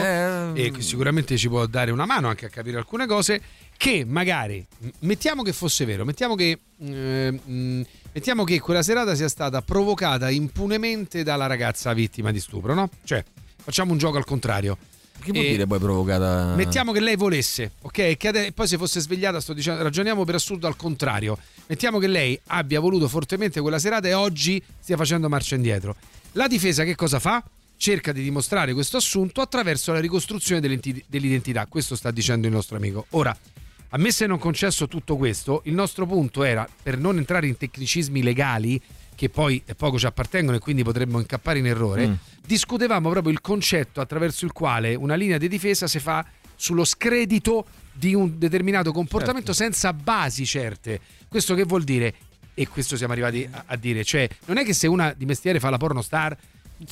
[0.52, 3.40] beh, e che sicuramente ci può dare una mano anche a capire alcune cose
[3.76, 4.66] che magari
[5.00, 7.40] mettiamo che fosse vero, mettiamo che eh,
[8.12, 12.90] mettiamo che quella serata sia stata provocata impunemente dalla ragazza vittima di stupro, no?
[13.04, 13.24] Cioè,
[13.62, 14.76] facciamo un gioco al contrario.
[15.20, 16.54] Che vuol dire poi provocata?
[16.54, 18.16] Mettiamo che lei volesse, ok?
[18.16, 21.38] Che ade- poi se fosse svegliata, sto dicendo, ragioniamo per assurdo al contrario.
[21.66, 25.94] Mettiamo che lei abbia voluto fortemente quella serata e oggi stia facendo marcia indietro.
[26.32, 27.42] La difesa che cosa fa?
[27.76, 31.66] Cerca di dimostrare questo assunto attraverso la ricostruzione dell'identità.
[31.66, 33.06] Questo sta dicendo il nostro amico.
[33.10, 33.36] Ora,
[33.92, 37.56] a me se non concesso tutto questo, il nostro punto era, per non entrare in
[37.56, 38.80] tecnicismi legali,
[39.20, 42.12] che poi poco ci appartengono e quindi potremmo incappare in errore, Mm.
[42.46, 46.24] discutevamo proprio il concetto attraverso il quale una linea di difesa si fa
[46.56, 49.62] sullo scredito di un determinato comportamento Certo.
[49.62, 50.98] senza basi certe.
[51.28, 52.14] Questo che vuol dire?
[52.54, 55.60] E questo siamo arrivati a, a dire, cioè non è che se una di mestiere
[55.60, 56.34] fa la pornostar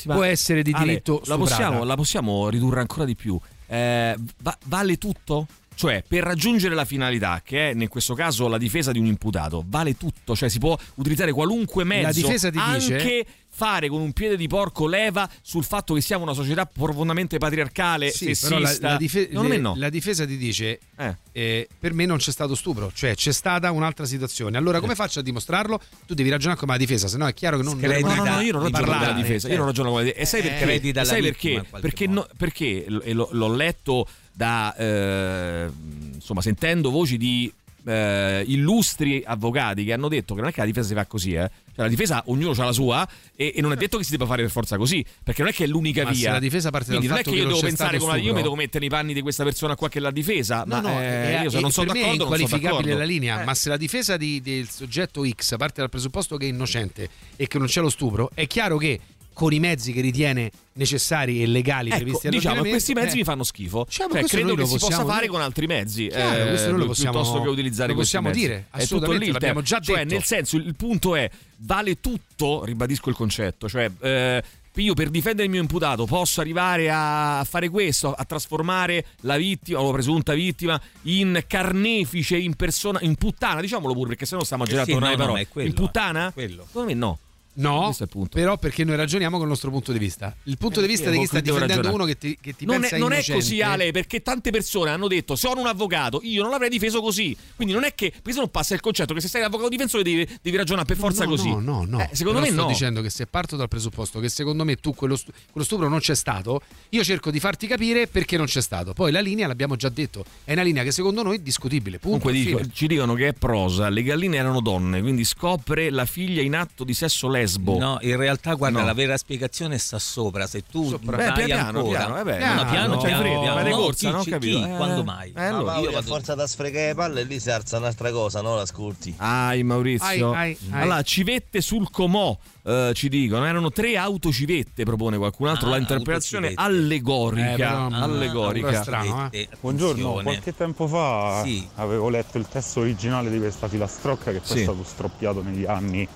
[0.05, 3.41] ma- può essere di Ale, diritto la possiamo, la possiamo ridurre ancora di più.
[3.69, 5.47] Eh, va- vale tutto?
[5.79, 9.63] Cioè, per raggiungere la finalità, che è in questo caso la difesa di un imputato,
[9.65, 12.03] vale tutto, cioè si può utilizzare qualunque mezzo.
[12.03, 13.27] La difesa ti anche dice-
[13.59, 18.11] fare con un piede di porco leva sul fatto che siamo una società profondamente patriarcale,
[18.13, 18.59] Sì, sessista.
[18.61, 19.75] la, la dife- le- no.
[19.77, 21.17] la difesa ti dice Eh.
[21.33, 24.57] eh, per me non c'è stato stupro, cioè c'è stata un'altra situazione.
[24.59, 25.81] Allora come faccio a dimostrarlo?
[26.07, 28.31] Tu devi ragionare come la difesa, se no è chiaro che non Scredita No, no,
[28.37, 29.57] no, io non ragiono con la difesa, io eh.
[29.57, 30.23] non ragiono con la difesa.
[30.23, 31.05] E sai Eh, perché?
[31.05, 31.65] sai perché?
[31.81, 35.69] Perché, no- perché l- l'ho, l'ho letto da eh,
[36.15, 37.53] insomma, sentendo voci di
[37.89, 41.33] eh, illustri avvocati che hanno detto che non è che la difesa si fa così,
[41.33, 41.51] eh.
[41.75, 44.27] Cioè, la difesa ognuno ha la sua e, e non è detto che si debba
[44.27, 46.33] fare per forza così, perché non è che è l'unica Ma via.
[46.33, 48.55] la difesa parte dal Quindi non è che io devo pensare come io mi devo
[48.57, 51.39] mettere nei panni di questa persona qua che è la difesa, No, ma no, eh,
[51.39, 52.99] è- io se non è- sono è d'accordo inqualificabile d'accordo.
[52.99, 53.45] la linea, Eh.
[53.45, 57.47] ma se la difesa di- del soggetto X parte dal presupposto che è innocente e
[57.47, 58.99] che non c'è lo stupro, è chiaro che
[59.39, 63.19] con i mezzi che ritiene necessari e legali Ecco, previsti diciamo, all'ordinamento, questi mezzi eh,
[63.19, 63.87] mi fanno schifo.
[63.89, 66.79] Cioè, ma Cioè, credo che si possa fare con altri mezzi Chiaro, eh, questo noi
[66.81, 68.41] lo possiamo- piuttosto che utilizzare lo possiamo mezzi.
[68.41, 70.15] dire, lì assolutamente, il l'abbiamo già Cioè, detto.
[70.15, 74.43] nel senso, il punto è vale tutto, ribadisco il concetto, cioè eh,
[74.75, 79.81] io per difendere il mio imputato posso arrivare a fare questo, a trasformare la vittima
[79.81, 84.65] o la presunta vittima in carnefice, in persona, in puttana, diciamolo pure perché sennò stiamo
[84.65, 85.45] a girare Eh sì, attorno alle no, no, parole.
[85.47, 86.31] è quello, in puttana?
[86.33, 86.65] quello.
[86.67, 87.19] Secondo me no.
[87.55, 90.35] No, è però perché noi ragioniamo con il nostro punto di vista.
[90.45, 91.95] Il punto Eh, di vista di chi sta difendendo ragionare.
[91.95, 93.41] uno che ti, che ti non, pensa è, non è innocente.
[93.41, 97.37] così Ale perché tante persone hanno detto sono un avvocato io non l'avrei difeso così
[97.57, 100.05] quindi non è che perché se non passa il concetto che se sei avvocato difensore
[100.05, 101.99] devi, devi ragionare per forza no, così No, no, no.
[102.01, 104.77] Eh, secondo Però me sto no dicendo che se parto dal presupposto che secondo me
[104.77, 106.61] tu quello, stu- quello stupro non c'è stato,
[106.91, 108.93] io cerco di farti capire perché non c'è stato.
[108.93, 111.99] Poi la linea l'abbiamo già detto, è una linea che secondo noi è discutibile.
[111.99, 112.19] Punto.
[112.29, 116.43] Comunque dico- ci dicono che è prosa, le galline erano donne, quindi scopre la figlia
[116.43, 117.79] in atto di sesso lesbo.
[117.79, 118.85] No, in realtà, guarda, No.
[118.87, 120.47] la vera spiegazione sta sopra.
[120.47, 121.17] Se tu Sopra.
[121.33, 123.55] Beh, piano, ancora, piano, vabbè, no, piano, piano, no, piano, piano.
[123.55, 124.23] vai di No, corsa, no?
[124.23, 124.63] Chi-?
[124.63, 125.33] Eh, Quando mai?
[125.37, 125.73] eh, allora.
[125.73, 128.55] Mauri, io vado- forza da sfregare le palle lì si alza un'altra cosa, no?
[128.57, 129.15] L'ascolti.
[129.19, 130.31] Ai Maurizio.
[130.33, 130.83] Ai, ai, ai.
[130.83, 135.77] Allora, civette sul Comò eh, ci dicono, erano tre autocivette, propone qualcun altro, Ah, la
[135.79, 137.53] interpretazione allegorica.
[137.53, 138.69] Eh, però, mm, allegorica.
[138.69, 139.39] è strano, eh.
[139.41, 141.67] Eh, Buongiorno, qualche tempo fa Sì.
[141.77, 144.61] avevo letto il testo originale di questa filastrocca che poi Sì.
[144.61, 146.07] è stato stroppiato negli anni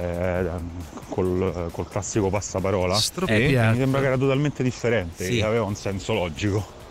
[0.00, 0.46] eh,
[1.08, 2.94] col, col classico passaparola.
[2.96, 3.72] Stroppiato.
[3.72, 5.40] Mi sembra che era totalmente differente, Sì.
[5.40, 6.82] aveva un senso logico.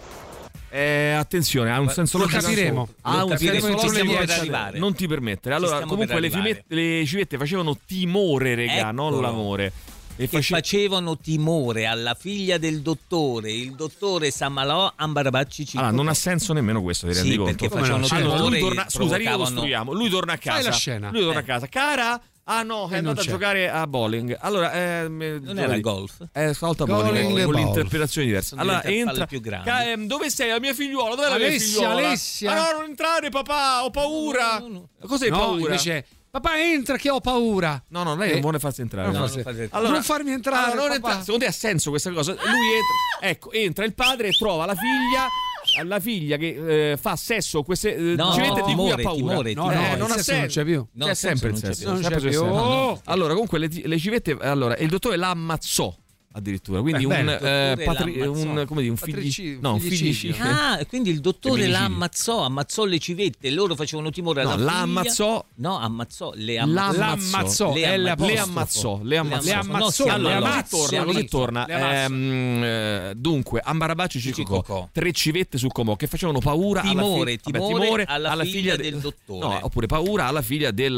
[0.69, 2.41] Eh, attenzione, ha un senso lo logico.
[2.41, 2.87] capiremo.
[3.01, 4.25] Ha Lo un capiremo, senso ci stiamo logico.
[4.27, 4.79] per arrivare.
[4.79, 5.53] Non ti permettere.
[5.53, 9.21] Allora, comunque le, fimette- le civette facevano timore, regà, non Eccolo.
[9.21, 9.71] l'amore.
[10.15, 16.07] E che face- facevano timore alla figlia del dottore, il dottore Samalò Ambarabacci Allora, non
[16.07, 17.83] ha senso nemmeno questo, ti Sì, rendi perché conto?
[17.83, 19.91] facevano Allora, timore lui e torna, scusa, ricostruiamo.
[19.91, 20.55] Lui torna a casa.
[20.57, 21.09] Fai la scena.
[21.11, 21.41] Lui torna Eh.
[21.41, 21.67] a casa.
[21.67, 24.37] Cara, ah no, è non andato a giocare a bowling.
[24.39, 26.25] Allora, eh, Non era golf?
[26.31, 27.57] Eh, stavolta Bowling bowling, con golf.
[27.65, 28.55] l'interpretazione diversa.
[28.57, 29.25] Allora, entra.
[29.25, 29.41] più.
[29.41, 31.15] Ca- ehm, dove sei la mia figliuola?
[31.15, 32.07] Dov'è la mia Alessia, figliuola?
[32.07, 32.51] Alessia.
[32.51, 34.63] Ah no, non entrare, papà, ho paura.
[35.05, 35.59] Cos'è No, paura?
[35.61, 37.81] invece, papà entra che ho paura.
[37.89, 39.07] No, no, lei Eh, non vuole farsi entrare.
[39.07, 39.25] non no.
[39.27, 40.71] farsi- fate- Allora- non farmi entrare.
[40.71, 41.07] Allora, non papà.
[41.09, 42.31] entra- secondo te ha senso questa cosa?
[42.33, 45.27] Lui entra, ecco, entra il padre e trova la figlia.
[45.85, 49.13] La figlia che eh, fa sesso queste eh, No, civette di cui ha paura.
[49.15, 49.75] timore, No, timore.
[49.75, 50.59] no, Eh, non ha sesso non senso.
[50.59, 50.87] c'è più.
[50.93, 51.81] No, c'è senso sempre il non c'è senso.
[51.81, 51.89] più.
[51.93, 52.41] Non sempre c'è il più.
[52.41, 52.55] senso.
[52.63, 53.01] Oh!
[53.05, 55.95] Allora, comunque le, le civette allora, il dottore la ammazzò.
[56.35, 56.81] Addirittura.
[56.81, 60.35] Quindi Beh, un, eh, patri- un, come dire, un figli- no, figlicidio.
[60.43, 64.57] Ah, quindi il dottore la ammazzò, ammazzò le civette e loro facevano timore alla No,
[64.57, 64.71] figlia.
[64.71, 67.01] la ammazzò- No, ammazzò, le La ammazzò.
[67.03, 68.25] ammazzò, le ammazzò.
[68.25, 69.45] le ammazzò, le ammazzò.
[69.45, 70.05] Le ammazzò.
[70.05, 70.85] Allora, le così ammazzò.
[70.87, 71.67] torna, così torna.
[71.67, 74.89] Ehm, eh, dunque, Ambarabacci Cicocò, Cicocò.
[74.91, 78.83] tre civette su Comò che facevano paura alla, Timore, fi- vabbè, timore alla figlia de-
[78.89, 79.39] del dottore.
[79.39, 80.97] No, oppure paura alla figlia del...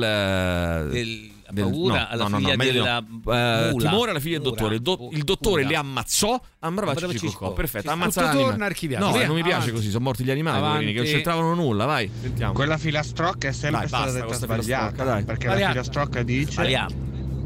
[0.92, 3.72] Del- del- paura no, alla no, no, figlia no, della no.
[3.72, 3.90] Mula.
[3.90, 4.76] timore alla figlia del dottore.
[4.76, 5.68] Il, do- il dottore Mura.
[5.74, 7.54] le ammazzò, Ambarabacci Cicocò.
[7.54, 8.50] Perfetto, ammazza Tutto l'anima.
[8.50, 9.06] torna archiviato.
[9.06, 9.74] No, Via, non mi piace avanti.
[9.74, 12.54] così, sono morti gli animali, poverini, che non c'entravano nulla, vai, sentiamo.
[12.54, 15.04] Quella filastrocca è sempre Dai, stata detta sbagliata.
[15.04, 15.24] dai.
[15.24, 15.66] Perché Sbagliata.
[15.66, 16.94] la filastrocca dice Sbagliata.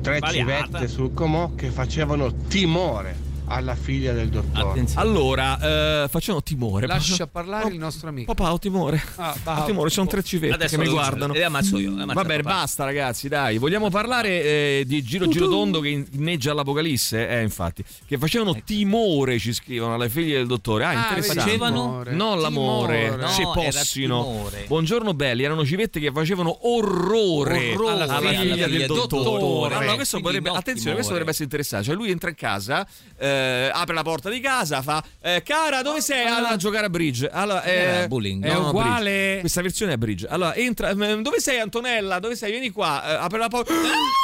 [0.01, 4.69] tre civette su Comò che facevano timore alla figlia del dottore.
[4.69, 5.01] Attenzione.
[5.01, 6.85] Allora, eh, facciamo timore.
[6.87, 8.33] Lascia parlare il nostro amico.
[8.33, 9.01] Papà, ho timore.
[9.15, 11.33] Ah, Ho timore, ci sono tre civette Adesso che mi guardano.
[11.33, 11.89] Le ammazzo io.
[11.95, 12.55] le ammazzo Va bene, papà.
[12.55, 13.57] basta ragazzi, dai.
[13.57, 17.27] Vogliamo parlare eh, di Giro Giro Tondo che inneggia all'Apocalisse?
[17.27, 17.83] Eh, infatti.
[18.05, 20.83] Che facevano timore, ci scrivono alle figlie del dottore.
[20.85, 21.39] Ah, Ah, interessante.
[21.41, 22.03] facevano?
[22.09, 23.15] Non l'amore.
[23.15, 24.49] No, se possino.
[24.67, 29.23] Buongiorno belli, erano civette che facevano orrore, Orrore alla, alla figlia, figlia del del dottore.
[29.23, 29.75] dottore.
[29.75, 31.25] Allora, questo potrebbe, no attenzione, questo timore.
[31.25, 31.85] dovrebbe essere interessante.
[31.87, 33.38] Cioè, lui entra in casa, eh,
[33.73, 36.25] apre la porta di casa, fa eh, cara, dove sei?
[36.27, 37.29] Allora, a giocare a bridge.
[37.29, 38.43] Allora, Eh, eh, bowling.
[38.45, 39.39] È no, no, uguale- bridge.
[39.41, 40.27] Questa versione è bridge.
[40.27, 40.89] Allora, entra.
[40.89, 42.19] ehm, Dove sei, Antonella?
[42.19, 42.51] Dove sei?
[42.51, 43.03] Vieni qua.
[43.03, 43.73] eh, apre la porta.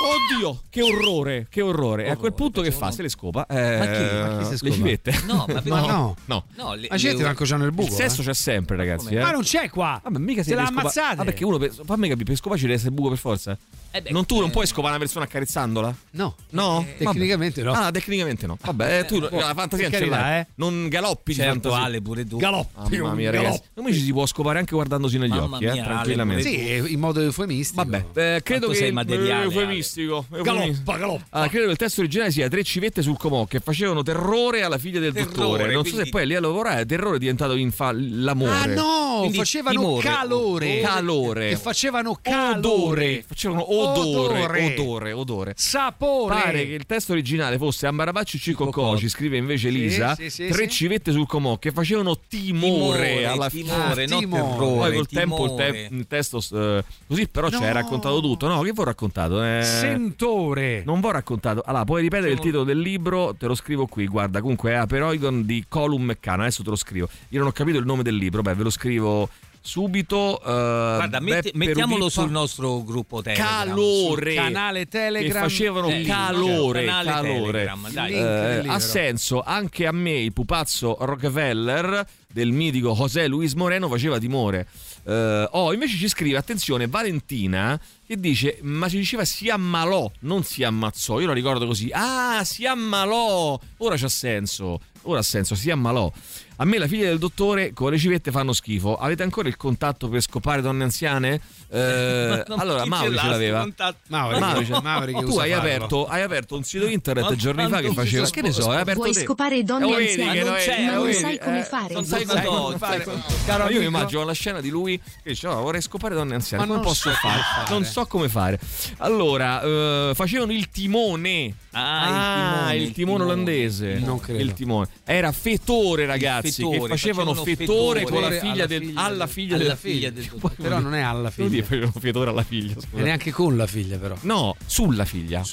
[0.06, 2.06] Oddio, che orrore, che orrore.
[2.06, 2.92] E a quel punto che fa?
[2.92, 3.46] Se le scopa.
[3.48, 4.16] Eh, Ma chi?
[4.16, 4.74] Ma chi si Le scopa?
[4.74, 5.22] civette.
[5.26, 6.16] No, ma Ma no.
[6.26, 6.46] No.
[6.56, 7.88] No, le, Ma gente le- manco c'hanno il buco.
[7.90, 8.26] Il sesso eh.
[8.26, 9.14] c'è sempre, ragazzi.
[9.16, 9.22] Eh.
[9.22, 10.00] Ma non c'è qua.
[10.04, 11.22] Vabbè, mica Se si l'ha ammazzate.
[11.22, 13.58] Ah, perché uno per, fammi capire, per scoparci deve essere buco per forza.
[13.92, 15.96] Eh beh, non tu non eh, puoi scopare una persona accarezzandola?
[16.12, 16.36] No.
[16.50, 16.86] No?
[16.86, 17.72] Eh, tecnicamente no.
[17.72, 18.58] Ah, tecnicamente no.
[18.62, 20.40] Vabbè, eh, tu la fantasia non ce l'hai.
[20.42, 20.48] eh.
[20.56, 21.84] Non galoppi di Certo, fantasia.
[21.86, 22.38] Ale, pure tu.
[22.38, 22.98] Galoppi.
[22.98, 23.62] Mamma mia, ragazzi.
[23.74, 26.44] Come ci si può scopare anche guardandosi negli Mamma occhi, eh, mia, Ale, tranquillamente.
[26.44, 27.84] Sì, in modo eufemistico.
[27.84, 30.26] Vabbè, eh, credo Quanto che sei materiale, eh, eufemistico.
[30.30, 31.48] Galoppa, galoppa.
[31.48, 35.00] Credo che il testo originale sia tre civette sul comò che facevano terrore alla figlia
[35.00, 35.74] del Terrore, dottore.
[35.74, 38.52] Non so se poi lì a lavorare terrore è diventato l'amore.
[38.52, 40.08] Ah no, Quindi facevano timore.
[40.10, 40.80] calore.
[40.82, 41.50] Calore.
[41.50, 42.22] Che facevano Odore.
[42.32, 43.24] calore.
[43.28, 44.74] Facevano odore, Odore.
[44.74, 45.54] odore, odore.
[45.56, 46.36] Sapore.
[46.36, 50.48] Pare che il testo originale fosse Ambarabacci Cicocò, Ci scrive invece Sì, Lisa, sì, sì,
[50.48, 50.70] tre sì.
[50.70, 53.70] civette sul comò che facevano timore, alla fine.
[53.72, 54.42] timore, timore.
[54.42, 54.76] terrore.
[54.90, 55.72] Poi col tempo il, timore.
[55.72, 57.66] te- il testo eh, così però ci No.
[57.66, 58.48] hai raccontato tutto.
[58.48, 59.44] No, che vi ho raccontato?
[59.44, 60.84] Eh, Sentore.
[60.86, 61.62] non vi ho raccontato.
[61.66, 63.36] Allora, puoi ripetere il titolo del libro?
[63.38, 64.06] Te lo scrivo qui.
[64.08, 66.42] Guarda, comunque è Aperoigon di Colum Meccano.
[66.44, 67.08] Adesso te lo scrivo.
[67.30, 68.42] Io non ho capito il nome del libro.
[68.42, 69.30] Beh, ve lo scrivo
[69.66, 70.40] subito.
[70.42, 73.48] eh, Guarda, metti- Beppe mettiamolo sul nostro gruppo Telegram.
[73.68, 75.42] calore Sul canale che Telegram.
[75.42, 77.52] facevano Eh, calore, canale calore.
[77.66, 78.14] Telegram, dai.
[78.14, 84.20] Eh, ha senso anche a me il pupazzo Rockefeller del mitico José Luis Moreno faceva
[84.20, 84.68] timore
[85.08, 90.44] Eh, oh invece ci scrive attenzione Valentina che dice ma si diceva si ammalò non
[90.44, 95.54] si ammazzò io lo ricordo così ah si ammalò ora c'ha senso ora ha senso
[95.56, 96.12] si ammalò
[96.58, 98.96] a me la figlia del dottore con le civette fanno schifo.
[98.98, 101.42] Avete ancora il contatto per scopare donne anziane?
[101.76, 103.60] Eh, Ma non- allora Mauri ce l'aveva.
[103.62, 103.98] contatto?
[104.08, 107.36] Mauri, Mauri, ce- Mauri che tu usa hai aperto, hai aperto un sito internet Ma
[107.36, 109.22] giorni fa che faceva che ne so hai aperto Vuoi te.
[109.22, 110.44] scopare donne Eh, anziane?
[110.44, 111.94] non ma non vedi, sai come eh, fare.
[111.96, 113.06] non sai come no, fare.
[113.46, 116.66] Caro io mi immagino la scena di lui che dice "Oh, vorrei scopare donne anziane
[116.66, 117.42] Ma non posso so fare?
[117.70, 118.60] non so come fare.
[118.98, 121.56] Allora eh, facevano il timone.
[121.72, 123.24] Ah, il timone, il timone.
[123.24, 123.94] olandese.
[124.00, 124.42] Non credo.
[124.42, 124.88] il timone.
[125.04, 129.18] Era fetore ragazzi fetore, che facevano facevano fetore, con la figlia alla del, figlia alla
[129.26, 130.56] del- figlia alla del figlia del dottore.
[130.62, 131.64] Però non è alla figlia.
[131.64, 133.04] facevano fetore alla figlia E scusa.
[133.04, 134.16] neanche con la figlia, però.
[134.22, 135.44] no sulla figlia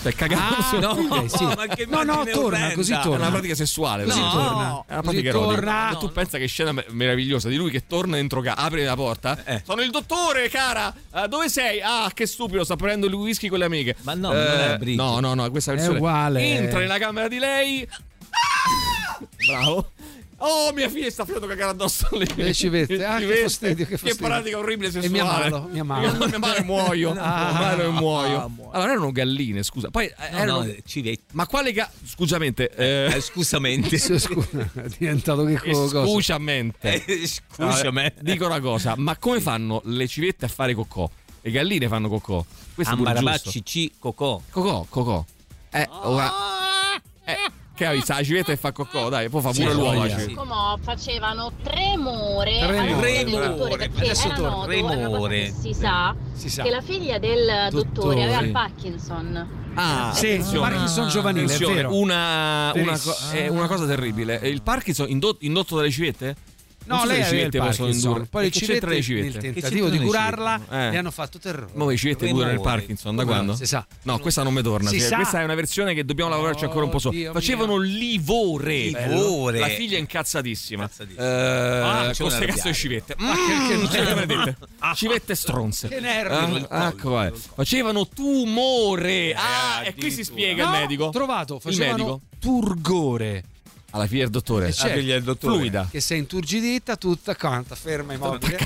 [0.00, 1.42] Stai cagando Ah, su- No, ok, sì.
[1.56, 2.74] ma che No, no, torna, orrenda.
[2.76, 3.16] così È torna.
[3.16, 4.04] una pratica sessuale.
[4.04, 4.30] Così no.
[4.30, 4.84] torna.
[4.86, 5.56] È una pratica torna.
[5.88, 5.96] erotica.
[5.98, 9.42] tu pensa che scena me- meravigliosa di lui che torna dentro casa, apre la porta.
[9.44, 9.60] Eh.
[9.66, 10.94] Sono il dottore, cara.
[11.12, 11.80] Eh, dove sei?
[11.82, 13.96] Ah, che stupido, sta prendendo il whisky con le amiche.
[14.02, 15.04] Ma no, non è Bridget.
[15.04, 15.98] No, no, no, questa È versione.
[15.98, 16.42] uguale.
[16.48, 17.88] Entra nella camera di lei.
[19.46, 19.90] Bravo.
[20.40, 23.04] Oh, mia figlia sta facendo cagare addosso alle Le civette.
[23.04, 23.42] Ah, che civette.
[23.42, 24.24] fastidio, che fastidio.
[24.26, 25.10] pratica orribile E sessuale.
[25.12, 26.06] mi ammalo, mi ammalo.
[26.06, 27.10] Io mia madre muoio.
[27.18, 28.40] Ah, Mia madre muoio.
[28.42, 28.70] ah, muoio.
[28.70, 29.90] Allora erano galline, scusa.
[29.90, 31.24] Poi eh, No, erano no, civette.
[31.32, 31.90] ma quale ga...
[32.04, 33.98] Scusamente, eh, Eh, scusamente.
[33.98, 34.28] Scusa,
[34.74, 36.06] è diventato che co- cosa?
[36.06, 37.04] Scusamente.
[37.04, 37.30] Eh.
[37.56, 41.10] Allora, dico una cosa, ma come fanno le civette a fare cocò?
[41.40, 42.44] Le galline fanno cocò.
[42.74, 43.26] Questo è pure giusto.
[43.26, 44.40] Ambarabacci C cocò.
[44.50, 45.24] Cocò, cocò.
[45.70, 46.32] Eh, ora...
[47.78, 48.12] Che visto?
[48.12, 50.08] La civetta che fa cocò, dai, poi fa pure Sì, l'uovo.
[50.18, 50.34] sì.
[50.34, 53.24] Come facevano tremore Tremore.
[53.24, 54.50] dottore perché Adesso era torna.
[54.50, 55.52] noto, Tremore.
[55.52, 56.62] si sa, Si sa.
[56.64, 58.22] che la figlia del dottore, Dottore.
[58.24, 59.48] aveva il Parkinson.
[59.74, 60.42] Ah, Sì.
[60.58, 61.94] Parkinson giovanile, è Attenzione, vero.
[61.96, 62.98] una, una,
[63.50, 64.40] una cosa terribile.
[64.42, 66.34] Il Parkinson indotto, indotto dalle civette?
[66.88, 68.10] No, so lei le aveva il civette possono Parkinson.
[68.10, 68.26] indurre.
[68.30, 69.26] Poi le civette, le civette?
[69.40, 70.60] nel tentativo di curarla?
[70.70, 70.90] Eh.
[70.90, 71.70] le hanno fatto terrore.
[71.74, 73.54] Ma le civette pure nel Parkinson, da quando?
[73.54, 73.86] Si sa.
[74.02, 74.88] No, questa non mi torna.
[74.90, 77.12] Questa è una versione che dobbiamo lavorarci ancora un po' su.
[77.32, 78.76] Facevano livore.
[78.86, 79.58] Livore.
[79.58, 80.84] La figlia è incazzatissima.
[81.16, 83.14] Ah, Eh, con c'è queste cazzo di civette.
[83.18, 84.56] Ma che- Mm, vedete?
[84.94, 85.88] Civette stronze.
[85.88, 87.32] Che nervi Ah, ecco, vai.
[87.54, 89.34] Facevano tumore.
[89.34, 91.04] Ah, e qui si spiega il medico.
[91.04, 92.20] ho trovato, Il facevano medico.
[92.38, 93.44] turgore.
[93.98, 94.68] Alla figlia del dottore.
[94.68, 94.88] Eh, certo.
[94.94, 95.54] La figlia del dottore.
[95.56, 95.88] Fluida.
[95.90, 98.56] Che sei inturgidita, tutta quanta, ferma, immobile.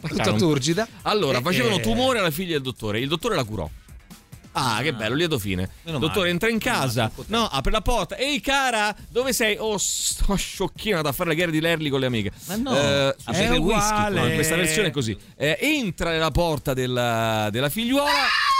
[0.00, 0.36] Tutta Caro.
[0.36, 0.86] turgida.
[1.02, 3.00] Allora, E- facevano e- tumore alla figlia del dottore.
[3.00, 3.68] Il dottore la curò.
[4.58, 5.62] Ah, che bello, lieto fine.
[5.64, 6.30] Il Meno dottore male.
[6.30, 7.10] entra in casa.
[7.26, 8.16] No, apre la porta.
[8.16, 9.56] Ehi, cara, dove sei?
[9.58, 12.32] Oh, sto sciocchino da fare le gare di Lerli con le amiche.
[12.46, 15.14] Ma no, Eh, a sì, bere sì, whisky, no, in questa versione è così.
[15.36, 18.10] Eh, entra nella porta della, della figliuola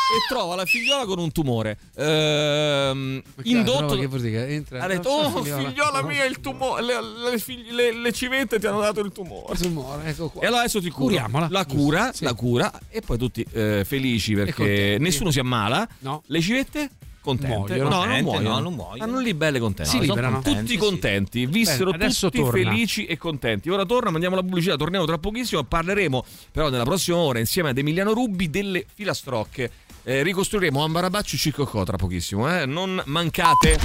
[0.09, 1.79] e trova la figliola con un tumore.
[1.97, 3.97] Ehm, indotto.
[3.97, 4.49] Che vuol dire?
[4.49, 5.69] Entra, Ha detto, no, oh figliola.
[5.69, 6.95] figliola mia, il tumore, le,
[7.31, 9.57] le figli- le- le civette ti hanno dato il tumore.
[9.57, 10.43] Tumore, ecco qua.
[10.43, 11.05] E allora adesso ti cura.
[11.23, 11.49] Curiamola.
[11.51, 15.87] La cura, la cura e poi tutti eh, felici perché nessuno si ammala.
[16.01, 16.23] No.
[16.27, 17.57] Le civette contente.
[17.57, 17.89] Muoiono.
[17.89, 18.49] No, non muoiono.
[18.51, 18.97] no, non muoiono.
[18.97, 19.91] Stanno lì belle contente.
[19.91, 20.41] Si No, liberano.
[20.43, 21.47] Tutti Sì, contenti.
[21.47, 22.53] Vissero Bene, tutti torna.
[22.53, 23.69] felici e contenti.
[23.69, 25.65] Ora torna, mandiamo la pubblicità, torniamo tra pochissimo.
[25.65, 29.71] Parleremo però nella prossima ora insieme ad Emiliano Rubbi delle filastrocche.
[30.09, 32.65] Eh, ricostruiremo Ambarabacci Cicocò tra pochissimo, eh?
[32.65, 33.77] non mancate.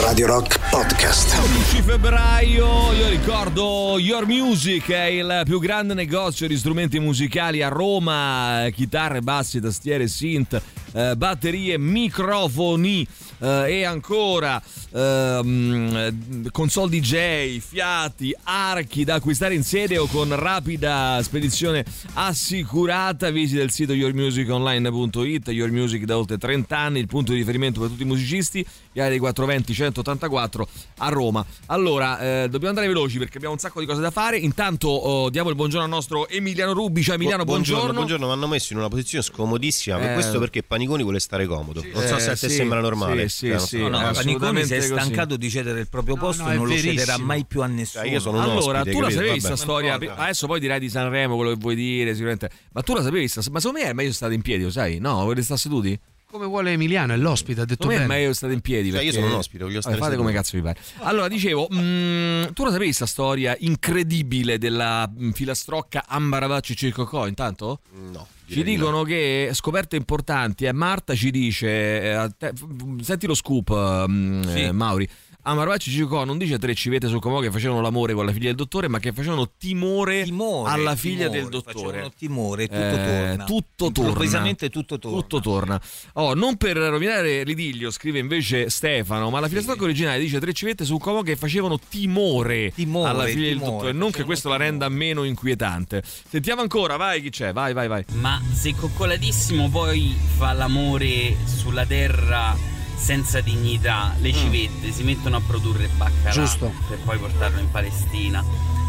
[0.00, 1.36] Radio Rock Podcast.
[1.36, 7.68] 11 febbraio, io ricordo Your Music è il più grande negozio di strumenti musicali a
[7.68, 10.58] Roma, eh, chitarre, bassi, tastiere, synth,
[10.92, 13.06] eh, batterie, microfoni
[13.40, 14.62] e ancora
[14.92, 21.84] ehm, console DJ, fiati, archi da acquistare in sede o con rapida spedizione
[22.14, 23.30] assicurata.
[23.30, 27.88] Visita il sito yourmusiconline.it, Your Music da oltre 30 anni, il punto di riferimento per
[27.90, 30.68] tutti i musicisti, Viale dei 420 184
[30.98, 31.46] a Roma.
[31.66, 34.36] Allora, eh, dobbiamo andare veloci perché abbiamo un sacco di cose da fare.
[34.36, 37.00] Intanto oh, diamo il buongiorno al nostro Emiliano Rubi.
[37.04, 37.92] Ciao Emiliano, Bu- buongiorno.
[37.92, 39.96] buongiorno, mi hanno messo in una posizione scomodissima.
[39.96, 40.14] Per Eh.
[40.14, 41.84] questo perché Paniconi vuole stare comodo.
[41.84, 43.28] Non so Eh, se a te sì, sembra normale.
[43.28, 43.78] sì, Cioè, sì, sì.
[43.78, 44.88] No, no, È Paniconi si è così.
[44.88, 48.02] stancato di cedere il proprio posto no, e non lo cederà mai più a nessuno.
[48.02, 49.40] Cioè, io sono un Allora, ospite, tu la sapevi Vabbè.
[49.40, 49.94] sta storia?
[49.94, 52.50] Adesso poi dirai di Sanremo quello che vuoi dire, sicuramente.
[52.72, 53.30] Ma tu la sapevi?
[53.32, 54.98] Ma secondo me è meglio stare in piedi, lo sai?
[54.98, 55.96] No, volete stare seduti?
[56.30, 58.06] Come vuole Emiliano, è l'ospite, ha detto bene.
[58.06, 58.90] meglio stare in piedi.
[58.90, 60.78] Cioè, io perché- sono un ospite, voglio stare Vabbè, Fate come cazzo vi pare.
[60.98, 67.80] Allora, dicevo, mm, tu la sapevi sta storia incredibile della mm, filastrocca Ambaravacci Circocò intanto?
[68.12, 68.26] No.
[68.48, 72.52] Ci dicono che scoperte importanti e Marta ci dice, eh, te-
[73.00, 74.62] senti lo scoop mm, Sì.
[74.62, 75.08] eh, Mauri,
[75.42, 78.56] Amaravacci Circocò non dice tre civette sul Comò che facevano l'amore con la figlia del
[78.56, 81.74] dottore ma che facevano timore, Timore, alla figlia timore, del dottore.
[81.86, 83.44] facevano timore, tutto Eh, torna.
[83.44, 84.54] Tutto torna.
[84.68, 85.18] Tutto torna.
[85.20, 85.80] Tutto torna.
[86.14, 90.84] Oh, non per rovinare l'idillio, scrive invece Stefano, ma la filastrocca originale dice tre civette
[90.84, 93.92] su Comò che facevano timore, Timore, alla figlia del timore, dottore.
[93.92, 96.02] Non che questo la renda meno inquietante.
[96.04, 97.52] Sentiamo ancora, vai chi c'è?
[97.52, 98.04] Vai, vai, vai.
[98.12, 102.54] Ma se coccolatissimo poi fa l'amore sulla terra
[103.00, 106.72] senza dignità, le civette si mettono a produrre baccalà Giusto.
[106.88, 108.44] per poi portarlo in Palestina.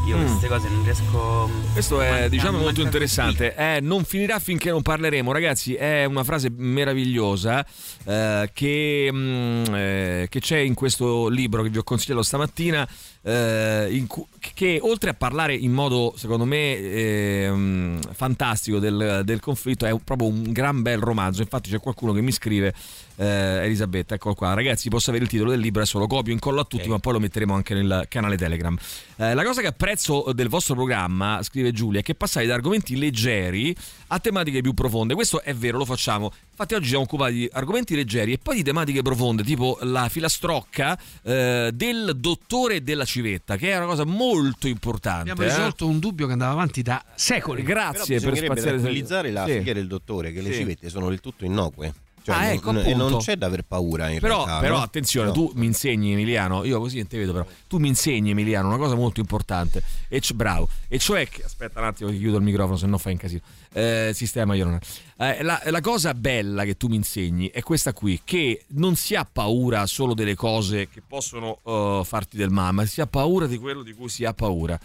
[0.07, 0.25] Io Mm.
[0.25, 3.55] queste cose non riesco Questo è manca- diciamo molto manca interessante.
[3.55, 5.75] Eh, non finirà finché non parleremo, ragazzi.
[5.75, 7.63] È una frase meravigliosa
[8.05, 12.87] eh, che, mm, eh, che c'è in questo libro che vi ho consigliato stamattina.
[13.23, 19.85] Eh, cu- che oltre a parlare in modo secondo me ehm, fantastico del, del conflitto
[19.85, 22.73] è proprio un gran bel romanzo infatti c'è qualcuno che mi scrive
[23.17, 26.61] eh, Elisabetta eccolo qua ragazzi posso avere il titolo del libro adesso lo copio incollo
[26.61, 26.89] a tutti Ok.
[26.89, 28.75] ma poi lo metteremo anche nel canale Telegram
[29.17, 32.97] eh, la cosa che apprezzo del vostro programma, scrive Giulia, è che passate da argomenti
[32.97, 33.75] leggeri
[34.07, 35.13] a tematiche più profonde.
[35.13, 36.31] Questo è vero, lo facciamo.
[36.61, 40.95] Infatti oggi siamo occupati di argomenti leggeri e poi di tematiche profonde, tipo la filastrocca
[41.23, 45.31] eh, del dottore e della civetta, che è una cosa molto importante.
[45.31, 45.55] Abbiamo eh.
[45.55, 47.63] risolto un dubbio che andava avanti da secoli.
[47.63, 49.53] Però Grazie per spaziare tranquillizzare la Sì.
[49.53, 50.59] figlia del dottore che le Sì.
[50.59, 51.91] civette sono del tutto innocue.
[52.23, 53.17] Cioè, Ah, non- ecco, non appunto.
[53.17, 54.59] c'è da aver paura in Però, realtà.
[54.61, 54.83] però no?
[54.83, 55.33] attenzione, No.
[55.33, 58.77] tu mi insegni Emiliano, io così non te vedo però, tu mi insegni Emiliano una
[58.77, 62.43] cosa molto importante, e c- bravo, e cioè che, aspetta un attimo che chiudo il
[62.43, 63.41] microfono se no fai un casino,
[63.73, 64.79] eh, sistema io non
[65.17, 69.15] eh, la, la cosa bella che tu mi insegni è questa qui, che non si
[69.15, 73.47] ha paura solo delle cose che possono eh, farti del male, ma si ha paura
[73.47, 74.79] di quello di cui si ha paura,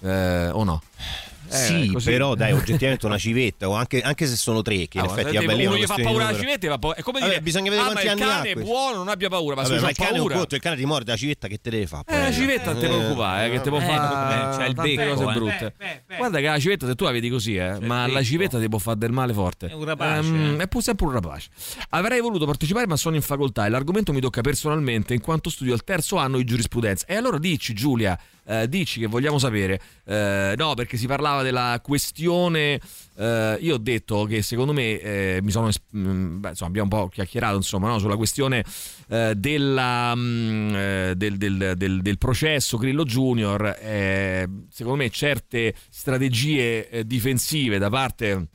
[0.00, 0.80] eh, o no?
[1.50, 4.98] Eh, sì, così- però dai, oggettivamente una civetta, o anche, anche se sono tre, che
[4.98, 6.38] in Ah, effetti vabbè, uno gli fa paura numero.
[6.38, 8.50] civetta, va po- è come Vabbè, dire bisogna vedere ah, quanti il anni ha cane
[8.50, 10.34] è buono, non abbia paura, ma Vabbè, se ma il cane è un paura.
[10.36, 12.04] conto, il cane ti morde la civetta, che te deve fare?
[12.06, 14.74] Eh, la civetta non ti preoccupare, eh, che ti può Eh, fare eh, c'ha il
[14.74, 15.32] becco, cose eh.
[15.32, 15.74] brutte.
[16.16, 18.78] Guarda che la civetta, se tu la vedi così, eh, ma la civetta ti può
[18.78, 19.68] fare del male forte.
[19.68, 20.64] È un rapace, Ehm, eh.
[20.64, 21.48] è pur sempre un rapace.
[21.90, 25.72] Avrei voluto partecipare, ma sono in facoltà e l'argomento mi tocca personalmente in quanto studio
[25.72, 27.06] al terzo anno di giurisprudenza.
[27.06, 28.18] E allora dici, Giulia,
[28.50, 29.78] Eh, dici che vogliamo sapere.
[30.06, 32.80] Eh, no, perché si parlava della questione.
[33.16, 35.68] eh, io ho detto che secondo me eh, mi sono.
[35.96, 38.64] mm, beh, insomma, abbiamo un po' chiacchierato insomma, no, sulla questione
[39.08, 43.76] eh, della, mm, eh, del, del- del- del processo Grillo Junior.
[43.80, 48.48] eh, secondo me certe strategie eh, difensive da parte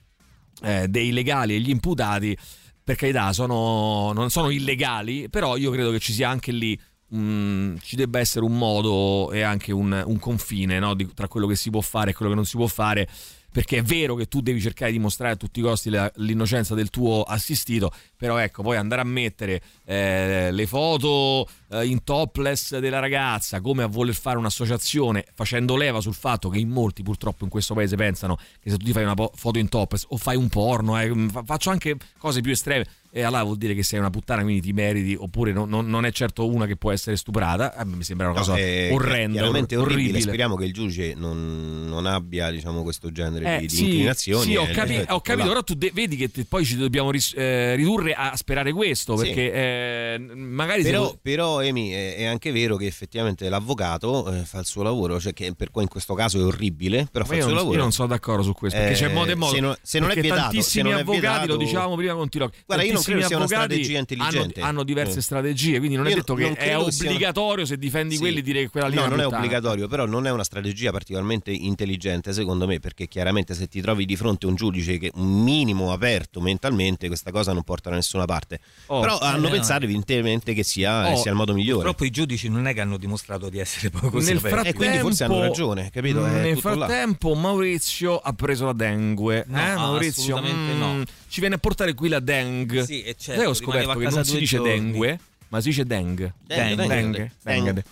[0.88, 2.38] dei legali e gli imputati,
[2.81, 6.80] per carità, sono, non sono illegali, però io credo che ci sia anche lì.
[7.15, 11.48] Mm, ci debba essere un modo e anche un, un confine no, di- tra quello
[11.48, 13.07] che si può fare e quello che non si può fare.
[13.53, 16.73] Perché è vero che tu devi cercare di mostrare a tutti i costi la- l'innocenza
[16.73, 22.80] del tuo assistito, però ecco, poi andare a mettere eh, le foto eh, in topless
[22.80, 27.44] della ragazza, come a voler fare un'associazione, facendo leva sul fatto che in molti purtroppo
[27.44, 30.18] in questo paese pensano che se tu ti fai una po- foto in topless o
[30.18, 33.84] fai un porno, eh, fa- faccio anche cose più estreme, e allora vuol dire che
[33.84, 36.91] sei una puttana, quindi ti meriti, oppure no- non- non è certo una che può
[36.91, 37.76] essere stuprata.
[37.76, 40.02] A me mi sembra una cosa No, è orrenda, chiaramente or- orribile.
[40.10, 40.22] orribile.
[40.22, 44.44] Speriamo che il giudice non, non abbia diciamo, questo genere Eh, di, sì, inclinazioni.
[44.45, 45.52] Sì, ho, capi- ho capito, là.
[45.52, 49.15] però tu de- vedi che te- poi ci dobbiamo ris- eh, ridurre a sperare questo,
[49.15, 49.26] Sì.
[49.26, 54.34] perché eh, magari se Però, vo- però, Emi, è, è anche vero che effettivamente l'avvocato
[54.34, 57.30] eh, fa il suo lavoro, cioè che per in questo caso è orribile, però Ma
[57.30, 57.76] fa il suo non, lavoro.
[57.77, 59.53] io non sono d'accordo su questo, perché Eh, c'è modo e modo.
[59.53, 62.57] se non- se non è vietato, tantissimi se avvocati, lo vietato- dicevamo prima con Tirocchi,
[62.65, 64.59] Guarda, io non tantissimi avvocati strategia intelligente.
[64.59, 65.21] Hanno, hanno diverse Eh.
[65.21, 68.21] strategie, quindi non è Io detto che non è credo sia obbligatorio se difendi Sì.
[68.21, 69.41] quelli dire che quella lì è No, non è puttana.
[69.41, 74.05] obbligatorio, però non è una strategia particolarmente intelligente secondo me, perché chiaramente se ti trovi
[74.05, 77.95] di fronte a un giudice che un minimo aperto mentalmente, questa cosa non porta da
[77.95, 78.59] nessuna parte.
[78.88, 79.49] Oh, però eh, hanno no.
[79.49, 81.84] pensato evidentemente che sia, Oh, sia il modo migliore.
[81.84, 84.39] Purtroppo i giudici non è che hanno dimostrato di essere poco Nel severi.
[84.49, 86.25] frattempo, E quindi forse hanno ragione, capito?
[86.25, 86.85] È Nel tutto là.
[86.85, 89.45] frattempo, Maurizio ha preso la dengue.
[89.47, 91.03] No, eh, Maurizio assolutamente Mm, no.
[91.27, 92.85] Ci viene a portare qui la dengue.
[92.85, 94.71] Sì, e certo, Sai ho scoperto che non si dice giorni.
[94.71, 96.33] dengue, ma si dice dengue.
[96.45, 96.87] Dengue, dengue.
[96.87, 97.31] dengue.
[97.43, 97.83] dengue.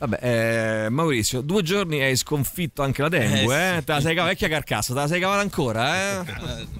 [0.00, 3.78] Vabbè, eh, Maurizio, due giorni hai sconfitto anche la dengue, Eh, eh?
[3.80, 3.84] sì.
[3.84, 6.24] Te la sei cavata, vecchia carcassa, te la sei cavata ancora, eh?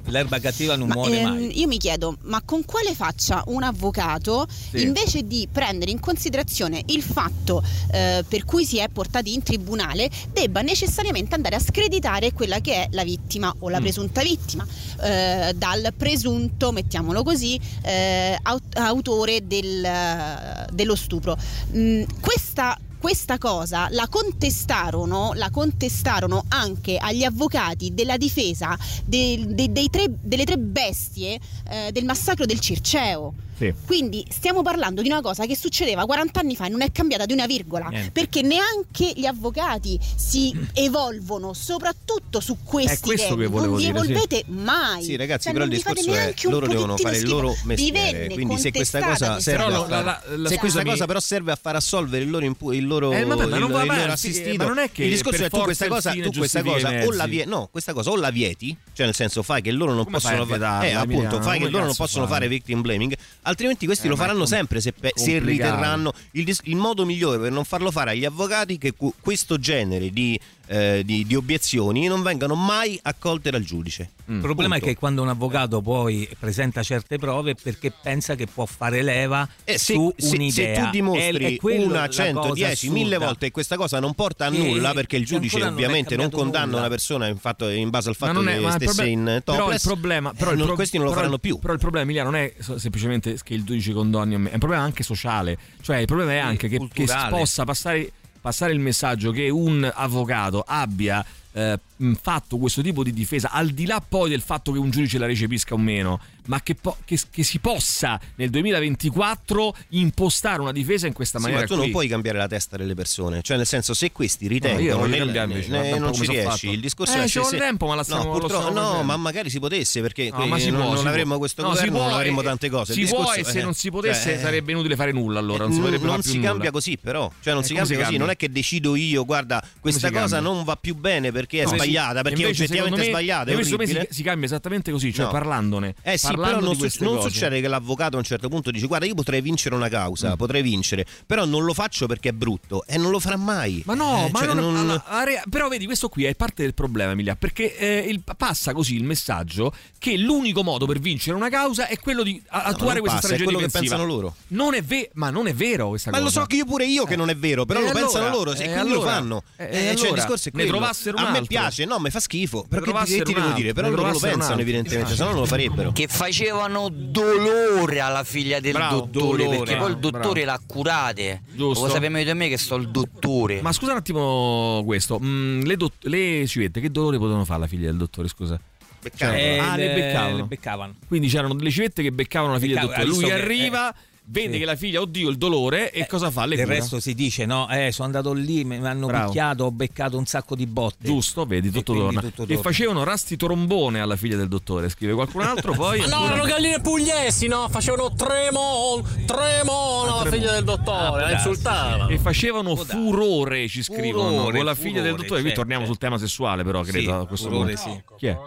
[0.07, 1.61] L'erba cattiva non Ma, muore ehm, mai.
[1.61, 4.81] io mi chiedo, ma con quale faccia un avvocato, Sì.
[4.81, 10.09] invece di prendere in considerazione il fatto eh, per cui si è portati in tribunale,
[10.33, 13.83] debba necessariamente andare a screditare quella che è la vittima o la Mm.
[13.83, 14.67] presunta vittima,
[15.03, 21.37] eh, dal presunto, mettiamolo così, eh, aut- autore del- dello stupro.
[21.77, 29.89] Mm, questa questa cosa la contestarono, la contestarono anche agli avvocati della difesa de- dei
[29.89, 33.33] tre- delle tre bestie eh, del massacro del Circeo.
[33.61, 33.74] Sì.
[33.85, 37.27] Quindi stiamo parlando di una cosa che succedeva 40 anni fa e non è cambiata
[37.27, 38.11] di una virgola, Niente.
[38.11, 43.43] perché neanche gli avvocati si evolvono, soprattutto su questi È questo temi.
[43.43, 44.11] che volevo non vi dire, sì.
[44.12, 45.03] evolvete mai.
[45.05, 48.28] Sì, ragazzi, Cioè, però il discorso è loro devono fare il loro mestiere.
[48.28, 51.20] Quindi se questa cosa serve Però a la- far- la- la- se questa cosa però
[51.20, 53.78] serve a far assolvere il loro, impu- il loro, Eh, vabbè, il- il loro
[54.11, 54.57] assistito.
[54.57, 57.27] ma non è che il discorso è tu questa cosa, tu questa cosa o la
[57.27, 60.19] vie- no, questa cosa o la vieti, cioè nel senso fai che loro non Come
[60.19, 63.15] fai possono vietarla, eh, appunto, fai che loro non possono fare victim blaming,
[63.51, 67.05] altrimenti questi Eh, lo faranno com- sempre se, pe- se riterranno il, dis- il modo
[67.05, 70.39] migliore per non farlo fare agli avvocati che cu- questo genere di,
[70.73, 74.11] eh, di- di obiezioni non vengano mai accolte dal giudice.
[74.27, 74.85] Il problema Punto.
[74.85, 79.49] è che quando un avvocato poi presenta certe prove perché pensa che può fare leva
[79.65, 80.85] Eh, se, su se- se un'idea.
[80.85, 83.25] tu dimostri È- è quello una, la 100, cosa 10, 1000 assurda.
[83.27, 86.67] volte che questa cosa non porta a nulla perché il giudice non ovviamente non, condanna
[86.67, 86.79] nulla.
[86.79, 89.83] una persona in, fatto- in base al fatto è, che stesse in però il topless
[89.85, 91.59] problema, però eh, il non- pro- questi non lo faranno più.
[91.59, 95.03] Però il problema, Emilia, non è semplicemente che il giudice condoni è un problema anche
[95.03, 95.59] sociale.
[95.83, 100.65] Cioè, il problema è anche che, che possa passare, passare il messaggio che un avvocato
[100.67, 101.79] abbia eh,
[102.21, 105.27] fatto questo tipo di difesa, al di là poi del fatto che un giudice la
[105.27, 111.07] recepisca o meno, ma che, po- che- che si possa nel 2024 impostare una difesa
[111.07, 111.83] in questa Sì, maniera ma tu qui.
[111.85, 115.25] non puoi cambiare la testa delle persone, cioè nel senso se questi No, ritengono voglio
[115.25, 118.03] nel- ne- un non ci riesci, il discorso Eh, è vuole se- tempo, ma la
[118.03, 121.07] stiamo- no, stiamo no, ma magari si potesse perché No, ma si non, può, non
[121.07, 121.39] avremmo può.
[121.39, 122.93] questo No, governo, può non avremmo e- tante cose.
[122.95, 125.79] Si può e se non si potesse cioè, sarebbe inutile fare nulla allora, non si
[125.81, 128.37] non, potrebbe non si cambia così però cioè non Eh, si cambia così non è
[128.37, 132.41] che decido io guarda questa cosa non va più bene perché è si- sbagliata perché
[132.43, 135.31] invece, oggettivamente è sbagliata è secondo me si, si cambia esattamente così, cioè No.
[135.31, 135.95] parlandone.
[136.03, 139.07] eh sì, però non, su- non succede che l'avvocato a un certo punto dice guarda
[139.07, 139.91] io potrei vincere una Mm.
[139.91, 143.83] causa, potrei vincere, però non lo faccio perché è brutto e non lo farà mai.
[143.87, 146.75] Ma no, Eh, ma cioè, non- non- are- però vedi, questo qui è parte del
[146.75, 151.49] problema, Emilia, perché eh, il- passa così il messaggio che l'unico modo per vincere una
[151.49, 153.97] causa è quello di a- attuare non questa passa, è strategia quello che difensiva.
[153.97, 154.35] pensano loro.
[154.49, 156.29] Non è vero, ma non è vero questa Ma cosa.
[156.29, 158.29] lo so che io pure io che non è vero, però Eh, lo allora, pensano
[158.31, 159.43] loro, se eh, quindi lo allora, fanno.
[159.57, 160.77] eh, Eh, cioè, allora, il discorso è quello.
[160.77, 161.45] a me altro.
[161.85, 162.65] Piace, no, mi fa schifo.
[162.69, 163.73] Però Ne che, ti devo dire?
[163.73, 165.93] Però loro lo pensano, evidentemente, se no non lo farebbero.
[165.93, 170.61] Che facevano dolore alla figlia del Bravo, dottore, dolore, perché poi il bravo, dottore l'ha
[170.66, 171.43] curate.
[171.52, 171.86] Giusto.
[171.86, 173.61] Lo sappiamo io da me che sto il dottore.
[173.62, 177.66] Ma scusa un attimo questo, mm, le, dott- le civette che dolore potevano fare la
[177.66, 178.61] figlia del dottore, scusa?
[179.02, 179.39] Beccavano.
[179.39, 180.36] Cioè, ah, le Eh, beccavano.
[180.36, 180.94] le beccavano.
[181.09, 183.27] Quindi c'erano delle civette che beccavano la figlia Beccava- del dottore.
[183.28, 183.94] Lui che- arriva,
[184.31, 184.59] vede sì.
[184.61, 186.44] che la figlia, oddio, il dolore, e cosa fa?
[186.47, 186.77] Le Del cura.
[186.78, 187.69] resto si dice, no?
[187.69, 189.27] Eh, sono andato lì, mi hanno Bravo.
[189.27, 191.05] picchiato, ho beccato un sacco di botte.
[191.07, 192.20] Giusto, vedi, tutto torna.
[192.20, 195.98] tutto E facevano rasti trombone alla figlia del dottore, scrive qualcun altro, poi...
[196.11, 197.69] No, erano galline pugliesi, no?
[197.69, 200.32] Facevano tremon, tremon alla Tremon.
[200.39, 202.09] figlia del dottore, la insultavano.
[202.09, 205.40] E facevano furore, ci scrivono, Furore, con la figlia del furore, dottore.
[205.40, 205.55] Qui certo.
[205.61, 207.90] torniamo sul tema sessuale, però, credo, Sì, a questo furore, punto.
[207.90, 208.15] sì.
[208.16, 208.39] Chi è?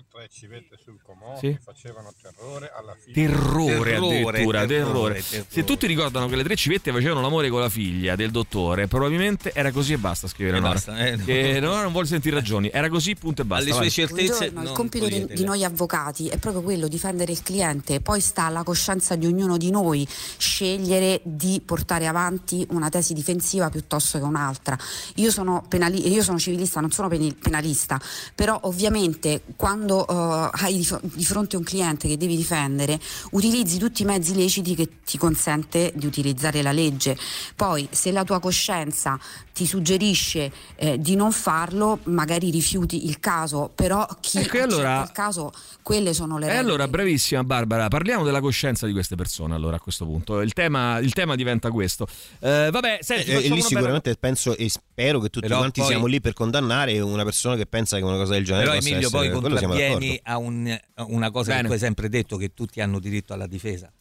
[1.03, 1.57] Comò Sì?
[1.63, 3.13] facevano terrore alla figlia.
[3.27, 7.59] Terrore, Terrore, addirittura, terrore, terrore, Se tutti ricordano che le tre civette facevano l'amore con
[7.59, 10.73] la figlia del dottore, probabilmente era così e basta, scrive E Leonora.
[10.73, 11.25] basta, eh, no.
[11.25, 13.63] Che Leonora non vuole sentire ragioni, era così, punto e basta.
[13.63, 13.89] Alle vai.
[13.89, 18.01] sue certezze Buongiorno, il compito di, di noi avvocati è proprio quello, difendere il cliente,
[18.01, 23.71] poi sta alla coscienza di ognuno di noi scegliere di portare avanti una tesi difensiva
[23.71, 24.77] piuttosto che un'altra.
[25.15, 27.99] Io sono, penali- io sono civilista, non sono penalista,
[28.35, 32.99] però ovviamente quando eh, hai di, fronte un cliente che devi difendere,
[33.31, 35.17] utilizzi tutti i mezzi leciti che ti
[35.63, 37.17] consente di utilizzare la legge.
[37.55, 39.19] Poi se la tua coscienza
[39.53, 45.03] ti suggerisce eh, di non farlo, magari rifiuti il caso, però chi Ecco, e allora-
[45.03, 46.67] il caso, quelle sono le E regole.
[46.67, 50.41] allora, bravissima Barbara, parliamo della coscienza di queste persone allora a questo punto.
[50.41, 52.07] Il tema, il tema diventa questo.
[52.39, 55.47] Eh, vabbè, senti, Eh, eh, facciamo lì una bella- sicuramente penso e spero che tutti
[55.47, 58.43] Però quanti poi- siamo lì per condannare una persona che pensa che una cosa del
[58.43, 61.61] genere Però possa Emilio essere, poi contravvieni a, un- a una cosa Bene.
[61.61, 63.91] che tu hai sempre detto, che tutti hanno diritto alla difesa.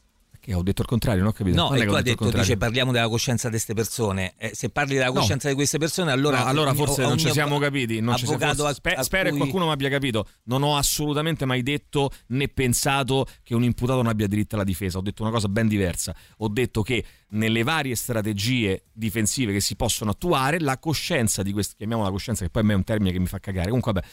[0.44, 1.55] Che ho detto il contrario, non ho capito.
[1.56, 4.35] No, Quando e tu hai detto detto, dice parliamo della coscienza di queste persone.
[4.39, 5.12] Eh, se parli della No.
[5.12, 8.01] coscienza di queste persone, allora, No, allora forse non ci siamo capiti.
[8.01, 10.27] Non ci siamo- forse- spe- a spero che qualcuno mi abbia capito.
[10.47, 14.98] Non ho assolutamente mai detto né pensato che un imputato non abbia diritto alla difesa.
[14.98, 16.12] Ho detto una cosa ben diversa.
[16.39, 17.05] Ho detto che
[17.35, 22.51] nelle varie strategie difensive che si possono attuare, la coscienza di queste, chiamiamola coscienza, che
[22.51, 23.66] poi a me è un termine che mi fa cagare.
[23.69, 24.06] Comunque, vabbè,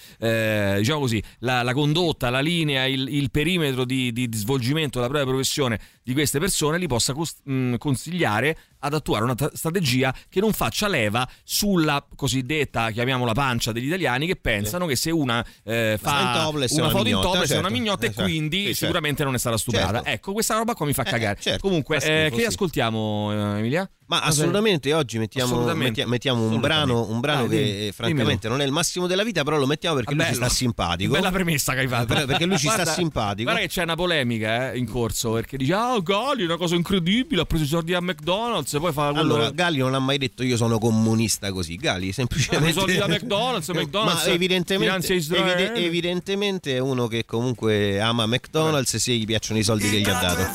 [0.76, 5.00] eh, diciamo così, la, la condotta, la linea, il, il perimetro di, di- di svolgimento
[5.00, 5.80] della propria professione
[6.10, 10.54] di queste persone li possa cos- mh, consigliare ad attuare una tra- strategia che non
[10.54, 16.48] faccia leva sulla cosiddetta, chiamiamola pancia degli italiani che pensano che se una eh, fa
[16.50, 17.70] una una foto in topless è una certo.
[17.70, 18.24] mignotta Eh, e certo.
[18.24, 18.80] quindi Sì, certo.
[18.86, 19.94] sicuramente non è stata stuprata.
[19.94, 20.10] Certo.
[20.10, 21.38] Ecco, questa roba qua mi fa cagare.
[21.40, 21.60] certo.
[21.68, 22.46] Comunque, Fa schifo, eh, che sì.
[22.46, 23.90] ascoltiamo eh, Emilia?
[24.10, 25.88] Ma assolutamente oggi mettiamo, Assolutamente.
[25.90, 29.06] mettia- mettiamo un brano, un brano Dai, che dimmi, eh, francamente non è il massimo
[29.06, 31.14] della vita, però lo mettiamo perché Vabbè, lui ci sta simpatico.
[31.14, 32.16] Bella premessa che hai fatto.
[32.16, 33.44] Per- perché lui ci Guarda- sta simpatico.
[33.44, 37.42] Guarda che c'è una polemica eh, in corso perché dice: Ah, Gali, una cosa incredibile.
[37.42, 38.69] Ha preso i soldi a McDonald's.
[38.74, 39.20] E poi fa quello.
[39.20, 41.76] Allora, Galli non ha mai detto io sono comunista così.
[41.76, 42.70] Galli Ha semplicemente.
[42.70, 43.68] i soldi da McDonald's.
[43.74, 45.70] McDonald's Ma evidentemente, finanzia Israele.
[45.72, 50.10] evide- evidentemente è uno che comunque ama McDonald's se gli piacciono i soldi che gli
[50.10, 50.48] ha dato.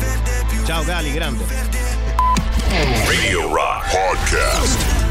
[0.67, 1.45] Ciao Gali, grande.
[3.07, 5.04] Radio Rock Podcast.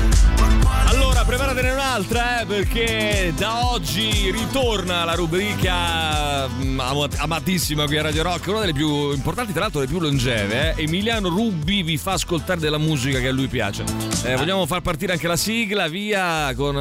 [1.63, 8.23] Preparatene un'altra, eh, perché da oggi ritorna la rubrica mm, am- amatissima qui a Radio
[8.23, 10.75] Rock, una delle più importanti, tra l'altro le più longeve.
[10.75, 10.83] eh.
[10.83, 13.85] Emiliano Rubbi vi fa ascoltare della musica che a lui piace.
[14.25, 16.75] Eh, vogliamo far partire anche la sigla, via con...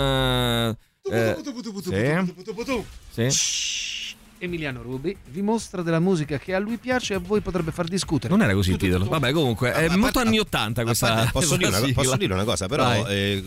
[3.10, 3.30] sì?
[3.30, 3.90] Sì?
[4.42, 7.86] Emiliano Rubi vi mostra della musica che a lui piace e a voi potrebbe far
[7.86, 8.32] discutere.
[8.34, 9.04] Non era così il titolo.
[9.04, 12.66] Vabbè, comunque, è molto anni 80 A questa posso, dire una, posso dire una cosa,
[12.66, 13.40] però eh,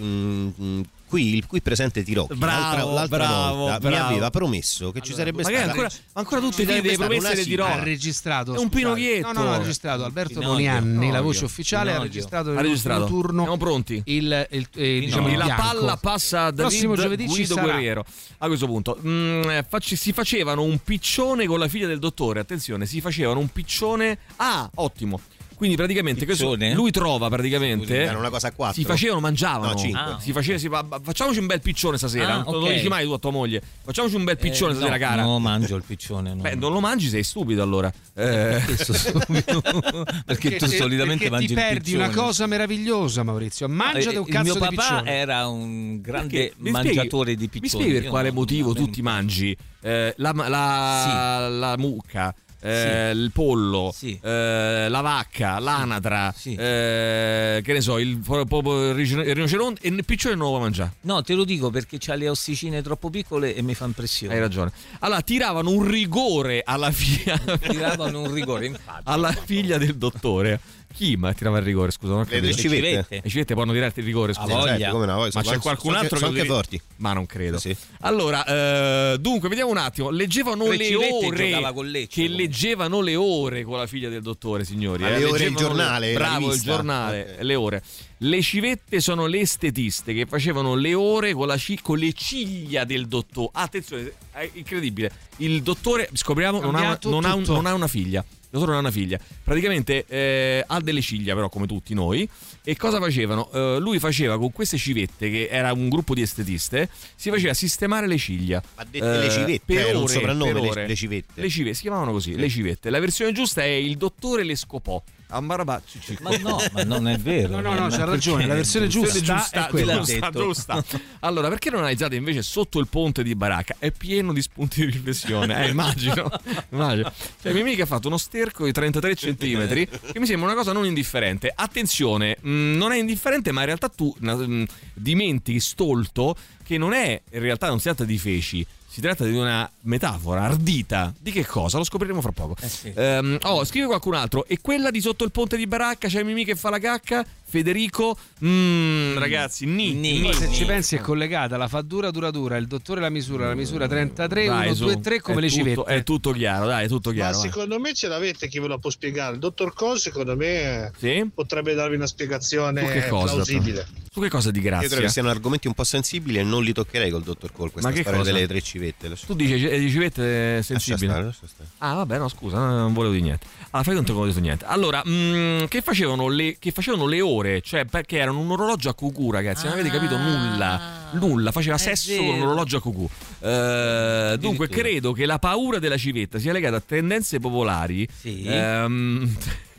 [1.15, 4.05] qui il qui presente Tirocchi Bravo, l'altra, l'altra bravo, volta mi bravo.
[4.07, 7.43] aveva promesso che ci sarebbe stata ancora, ancora tutte le promesse di.
[7.43, 7.71] Tirocchi.
[7.71, 8.75] Ha registrato È un scusate.
[8.75, 9.31] Pinocchietto.
[9.31, 10.39] No, no, no, ha registrato Alberto.
[10.41, 13.05] Bonianni, la voce ufficiale, ha registrato Ha nel registrato.
[13.05, 14.01] turno Siamo pronti?
[14.05, 15.61] il, il, eh, diciamo, il la bianco.
[15.61, 17.55] palla passa a Prossimo giovedì Guido.
[17.55, 18.05] Guerriero.
[18.39, 22.41] A questo punto mm, eh, si facevano un piccione con la figlia del dottore.
[22.41, 24.17] Attenzione, si facevano un piccione.
[24.37, 25.21] Ah, ottimo.
[25.55, 28.75] Quindi praticamente questo- lui trova praticamente Era una cosa a quattro.
[28.81, 29.73] si facevano, mangiavano.
[29.73, 29.97] No.
[29.99, 30.19] Ah.
[30.19, 32.35] Si faceva, si fa- facciamoci un bel piccione stasera.
[32.35, 33.61] Ah, non lo dici mai tu a tua moglie.
[33.83, 35.21] Facciamoci un bel piccione Eh, stasera, no, cara.
[35.23, 36.33] No, mangio il piccione.
[36.33, 36.41] no.
[36.41, 37.91] Beh, non lo mangi, sei stupido allora.
[38.15, 39.61] Eh, Questo subito.
[40.25, 42.03] perché tu Perché- solitamente perché mangi ti il perdi piccione.
[42.05, 43.67] una cosa meravigliosa, Maurizio.
[43.69, 45.11] Mangiate Eh, un cazzo mio di papà piccione.
[45.11, 47.61] era un grande Perché- mangiatore spieghi- di piccioni.
[47.61, 52.33] Mi spieghi per Io quale motivo tu ti mangi eh, la, la, la mucca,
[52.65, 54.17] eh, il pollo, Sì.
[54.21, 56.55] eh, la vacca, l'anatra, Sì.
[56.55, 60.61] eh, che ne so, il, il rino- il rinoceronte e il piccione non lo vuoi
[60.61, 60.93] mangiare.
[61.01, 64.33] No, te lo dico perché c'ha le ossicine troppo piccole e mi fa impressione.
[64.33, 64.71] Hai ragione.
[64.99, 69.01] Allora, tiravano un rigore alla figlia, Tiravano un rigore, infatti.
[69.05, 70.59] alla figlia del dottore.
[70.95, 71.91] Chi ma tirava il rigore?
[71.91, 73.21] Scusa, non Le- le civette.
[73.23, 74.47] Le civette possono tirare il rigore, scusa.
[74.55, 74.77] voglia.
[74.77, 76.81] Certo, come no, ma c'è qualcun sono altro anche- sono che anche lo forti.
[76.97, 77.59] Ma non credo.
[77.59, 77.75] Sì.
[78.01, 80.09] Allora, eh, dunque, vediamo un attimo.
[80.09, 81.83] Leggevano Le le civette ore.
[81.89, 85.03] Lecce, che leggevano le ore con la figlia del dottore, signori.
[85.03, 85.17] Ah, eh.
[85.19, 87.83] le ore, il Leggevano giornale, la Bravo, il giornale, le ore.
[88.19, 92.85] Le civette sono le estetiste che facevano le ore con, la ci- con le ciglia
[92.85, 93.49] del dottore.
[93.51, 95.11] Attenzione, è incredibile.
[95.37, 98.23] Il dottore, scopriamo, non ha, non ha un- non ha una figlia.
[98.59, 99.19] Non ha una figlia.
[99.43, 102.27] Praticamente eh, ha delle ciglia, però, come tutti noi.
[102.63, 103.49] E cosa facevano?
[103.51, 108.07] Eh, lui faceva con queste civette, che era un gruppo di estetiste, si faceva sistemare
[108.07, 108.61] le ciglia.
[108.75, 110.87] Ha dette le civette, per un ore, soprannome, per le- ore.
[110.87, 111.41] le civette.
[111.41, 112.89] Le civette, si chiamavano così, le civette.
[112.89, 115.01] La versione giusta è il dottore le scopò.
[115.27, 116.17] Ambarabacci.
[116.21, 117.59] Ma no, ma non è vero.
[117.59, 119.97] No, no, no, c'ha ragione, la versione giusta è quella.
[119.97, 120.83] giusta, giusta.
[121.25, 123.75] Allora, perché non analizzate invece sotto il ponte di Baracca?
[123.79, 126.29] È pieno di spunti di riflessione, eh, immagino.
[126.69, 127.11] immagino.
[127.41, 130.71] Cioè, mia amica ha fatto uno sterco di 33 centimetri che mi sembra una cosa
[130.71, 131.51] non indifferente.
[131.53, 137.21] Attenzione, mh, non è indifferente, ma in realtà tu mh, dimentichi stolto che non è,
[137.31, 138.65] in realtà non si tratta di feci.
[138.95, 141.13] Si tratta di una metafora ardita.
[141.19, 141.77] Di che cosa?
[141.77, 142.55] Lo scopriremo fra poco.
[142.95, 144.45] Ehm, oh, scrive qualcun altro.
[144.47, 147.25] E quella di sotto il ponte di Baracca c'è Mimì che fa la cacca?
[147.55, 148.17] Federico?
[148.43, 150.19] Mm, ragazzi, ni.
[150.21, 153.47] Poi se ci pensi è collegata, la fa dura dura dura, il dottore la misura,
[153.47, 154.83] la misura 33, Dai, 1, su.
[154.83, 155.83] 2, 3 come le tutto- civette.
[155.93, 157.37] È tutto chiaro, dai, è tutto Ma chiaro.
[157.39, 157.47] vai.
[157.49, 159.33] secondo me ce l'avete chi ve lo può spiegare.
[159.35, 161.29] Il dottor Cole, secondo me, Sì?
[161.33, 163.33] potrebbe darvi una spiegazione Su che cosa?
[163.35, 163.87] plausibile.
[164.11, 164.99] Su che cosa di Io credo grazia?
[165.01, 167.69] che siano argomenti un po' sensibili e non li toccherei col dottor Cole.
[167.71, 168.31] Questa Ma che storia cosa?
[168.33, 169.11] delle tre civette.
[169.25, 171.07] Tu dici eh, di civette sensibili?
[171.07, 171.69] stare, lascia stare.
[171.79, 173.45] Ah, vabbè, no, scusa, non volevo dire niente.
[173.71, 174.65] Allora, fai conto che non ho detto niente.
[174.65, 177.44] Allora, mm, che, facevano le, che facevano le ore?
[177.63, 179.65] Cioè, perché erano un orologio a cucù, ragazzi.
[179.65, 181.09] Non avete capito nulla.
[181.13, 182.45] Nulla, faceva sesso con un vero.
[182.47, 183.09] orologio a cucù.
[183.39, 188.07] Eh, dunque, credo che la paura della civetta sia legata a tendenze popolari.
[188.19, 188.43] Sì.
[188.45, 189.35] ehm,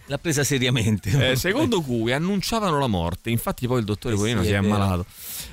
[0.09, 1.31] L'ha presa seriamente.
[1.33, 3.31] eh, secondo cui annunciavano la morte.
[3.31, 4.75] Infatti, poi il dottore Eh sì, è si è vero.
[4.75, 5.07] ammalato.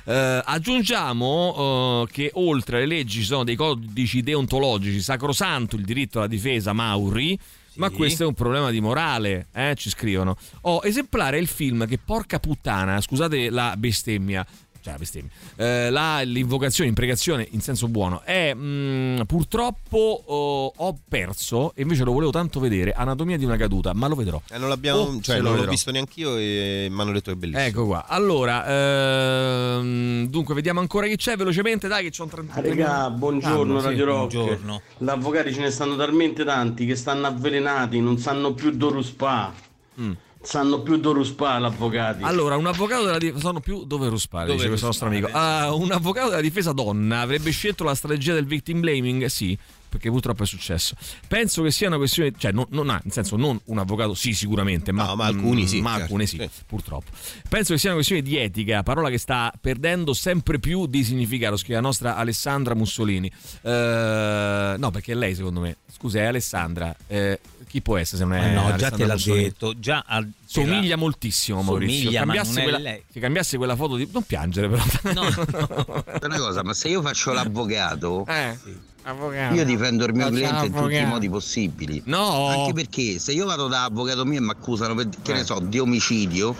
[0.04, 6.18] Eh, aggiungiamo eh, che oltre alle leggi ci sono dei codici deontologici, sacrosanto il diritto
[6.18, 7.36] alla difesa, Mauri.
[7.76, 10.36] Ma questo è un problema di morale, eh, ci scrivono.
[10.62, 14.46] Oh, esemplare il film che porca puttana, scusate la bestemmia,
[14.84, 20.98] cioè la bestemmia, eh, la- l'invocazione, imprecazione in senso buono, è mm, purtroppo oh, ho
[21.08, 24.38] perso, e invece lo volevo tanto vedere, Anatomia di una caduta, ma lo vedrò.
[24.50, 27.40] Eh, non l'abbiamo, Oh, cioè, non l'ho visto neanch'io e mi hanno detto che è
[27.40, 27.64] bellissimo.
[27.66, 28.04] Ecco qua.
[28.06, 28.66] Allora,
[29.78, 31.88] ehm, dunque, vediamo ancora chi c'è velocemente.
[31.88, 34.34] Dai, che c'ho un 30 Ah, Regà, buongiorno Ah, sì, Radio Rock.
[34.34, 34.82] buongiorno.
[34.98, 39.50] L'avvocati ce ne stanno talmente tanti che stanno avvelenati, non sanno più dove spa.
[40.44, 42.22] Sanno più dove spa l'avvocati.
[42.22, 42.24] Mm.
[42.26, 43.40] Allora, un avvocato della difesa.
[43.40, 45.26] Sono più dove ruspare, Dove dice questo nostro amico.
[45.26, 49.24] ruspare, Ah, un avvocato della difesa donna avrebbe scelto la strategia del victim blaming?
[49.26, 49.56] Sì.
[49.94, 50.96] Perché purtroppo è successo.
[51.28, 54.32] Penso che sia una questione, cioè, non, non ha, nel senso, non un avvocato, sì,
[54.34, 56.02] sicuramente, ma, No, ma alcuni sì, Ma certo.
[56.02, 56.50] alcune sì, Sì.
[56.66, 57.12] purtroppo.
[57.48, 61.56] Penso che sia una questione di etica, parola che sta perdendo sempre più di significato.
[61.56, 63.30] Scrive la nostra Alessandra Mussolini.
[63.62, 65.76] Eh, no, perché lei, secondo me.
[65.96, 66.94] Scusa, è Alessandra.
[67.06, 67.38] Eh,
[67.74, 69.42] chi può essere se non è Ma no, già Alessandra te l'ha Mussolini?
[69.42, 69.74] detto.
[69.80, 71.96] Già al- Somiglia moltissimo Maurizio.
[72.02, 73.02] Somiglia, ma cambiasse quella, lei.
[73.10, 74.08] Se cambiasse quella foto di.
[74.12, 74.82] Non piangere, però.
[76.22, 78.56] Una cosa, ma se io faccio l'avvocato, Eh,
[79.02, 79.54] avvocato.
[79.54, 81.06] io difendo il mio Faccia cliente in tutti i avvocato.
[81.08, 82.02] modi possibili.
[82.06, 82.46] No.
[82.46, 85.34] Anche perché se io vado da avvocato mio e mi accusano per, che Eh.
[85.34, 86.54] ne so, di omicidio,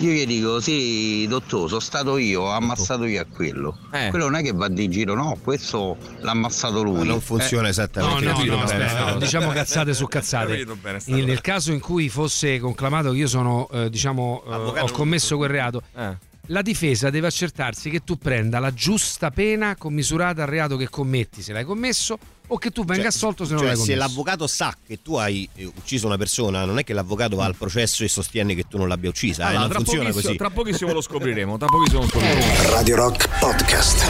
[0.00, 3.76] io gli dico, sì, dottore, sono stato io, ho ammazzato io a quello.
[3.92, 4.08] Eh.
[4.10, 7.06] Quello non è che va di giro, no, questo l'ha ammazzato lui.
[7.06, 7.70] non funziona Eh.
[7.70, 9.08] esattamente No, no, così, no, bene, no.
[9.10, 10.64] no, diciamo cazzate su cazzate.
[10.80, 15.36] Bene, nel caso in cui fosse conclamato che io sono, eh, diciamo, eh, ho commesso
[15.36, 16.16] quel reato, Eh.
[16.46, 21.42] La difesa deve accertarsi che tu prenda la giusta pena commisurata al reato che commetti,
[21.42, 22.18] se l'hai commesso,
[22.48, 24.06] o che tu venga Cioè, assolto se non cioè, l'hai se commesso.
[24.08, 27.54] l'avvocato sa che tu hai eh, ucciso una persona, non è che l'avvocato va al
[27.54, 30.36] processo e sostiene che tu non l'abbia uccisa, eh, Allora, non tra, funziona pochissimo, così.
[30.38, 31.56] tra pochissimo lo scopriremo.
[31.58, 32.70] Tra pochissimo lo scopriremo.
[32.72, 34.04] Radio Rock Podcast.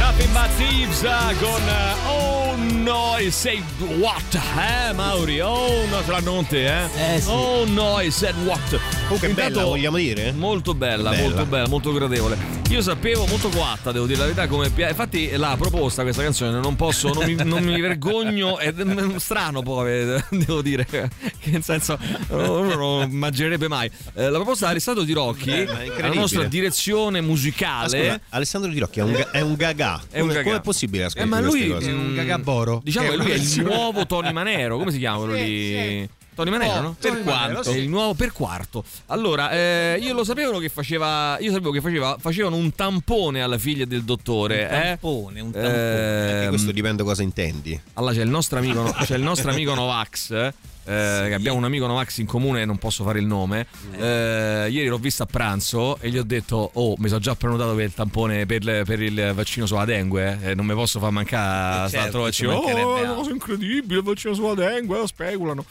[0.00, 3.62] Nothing but eh, con eh, Oh no, I said
[3.98, 4.20] what?
[4.34, 5.40] Eh, Mauri?
[5.40, 7.22] Oh no, ce l'hanno con te, eh?
[7.26, 8.60] Oh no, I said what?
[9.04, 10.32] Comunque è Intanto- bella, vogliamo dire?
[10.32, 11.22] Molto bella, Bella.
[11.22, 12.60] molto bella, molto gradevole.
[12.68, 16.58] Io sapevo molto coatta, devo dire la verità, come pi- Infatti la proposta questa canzone
[16.60, 18.72] non posso, non mi, non mi vergogno, è
[19.16, 21.08] strano poi, devo dire, che
[21.44, 21.98] nel senso
[22.28, 23.90] uno non immaginerebbe mai.
[24.14, 28.08] Eh, la proposta di Alessandro Di Rocchi, Bella, la nostra direzione musicale.
[28.08, 30.00] Ascolta, Alessandro Di Rocchi è un, ga- è un gaga.
[30.10, 30.42] È un come, gaga.
[30.44, 31.88] come è possibile Eh, ascoltare ma queste lui cose?
[31.90, 32.80] è un gagaboro.
[32.82, 34.78] Diciamo che Che lui è il nuovo Tony Manero.
[34.78, 36.08] Come si chiama quello lì?
[36.34, 36.96] Tony Manero, Oh, no?
[36.98, 37.62] Tony per quanto?
[37.62, 37.70] sì.
[37.70, 38.82] È il nuovo per quarto.
[39.06, 41.36] Allora, eh, io lo sapevo che faceva.
[41.40, 44.64] Io sapevo che faceva, facevano un tampone alla figlia del dottore.
[44.64, 44.80] Un eh?
[44.80, 46.32] tampone, un tampone.
[46.36, 47.78] Anche questo dipende cosa intendi.
[47.94, 50.52] allora c'è il nostro amico, c'è il nostro amico Novax.
[50.84, 53.66] Eh, eh, che abbiamo un amico Novax in comune, non posso fare il nome.
[53.96, 57.74] Eh, ieri l'ho vista a pranzo e gli ho detto: Oh, mi sono già prenotato
[57.74, 60.38] per il tampone per, il- per il vaccino sulla dengue.
[60.42, 62.52] eh, non mi posso far mancare Eh, certo, ci vaccino.
[62.84, 65.64] Oh, è una cosa incredibile, il vaccino sulla dengue, lo speculano.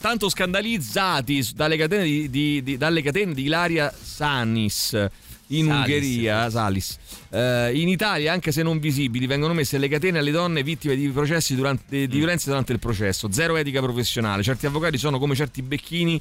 [0.00, 5.08] Tanto scandalizzati dalle catene di, di- di- dalle catene di Ilaria Sanis.
[5.48, 5.78] In Salis.
[5.78, 6.98] Ungheria, Salis.
[7.30, 11.08] Eh, in Italia, anche se non visibili, vengono messe le catene alle donne vittime di
[11.08, 13.30] processi durante, di violenze durante il processo.
[13.30, 14.42] Zero etica professionale.
[14.42, 16.20] Certi avvocati sono come certi becchini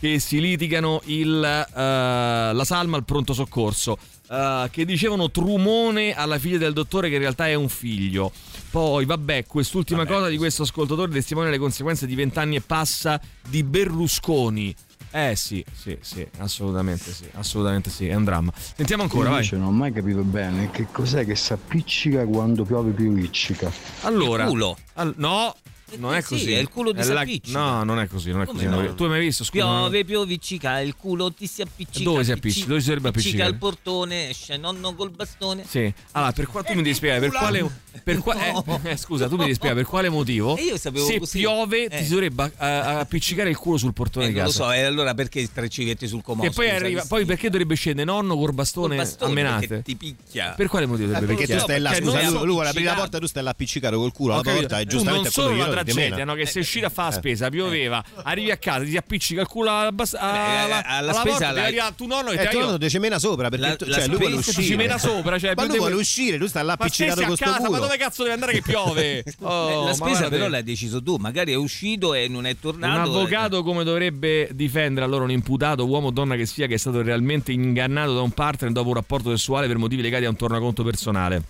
[0.00, 3.98] che si litigano il, eh, la salma al pronto soccorso.
[4.32, 8.32] eh, che dicevano trumone alla figlia del dottore che in realtà è un figlio.
[8.70, 13.62] Poi, vabbè, quest'ultima cosa di questo ascoltatore testimonia le conseguenze di vent'anni e passa di
[13.62, 14.74] Berlusconi.
[15.14, 18.50] Eh sì, sì, sì, assolutamente sì, assolutamente sì, è un dramma.
[18.56, 19.38] Sentiamo ancora, vai.
[19.38, 23.70] Invece non ho mai capito bene che cos'è che si appiccica quando piove pioviccica.
[24.02, 24.76] Allora, Il culo.
[24.94, 25.54] al- no,
[25.98, 26.52] non è sì, così.
[26.52, 27.58] è il culo ti È la- s'appiccica.
[27.58, 28.66] No, non è così, non è così.
[28.66, 28.94] no?
[28.94, 29.44] Tu hai mai visto?
[29.44, 32.04] Scusa, non- Piove, pioviccica, il culo ti si appiccica.
[32.04, 32.66] Dove si appiccica?
[32.66, 33.52] Dove si dovrebbe appiccica appiccicare?
[33.52, 35.64] al portone, esce nonno col bastone.
[35.66, 35.92] Sì.
[36.12, 38.34] Allora, per qua tu mi devi spiegare per quale per qua-
[38.84, 41.38] eh, eh, scusa, tu mi devi spiegare per quale motivo E io sapevo se così.
[41.38, 41.98] piove Eh.
[41.98, 44.64] ti si dovrebbe eh, appiccicare il culo sul portone Eh, di non lo casa.
[44.64, 46.42] so, e allora perché tre civetti sul comò?
[46.44, 49.82] E poi arriva, poi perché dovrebbe scendere nonno col bastone, Col bastone, a menate?
[49.82, 50.54] ti picchia.
[50.56, 51.80] Per quale motivo Eh, dovrebbe perché tu picchiare?
[51.80, 54.32] stai là, scusa, non lui, vuole aprire la porta, tu stai là appiccicato col culo
[54.34, 56.24] alla porta e giustamente non solo quello tragedia, mena.
[56.32, 56.34] no?
[56.34, 57.18] che sei uscito a fare la Eh.
[57.18, 61.52] spesa, pioveva, arrivi a casa, ti appiccica il culo alla, bas- alla, alla alla spesa
[61.52, 63.66] porta, la- tu nonno e Eh, te tu io- nonno ti ci mena sopra perché
[63.68, 64.62] La- tu- la cioè, lui vuole uscire.
[64.62, 67.44] ci mena sopra, cioè, ma lui vuole uscire, tu stai là Ma appiccicato con sto
[67.44, 69.24] casa, ma dove cazzo deve andare che piove?
[69.40, 72.60] Oh, Eh, la spesa però l'hai deciso tu, magari è uscito e non è Un
[72.60, 72.96] tornato.
[72.98, 73.02] eh.
[73.14, 77.02] avvocato come dovrebbe difendere allora un imputato, uomo o donna che sia, che è stato
[77.02, 80.82] realmente ingannato da un partner dopo un rapporto sessuale per motivi legati a un tornaconto
[80.82, 81.42] personale?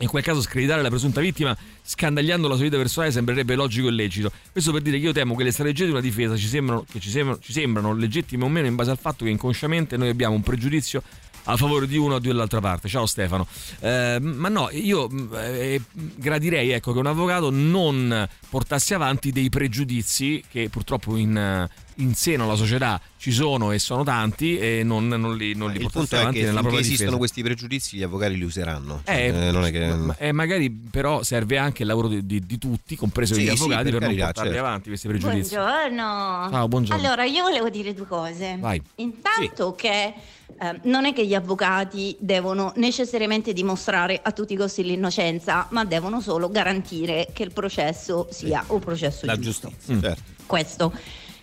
[0.00, 3.90] In quel caso screditare la presunta vittima scandagliando la sua vita personale sembrerebbe logico e
[3.90, 4.32] lecito.
[4.50, 7.10] Questo per dire che io temo che le strategie di una difesa ci sembrano, ci
[7.10, 10.42] sembrano, ci sembrano legittime o meno in base al fatto che inconsciamente noi abbiamo un
[10.42, 11.02] pregiudizio
[11.44, 12.88] a favore di uno o dell'altra parte.
[12.88, 13.46] Ciao Stefano.
[13.80, 19.50] Eh, ma no, io mh, eh, gradirei ecco, che un avvocato non portasse avanti dei
[19.50, 24.82] pregiudizi che purtroppo in, eh, in seno alla società ci sono e sono tanti e
[24.82, 27.16] non, non li, non li Il punto è avanti che nella esistono difesa.
[27.16, 29.02] questi pregiudizi gli avvocati li useranno.
[29.04, 29.86] Cioè, Eh, eh, non è che...
[29.94, 33.44] ma- eh, magari però serve anche il lavoro di, di- di tutti, compreso Sì, gli
[33.46, 34.66] sì, avvocati, per per, non carità, portarli certo.
[34.66, 35.54] avanti questi pregiudizi.
[35.54, 36.48] Buongiorno.
[36.50, 37.02] Ciao, buongiorno.
[37.06, 38.56] Allora, io volevo dire due cose.
[38.58, 38.80] Vai.
[38.96, 40.14] Intanto che
[40.58, 45.84] eh, non è che gli avvocati devono necessariamente dimostrare a tutti i costi l'innocenza, ma
[45.84, 49.68] devono solo garantire che il processo sia un processo La giusto.
[49.68, 49.94] giustizia.
[49.94, 50.00] Mm.
[50.00, 50.22] Certo.
[50.46, 50.92] Questo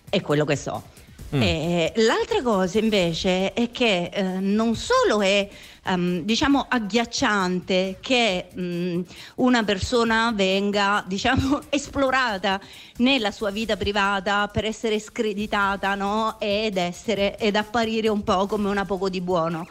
[0.09, 0.95] è quello che so.
[1.35, 1.41] Mm.
[1.41, 5.45] Eh, l'altra cosa invece è che eh, non solo è
[5.85, 9.01] ehm, diciamo agghiacciante che mh,
[9.35, 12.61] una persona venga diciamo esplorata
[12.97, 16.37] nella sua vita privata per essere screditata no?
[16.39, 19.67] ed essere ed apparire un po' come una poco di buono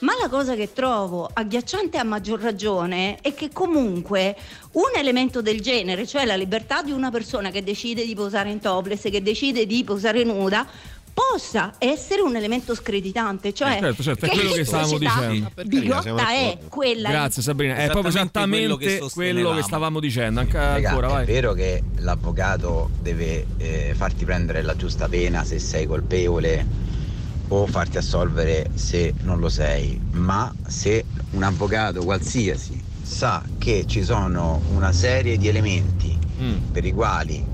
[0.00, 4.36] ma la cosa che trovo agghiacciante a maggior ragione è che comunque
[4.72, 8.60] un elemento del genere, cioè la libertà di una persona che decide di posare in
[8.60, 10.66] topless, che decide di posare nuda,
[11.12, 15.50] possa essere un elemento screditante, cioè Eh, certo, certo, è che quello che stavamo dicendo.
[15.54, 20.40] Siamo bigotta è quella Grazie Sabrina, è proprio Esattamente quello che quello che, stavamo dicendo.
[20.40, 21.24] Anche, Raga, ancora, è vai.
[21.26, 26.88] vero che l'avvocato deve eh, farti prendere la giusta pena se sei colpevole
[27.52, 34.02] o farti assolvere se non lo sei, ma se un avvocato qualsiasi sa che ci
[34.02, 36.56] sono una serie di elementi Mm.
[36.72, 37.44] per i quali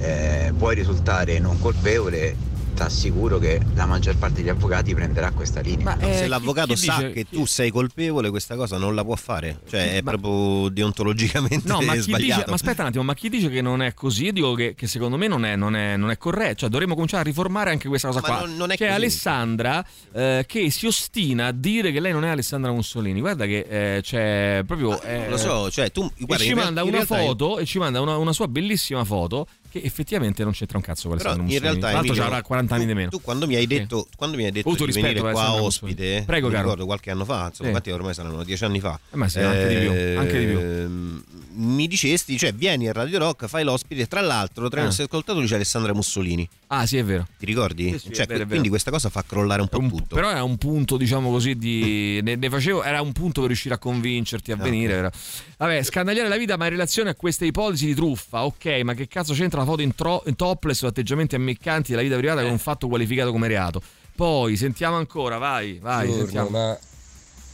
[0.00, 2.36] eh, puoi risultare non colpevole,
[2.84, 5.84] assicuro che la maggior parte degli avvocati prenderà questa linea.
[5.84, 8.78] Ma, eh, Se chi- l'avvocato chi sa dice- che chi- tu sei colpevole, questa cosa
[8.78, 9.60] non la può fare.
[9.68, 12.40] Cioè, è Ma- proprio deontologicamente No, ma chi sbagliato.
[12.40, 14.24] dice, ma aspetta un attimo, ma chi dice che non è così?
[14.26, 16.56] Io dico che, che secondo me non è, non, è, non è corretto.
[16.60, 18.40] Cioè, dovremmo cominciare a riformare anche questa cosa Ma qua.
[18.46, 18.96] non- non è C'è così.
[18.96, 23.20] Alessandra eh, che si ostina a dire che lei non è Alessandra Mussolini.
[23.20, 25.00] Guarda che eh, c'è proprio.
[25.02, 27.58] eh, Lo so, cioè tu e guarda, ci in real- manda una realtà io- foto
[27.58, 31.16] e ci manda una, una sua bellissima foto che effettivamente non c'entra un cazzo con
[31.18, 31.80] Però Alessandra in Mussolini.
[31.80, 33.10] realtà Tra l'altro Emilio, avrà 40 anni di meno.
[33.10, 33.66] Tu quando mi hai Sì.
[33.68, 36.24] detto, quando mi hai detto di rispetto venire qua ospite, Mussolini.
[36.24, 36.62] Prego, mi caro.
[36.64, 37.70] ricordo qualche anno fa, insomma, Sì.
[37.70, 38.98] quanti ormai saranno dieci anni fa.
[39.12, 41.26] Eh, ma sì, anche di più, anche di più.
[41.60, 44.86] Mi dicesti, cioè vieni a Radio Rock, fai l'ospite, tra l'altro tra i Ah.
[44.86, 46.48] nostri ascoltatori c'è Alessandra Mussolini.
[46.68, 47.26] Ah, sì, è vero.
[47.38, 47.90] Ti ricordi?
[47.92, 50.14] Sì, sì, Cioè, vero, quindi questa cosa fa crollare un po' Un- tutto.
[50.14, 52.20] Però era un punto, diciamo così, di.
[52.28, 54.92] Ne, ne facevo, era un punto per riuscire a convincerti a Ah, venire.
[54.94, 55.10] era-
[55.56, 59.08] Vabbè, scandagliare la vita, ma in relazione a queste ipotesi di truffa, ok, ma che
[59.08, 62.44] cazzo c'entra la foto in, tro- in topless o atteggiamenti ammiccanti della vita privata Eh.
[62.44, 63.80] con un fatto qualificato come reato?
[64.14, 66.48] Poi sentiamo ancora, vai, vai, Buongiorno, sentiamo.
[66.50, 66.78] ma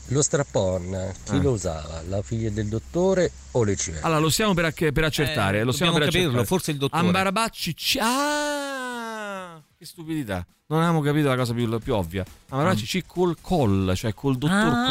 [0.08, 1.40] Lo strap-on, chi Eh.
[1.40, 2.02] lo usava?
[2.08, 4.04] La figlia del dottore o le civette?
[4.04, 5.60] Allora, lo stiamo per, acc- per accertare.
[5.60, 6.46] Eh, lo stiamo per capirlo, accertare.
[6.46, 7.02] forse il dottore.
[7.06, 7.74] Ambarabacci.
[8.00, 10.46] Ah, che stupidità.
[10.66, 12.24] Non avevamo capito la cosa più, più ovvia.
[12.48, 14.86] Ambarabacci C col col, cioè col dottor Ah.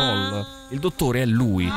[0.70, 0.74] Col.
[0.76, 1.68] Il dottore è lui.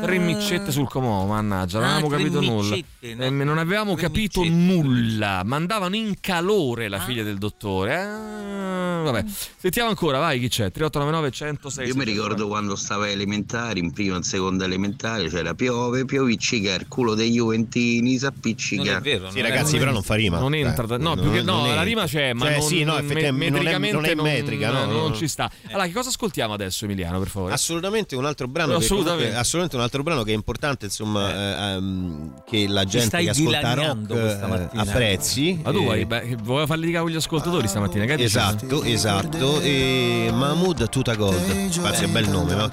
[0.00, 2.68] Tre miccette sul comò, mannaggia, non Ah, avevamo tre capito nulla.
[2.76, 3.24] miccette, no?
[3.24, 5.42] Eh, non avevamo Tre capito nulla.
[5.44, 7.96] Mandavano in calore la figlia del dottore.
[7.96, 9.24] Ah, vabbè,
[9.56, 10.70] sentiamo ancora, vai, chi c'è?
[10.70, 11.88] 3899 106.
[11.88, 16.74] Io mi ricordo quando stavo elementari, in prima e in seconda elementare, c'era piove, pioviccica,
[16.74, 19.02] il culo dei Juventini, s'appiccica.
[19.02, 20.38] Sì, ragazzi, però non fa rima.
[20.38, 22.58] Non entra, Eh, no, non- più che no, non è- la rima c'è, ma Cioè,
[22.58, 25.14] non, sì, no, me- effettivamente non è- non è metrica, no, non no.
[25.14, 25.50] ci sta.
[25.68, 27.52] Allora, che cosa ascoltiamo adesso, Emiliano, per favore?
[27.54, 29.16] Assolutamente un altro brano, No, assolutamente.
[29.16, 33.30] comunque- assolutamente un altro brano che è importante, insomma, eh, ehm, che la gente che
[33.30, 34.82] ascolta rock eh, mattina.
[34.82, 35.60] apprezzi.
[35.62, 38.04] Ma tu Eh, vuoi, beh, vuoi farli litigare con gli ascoltatori stamattina?
[38.04, 38.26] Che dici?
[38.26, 39.60] Esatto, esatto.
[39.60, 41.48] E Mahmood Tuta Gold.
[41.54, 42.64] Infatti è un bel nome, no?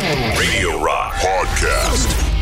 [0.00, 0.34] Eh.
[0.36, 2.35] Radio Rock Podcast.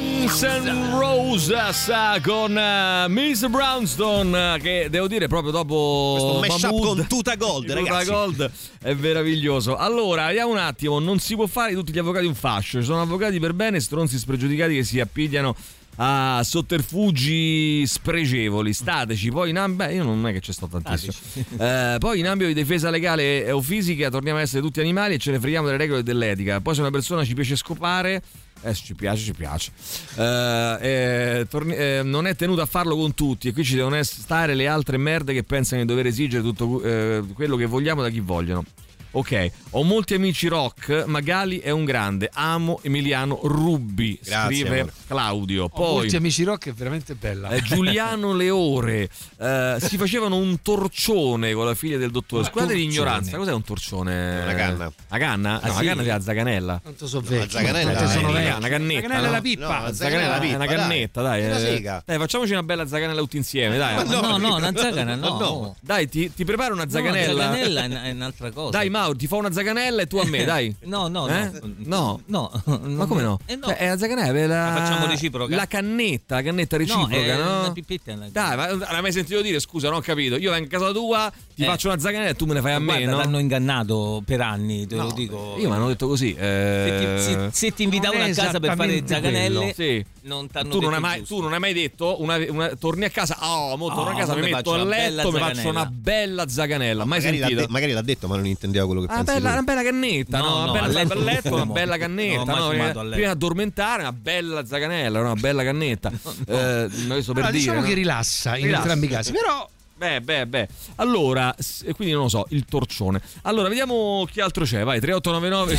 [0.00, 6.54] Guns N' Roses eh, con eh, Miss Brownstone eh, che devo dire proprio dopo Questo
[6.54, 8.10] mashup Mahmood, con Tuta Gold, Tuta ragazzi.
[8.10, 8.50] Gold
[8.80, 9.76] è meraviglioso.
[9.76, 12.86] Allora, vediamo un attimo, non si può fare di tutti gli avvocati un fascio, ci
[12.86, 15.54] sono avvocati per bene, stronzi spregiudicati che si appigliano
[16.02, 21.12] a sotterfugi spregevoli, stateci, poi in ambito, beh io non è che ci sto tantissimo,
[21.58, 25.18] Eh, poi in ambito di difesa legale o fisica torniamo a essere tutti animali e
[25.18, 28.22] ce ne freghiamo delle regole dell'etica, poi se una persona ci piace scopare,
[28.62, 29.72] eh, ci piace, ci piace,
[30.16, 34.02] Eh, eh, torni- eh, non è tenuto a farlo con tutti e qui ci devono
[34.02, 38.08] stare le altre merde che pensano di dover esigere tutto eh, quello che vogliamo da
[38.08, 38.64] chi vogliono.
[39.12, 44.80] Ok, ho molti amici rock, ma Gali è un grande, amo Emiliano Rubbi, Grazie, scrive
[44.80, 44.92] amore.
[45.08, 45.64] Claudio.
[45.64, 47.48] Ho Poi molti amici rock è veramente bella.
[47.48, 49.08] eh, Giuliano Leore,
[49.38, 52.44] eh, si facevano un torcione con la figlia del dottore.
[52.44, 54.42] Scusate l'ignoranza, cos'è un torcione?
[54.42, 54.92] Una canna.
[55.08, 55.60] La canna?
[55.60, 55.84] Ah, no, sì?
[55.84, 56.78] la canna è la zaganella.
[56.80, 57.50] Quanto so la vecchio.
[57.50, 58.56] zaganella sono una- vecchio.
[58.58, 59.34] una cannetta, La cannella è no?
[59.34, 59.60] la pippa.
[59.78, 60.76] No, la Zaganella zaganella è una pippa, dai.
[60.76, 61.44] cannetta, dai.
[61.44, 61.58] Una
[61.98, 62.02] eh.
[62.06, 63.94] Dai, facciamoci una bella zaganella tutti insieme, dai.
[63.96, 65.38] Ma no, no, una zagana no.
[65.38, 65.76] no.
[65.80, 67.42] Dai, ti, ti preparo una No, zaganella.
[67.42, 68.70] zaganella è un- è un'altra cosa.
[68.78, 70.74] Dai, Mauro, ti fa una zaganella e tu a me, dai.
[70.84, 71.50] No, no, Eh?
[71.84, 72.20] no.
[72.26, 72.50] No.
[72.66, 72.80] No.
[72.80, 73.38] Ma come no?
[73.46, 73.66] Eh no.
[73.66, 74.70] Cioè, è la zaganella, la...
[74.70, 75.54] La facciamo reciproca?
[75.54, 77.58] La cannetta, la cannetta No, reciproca, è no?
[77.60, 78.12] una pipetta.
[78.12, 79.58] una- Dai, ma l'hai mai sentito dire?
[79.60, 80.36] Scusa, non ho capito.
[80.36, 81.68] Io vengo a casa tua, ti Eh.
[81.68, 83.16] faccio una zaganella e tu me ne fai a me, Guarda, no?
[83.22, 85.56] t'hanno ingannato per anni, te lo No, dico.
[85.58, 86.34] Io mi hanno detto così.
[86.34, 89.72] eh, Se ti, se- se ti invitavano a casa per fare zaganelle.
[89.74, 90.04] Sì.
[90.22, 93.38] non t'hanno Tu non, mai, tu non hai mai detto una, una- torni a casa,
[93.40, 95.54] oh, mo torno Oh, a casa, mi metto faccio a una bella letto, mi faccio
[95.54, 95.80] zaganella.
[95.80, 97.04] una bella zaganella.
[97.06, 97.66] Mai Magari l'ha, sentito?
[97.66, 100.38] de- magari l'ha detto, ma non intendeva quello che Una pensi bella, una bella cannetta,
[100.38, 100.72] No, no?
[100.72, 102.54] bella, a letto a letto, non una bella cannetta.
[102.54, 102.68] no?
[102.68, 106.10] Prima, di addormentare, una bella zaganella, una bella cannetta.
[106.50, 109.66] Eh, per dire, diciamo che rilassa in entrambi i casi, però
[110.00, 110.68] Beh, beh, beh.
[110.96, 113.20] Allora, s- e quindi non lo so, il torcione.
[113.42, 114.82] Allora, vediamo chi altro c'è.
[114.82, 115.76] Vai, 3899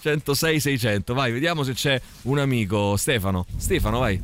[0.00, 1.12] 106 600.
[1.12, 2.96] Vai, vediamo se c'è un amico.
[2.96, 3.46] Stefano.
[3.56, 4.20] Stefano, vai.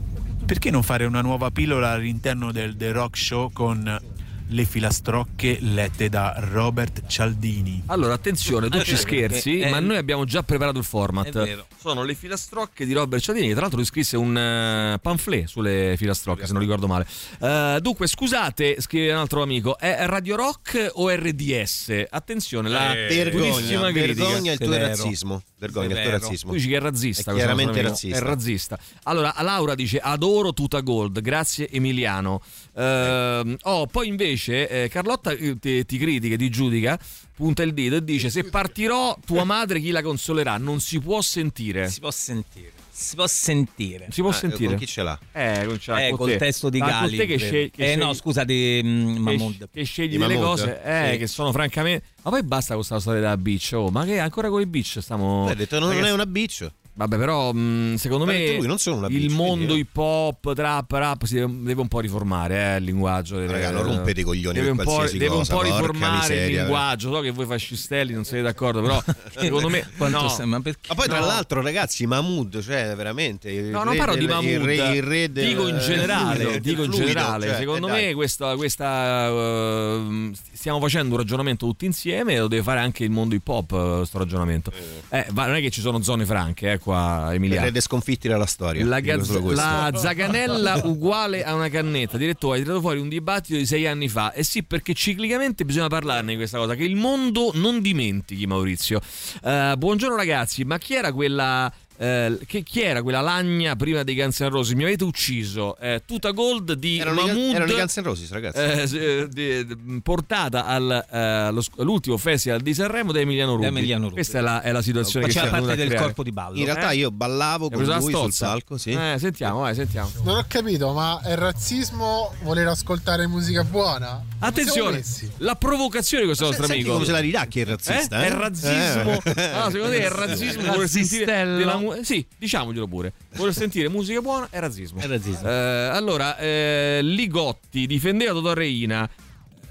[0.47, 4.01] Perché non fare una nuova pillola all'interno del The Rock Show con
[4.51, 7.83] le filastrocche lette da Robert Cialdini?
[7.87, 11.27] Allora, attenzione, tu ci scherzi, Eh, ma noi abbiamo già preparato il format.
[11.29, 11.67] È vero.
[11.79, 15.95] Sono le filastrocche di Robert Cialdini, che tra l'altro lui scrisse un eh, pamphlet sulle
[15.97, 17.07] filastrocche, se non ricordo male.
[17.41, 22.05] Eh, dunque, scusate, scrive un altro amico, è Radio Rock o RDS?
[22.11, 24.25] Attenzione, la Eh, durissima vergogna, critica.
[24.25, 24.87] vergogna il tuo Severo.
[24.89, 25.43] razzismo.
[25.59, 26.51] Vergogna il tuo razzismo.
[26.51, 27.33] Tu dici che è razzista.
[27.33, 28.17] È chiaramente razzista.
[28.17, 28.79] È razzista.
[29.05, 32.41] Allora, Laura dice adoro Tuta Gold, grazie Emiliano.
[32.79, 36.99] Ehm, oh, poi invece eh, Carlotta eh, ti, ti critica, ti giudica,
[37.35, 40.57] punta il dito e dice se partirò tua madre chi la consolerà?
[40.59, 41.89] Non si può sentire.
[41.89, 42.73] Si può sentire.
[42.91, 44.09] Si può sentire.
[44.11, 44.69] Si può Ah, sentire.
[44.71, 45.17] con chi ce l'ha?
[45.33, 46.37] Eh, con, ce l'ha Eh, con col te.
[46.37, 47.17] testo di con Gali.
[47.17, 49.69] te che scegli, che eh scegli- no, scusa, di che, Mahmood.
[49.73, 51.19] che scegli Di delle cose eh, Sì.
[51.19, 54.49] che sono francamente ma poi basta con questa storia della beach oh, ma che ancora
[54.51, 56.69] con i beach stiamo Hai detto non, non Ragazzi, è una bitch.
[56.99, 59.79] Vabbè, però mh, secondo me detto lui, non sono una il mondo eh.
[59.79, 63.39] hip hop, trap, rap si deve, deve un po' riformare, eh, il linguaggio.
[63.47, 66.45] Raga, non rompete i coglioni deve per un po', deve cosa, un po' riformare miseria,
[66.45, 66.59] il eh.
[66.59, 67.15] linguaggio.
[67.15, 69.01] So che voi fascistelli non siete d'accordo, però
[69.39, 70.29] secondo me no.
[70.29, 70.89] sei- ma perché?
[70.89, 71.27] Ma poi tra No.
[71.27, 73.53] l'altro, ragazzi, Mahmood, cioè veramente.
[73.61, 76.59] No, non parlo di del- Mahmood, Il re, il re del- dico in generale, fluido,
[76.59, 77.47] dico in fluido, generale.
[77.47, 82.63] cioè, secondo eh, me questa, questa ehm, stiamo facendo un ragionamento tutti insieme lo deve
[82.65, 84.73] fare anche il mondo hip hop eh, sto ragionamento.
[85.11, 87.67] Eh, ma non è che ci sono zone franche, eh, qua Il Emiliano.
[87.67, 88.83] re dei sconfitti della storia.
[88.87, 92.17] La, gaz- la zaganella uguale a una cannetta.
[92.17, 94.33] Direttore, hai tirato fuori un dibattito di sei anni fa.
[94.33, 96.75] E sì, perché ciclicamente bisogna parlarne di questa cosa.
[96.75, 99.01] Che il mondo non dimentichi, Maurizio.
[99.45, 104.15] Eh, buongiorno ragazzi, ma chi era quella eh, che, chi era quella lagna prima dei
[104.15, 104.75] Guns N' Roses?
[104.75, 105.77] Mi avete ucciso.
[105.79, 107.55] Eh, tuta Gold di Erano, Mahmood.
[107.55, 108.59] erano i Guns N' Roses, ragazzi.
[108.59, 113.55] eh, eh, di- di- portata al, eh, allo sc- all'ultimo festival di Sanremo da Emiliano
[113.55, 113.67] Rubi.
[113.67, 114.15] Emiliano Rubi.
[114.15, 116.05] Questa è la, è la situazione che Faceva si è parte del creare.
[116.07, 116.57] corpo di ballo.
[116.59, 116.97] In realtà Eh?
[116.97, 118.91] io ballavo con lui sul palco, sì.
[118.91, 120.11] Eh, sentiamo, vai, sentiamo.
[120.23, 124.23] Non ho capito, ma è razzismo voler ascoltare musica buona?
[124.41, 125.03] Attenzione,
[125.39, 126.95] la provocazione di questo nostro Senti amico.
[126.95, 128.27] come se la ridacchi il razzista, Eh?
[128.27, 128.29] eh?
[128.29, 129.21] È razzismo.
[129.25, 129.43] Eh.
[129.43, 133.13] Ah, secondo te è razzismo voler sentire della mu- Sì, diciamogelo pure.
[133.37, 135.01] Voler sentire musica buona è razzismo.
[135.01, 135.49] È razzismo.
[135.49, 135.53] Eh,
[135.93, 139.09] allora, eh, Ligotti difendeva Totò Reina.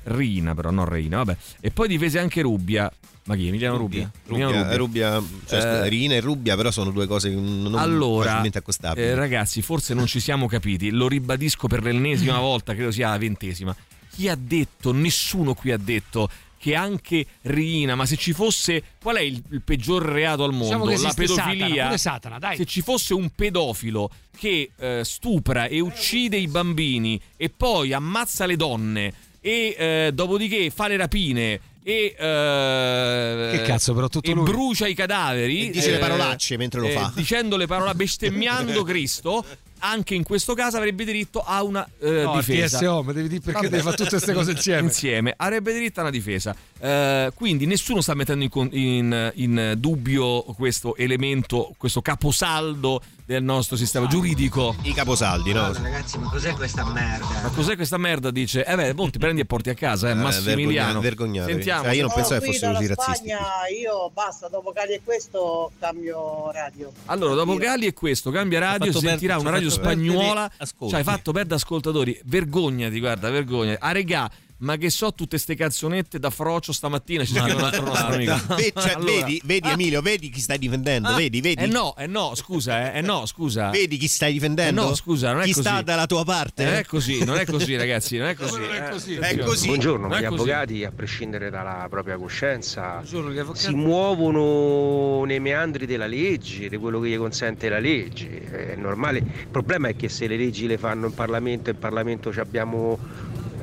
[0.04, 1.36] Rina, però, non Reina, vabbè.
[1.60, 2.92] E poi difese anche Rubbia.
[3.26, 3.48] Ma chi?
[3.50, 4.10] Emiliano Rubbia?
[4.28, 5.10] Emiliano Rubbia, Rubbia,
[5.46, 9.06] cioè, scusa, Eh, Rina e Rubbia però sono due cose non allora, facilmente accostabili.
[9.06, 10.92] eh, ragazzi, forse non ci siamo capiti.
[10.92, 13.76] Lo ribadisco per l'ennesima volta, credo sia la ventesima.
[14.10, 16.30] Chi ha detto, nessuno qui ha detto
[16.68, 20.86] che anche Rina, ma se ci fosse, qual è il, il peggior reato al mondo?
[20.90, 21.76] Diciamo la pedofilia.
[21.76, 22.58] Satana, Satana, dai.
[22.58, 28.46] Se ci fosse un pedofilo che eh, stupra e uccide i bambini e poi ammazza
[28.46, 34.34] le donne e eh, dopodiché fa le rapine e eh, Che cazzo, però tutto e
[34.34, 34.44] lui.
[34.44, 37.14] brucia i cadaveri E dice le parolacce mentre lo fa.
[37.16, 39.46] dicendo le parole bestemmiando Cristo
[39.80, 43.42] anche in questo caso avrebbe diritto a una eh, No, difesa TSO, ma devi dire
[43.42, 43.70] perché Vabbè.
[43.70, 44.82] devi fare tutte queste cose insieme.
[44.82, 50.44] insieme avrebbe diritto a una difesa Eh, quindi nessuno sta mettendo in, in- in dubbio
[50.56, 55.74] questo elemento questo caposaldo del nostro sistema giuridico I caposaldi, no?
[55.74, 57.26] Ragazzi, ma cos'è questa merda?
[57.44, 58.30] ma cos'è questa merda?
[58.32, 61.00] Dice, eh beh, boh, ti prendi e porti a casa, eh, Eh, Massimiliano.
[61.02, 61.52] vergogna- vergognatevi.
[61.54, 61.84] Sentiamo.
[61.84, 63.14] Cioè, io non pensavo che dalla così razzisti.
[63.14, 63.40] Spagna
[63.82, 66.92] io basta, dopo Cali e questo cambio radio.
[67.06, 70.50] Allora, dopo Gali e questo, cambia radio, sentirà per- una radio spagnola.
[70.88, 72.18] Ci hai fatto perdere ascoltatori.
[72.24, 73.76] Vergognati, guarda, vergogna.
[73.80, 74.30] A regà,
[74.60, 78.36] ma che so tutte ste canzonette da frocio stamattina ci scrive un altro nostro amico.
[78.56, 81.64] Ve- cioè, Allora- vedi, vedi Emilio, vedi chi stai difendendo, Ah, vedi, vedi.
[81.64, 83.70] Eh no, eh no, scusa, eh, eh no, scusa.
[83.70, 84.82] Vedi chi stai difendendo?
[84.82, 85.68] Eh no, scusa, non è chi così.
[85.68, 86.64] sta dalla tua parte?
[86.64, 88.60] Non è così, non è così, ragazzi, non è così.
[88.60, 89.14] non è eh, così?
[89.16, 89.68] È così.
[89.68, 90.42] Buongiorno, Non è gli così.
[90.42, 93.64] avvocati, a prescindere dalla propria coscienza, Buongiorno, gli avvocati.
[93.66, 98.72] si muovono nei meandri della legge, di quello che gli consente la legge.
[98.72, 99.20] È normale.
[99.20, 102.98] Il problema è che se le leggi le fanno in Parlamento, in Parlamento ci abbiamo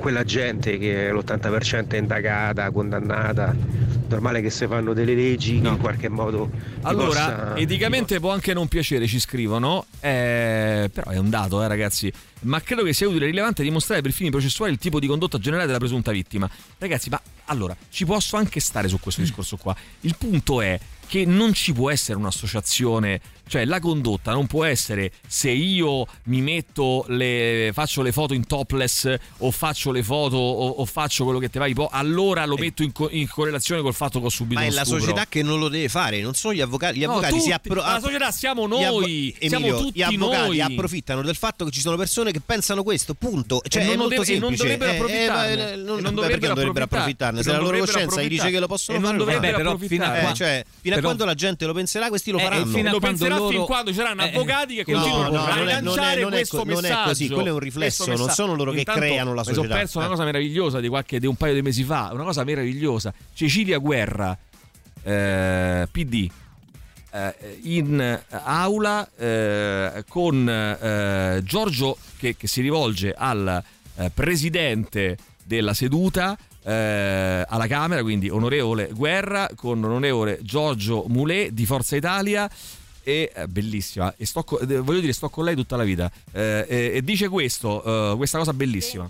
[0.05, 3.57] quella gente che l'80% è indagata, condannata.
[4.07, 6.51] Normale che si fanno delle leggi che in qualche modo
[6.83, 11.69] Allora, possa- eticamente può anche non piacere, ci scrivono, eh, però è un dato, eh,
[11.69, 12.13] ragazzi.
[12.41, 15.39] Ma credo che sia utile e rilevante dimostrare per fini processuali il tipo di condotta
[15.39, 16.51] generale della presunta vittima.
[16.77, 19.75] Ragazzi, ma allora ci posso anche stare su questo discorso qua.
[20.01, 25.13] Il punto è che non ci può essere un'associazione, cioè la condotta non può essere
[25.27, 30.69] se io mi metto le faccio le foto in topless o faccio le foto o,
[30.69, 33.95] o faccio quello che te va, po- allora lo metto in, co- in correlazione col
[33.95, 36.55] fatto che ho subito Ma è la società che non lo deve fare, non sono
[36.55, 36.99] gli avvocati.
[36.99, 39.79] Gli No, avvocati si tutti, appro- ma la società siamo gli avvo- noi, siamo Emilio,
[39.81, 40.61] tutti gli avvocati noi.
[40.61, 43.61] approfittano del fatto che ci sono persone che pensano questo, punto.
[43.67, 44.97] Cioè, E non è molto dovrebbe- e non dovrebbero Eh, eh,
[45.27, 45.73] approfittarne.
[45.73, 47.43] eh, non, non dovrebbero perché non dovrebbero approfittarne?
[47.43, 49.71] Se non la loro coscienza gli dice che lo possono E non fare, lo dovrebbero
[49.71, 50.31] approfittare.
[50.31, 52.67] Eh, cioè, fino a però- quando la gente lo penserà, questi lo Eh, faranno.
[52.67, 55.31] fino a lo quando penserà loro- fin quando ci saranno Eh, avvocati che continuano no,
[55.31, 57.09] no, a non è- non è- rilanciare non è questo co- non è messaggio.
[57.09, 58.33] così, quello è un riflesso, non messaggio.
[58.35, 59.75] sono loro che Intanto, creano la società.
[59.75, 60.11] perso una Eh.
[60.11, 63.13] cosa meravigliosa di, qualche, di un paio di mesi fa, una cosa meravigliosa.
[63.35, 64.37] Cecilia Guerra,
[65.03, 66.29] eh, PD,
[67.13, 73.63] eh, in aula eh, con eh, Giorgio che, che si rivolge al
[73.97, 76.37] eh, presidente della seduta
[76.67, 82.49] eh, alla Camera, quindi onorevole Guerra con onorevole Giorgio Mulè di Forza Italia
[83.05, 86.11] e eh, bellissima e sto co- eh, voglio dire sto con lei tutta la vita
[86.33, 89.09] Eh, e, e dice questo eh, questa cosa bellissima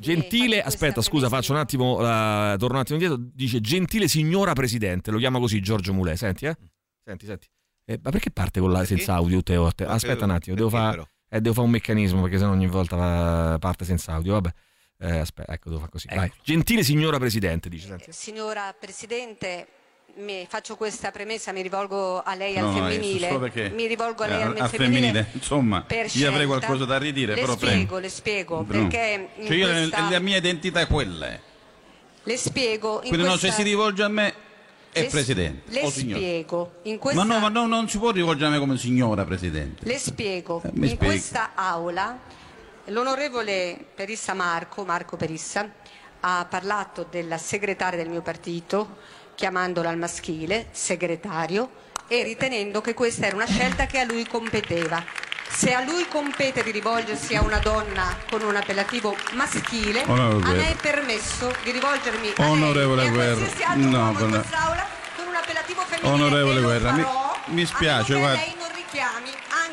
[0.00, 3.22] Gentile, aspetta, scusa, faccio un attimo, eh, torno un attimo indietro.
[3.34, 6.16] Dice gentile signora presidente, lo chiama così Giorgio Mulè.
[6.16, 6.56] Senti, eh?
[7.04, 7.46] Senti, senti.
[7.84, 9.42] Eh, ma perché parte con la senza audio?
[9.42, 9.84] Te, o te?
[9.84, 13.58] Ma Aspetta un attimo, devo fare eh, devo fare un meccanismo perché sennò ogni volta
[13.60, 14.32] parte senza audio.
[14.32, 14.50] Vabbè,
[15.00, 16.06] Eh, aspetta, ecco, devo fare così.
[16.14, 16.32] Vai.
[16.42, 17.88] Gentile signora presidente, dice.
[17.88, 18.10] Senti.
[18.10, 19.66] Signora Presidente,
[20.16, 23.38] mi faccio questa premessa, mi rivolgo a lei No, al no, femminile.
[23.38, 25.28] perché mi rivolgo a lei eh, al al femminile.
[25.32, 27.98] insomma, io avrei qualcosa da ridire, le però spiego, prego.
[27.98, 28.64] le spiego, No.
[28.64, 31.38] perché Cioè io questa- la mia identità è quella.
[32.22, 33.48] le spiego in Quindi no, questa...
[33.48, 34.34] se si rivolge a me
[34.92, 35.70] è le- presidente.
[35.72, 36.18] Le o signora.
[36.20, 39.24] spiego in questa Ma no, ma no, non si può rivolgere a me come signora
[39.24, 39.84] presidente.
[39.86, 40.96] Le spiego, Eh, in spieghi.
[40.96, 42.18] questa aula
[42.86, 45.68] l'onorevole Perissa Marco, Marco Perissa,
[46.22, 48.98] ha parlato della segretaria del mio partito,
[49.40, 51.70] chiamandola al maschile, segretario,
[52.08, 55.02] e ritenendo che questa era una scelta che a lui competeva.
[55.48, 60.48] Se a lui compete di rivolgersi a una donna con un appellativo maschile, Onorevole a
[60.48, 60.68] me Guerra.
[60.68, 63.46] è permesso di rivolgermi a Onorevole lei e a Guerra,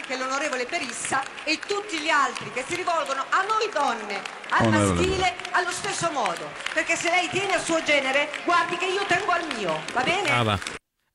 [0.08, 5.36] anche l'onorevole Perissa e tutti gli altri che si rivolgono a noi donne, al maschile,
[5.52, 6.50] allo stesso modo.
[6.74, 10.30] Perché se lei tiene al suo genere, guardi che io tengo al mio, va bene?
[10.30, 10.60] Ah, Brava.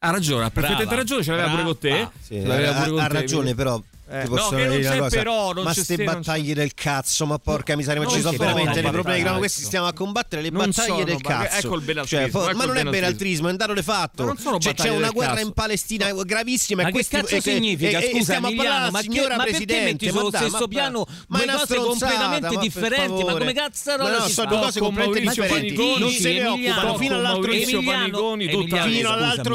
[0.05, 2.09] Ha ragione, ha perfettamente ragione, ce l'aveva pure con te.
[2.21, 6.55] Sì, ha, ha ragione, però eh, no, che non c'è però, non ma queste battaglie
[6.55, 9.23] del cazzo, ma porca miseria, ma ci sono veramente dei problemi.
[9.23, 11.67] No, questi stiamo a combattere le non battaglie sono, del cazzo.
[11.67, 12.03] Ecco il.
[12.07, 14.35] Cioè, ecco ma non, non è belaltrismo, è un dato di fatto.
[14.59, 15.47] Cioè, c'è una guerra cazzo.
[15.47, 16.23] in Palestina no.
[16.25, 16.83] gravissima.
[16.83, 18.01] Ma e che cazzo e, significa?
[18.01, 21.77] E, Scusa, stiamo Emiliano, ma, signora che, Presidente, ma sullo stesso piano ma due cose
[21.77, 23.25] completamente differenti?
[23.25, 25.99] Ma come cazzo no, no, sono due cose completamente differenti.
[25.99, 27.65] Non se ne occupano fino all'altro ieri.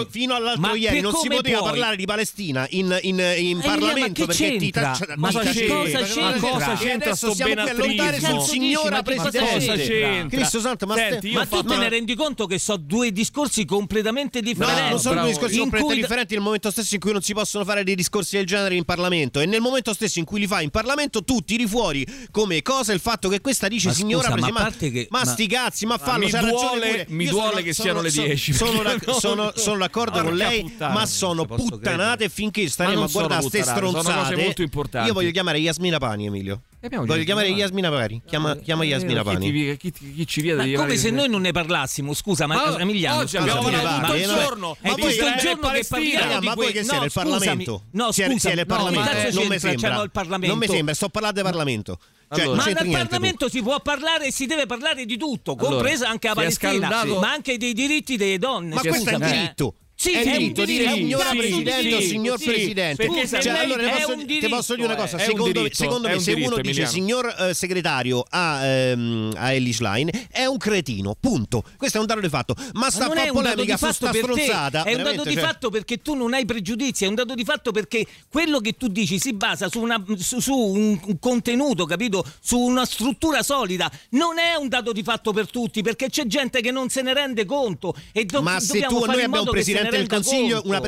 [0.09, 1.01] fino all'altro ieri.
[1.01, 4.91] Non si poteva parlare di Palestina in Parlamento c'entra?
[4.91, 6.03] Ti, ma cosa c'entra?
[6.03, 6.49] c'entra?
[6.49, 8.39] cosa c'entra sto benatrismo?
[8.39, 10.27] Sul signora Presidente.
[10.29, 14.41] Cristo Santo, ma, Senti, ma tu te ne rendi conto che sono due discorsi completamente
[14.41, 14.81] differenti?
[14.81, 17.63] No, non sono due discorsi completamente differenti nel momento stesso in cui non si possono
[17.63, 20.65] fare dei discorsi del genere in Parlamento e nel momento stesso in cui li fai
[20.65, 24.51] in Parlamento tu tiri fuori come cosa il fatto che questa dice ma signora scusa,
[24.51, 28.11] ma, che, ma, sti cazzi ma ah, fallo mi duole, mi duole che siano le
[28.11, 34.43] 10 sono, d'accordo con lei ma sono puttanate finché staremo a guardare queste stronzate cose
[34.43, 35.07] molto importanti.
[35.07, 36.61] Io voglio chiamare Yasmina Pani, Emilio.
[36.89, 38.21] Voglio chiamare Yasmina Pani.
[38.25, 39.51] Chiama, eh, chiama eh, Yasmina Pani.
[39.51, 42.79] Chi, chi, chi, chi ci vede Come se noi non ne parlassimo, scusa, ma, ma
[42.79, 43.21] Emiliano.
[43.21, 44.77] Oggi abbiamo parlato tutto il giorno.
[44.79, 47.83] È tutto il giorno che parliamo Ma voi che siete il Parlamento?
[47.91, 49.31] No, scusa, il Parlamento.
[49.33, 50.09] Non mi sembra.
[50.47, 51.99] Non mi sembra, sto parlando di Parlamento.
[52.29, 53.51] Cioè, allora, ma nel Parlamento tu.
[53.51, 57.31] si può parlare e si deve parlare di tutto, compresa allora, anche la Palestina, ma
[57.31, 58.75] anche dei diritti delle donne.
[58.75, 59.75] Ma questo è un diritto
[60.07, 63.05] sì, è sì, diritto dire sì, signora sì, presidente o signor presidente.
[63.05, 66.19] Scusa, cioè, allora ti posso, diritto, posso dire una cosa, secondo, un diritto, secondo me
[66.19, 71.15] se diritto, uno dice signor eh, segretario a, ehm, a Ellie Schlein è un cretino,
[71.19, 71.63] punto.
[71.77, 74.83] Questo è un dato di fatto, ma sta ma a polemica su sta stronzata.
[74.83, 77.43] È un dato di cioè fatto perché tu non hai pregiudizi, è un dato di
[77.43, 82.25] fatto perché quello che tu dici si basa su, una, su, su un contenuto, capito?
[82.39, 83.91] Su una struttura solida.
[84.11, 87.13] Non è un dato di fatto per tutti perché c'è gente che non se ne
[87.13, 90.79] rende conto e do- ma se tu, noi abbiamo un presidente del Consiglio, una,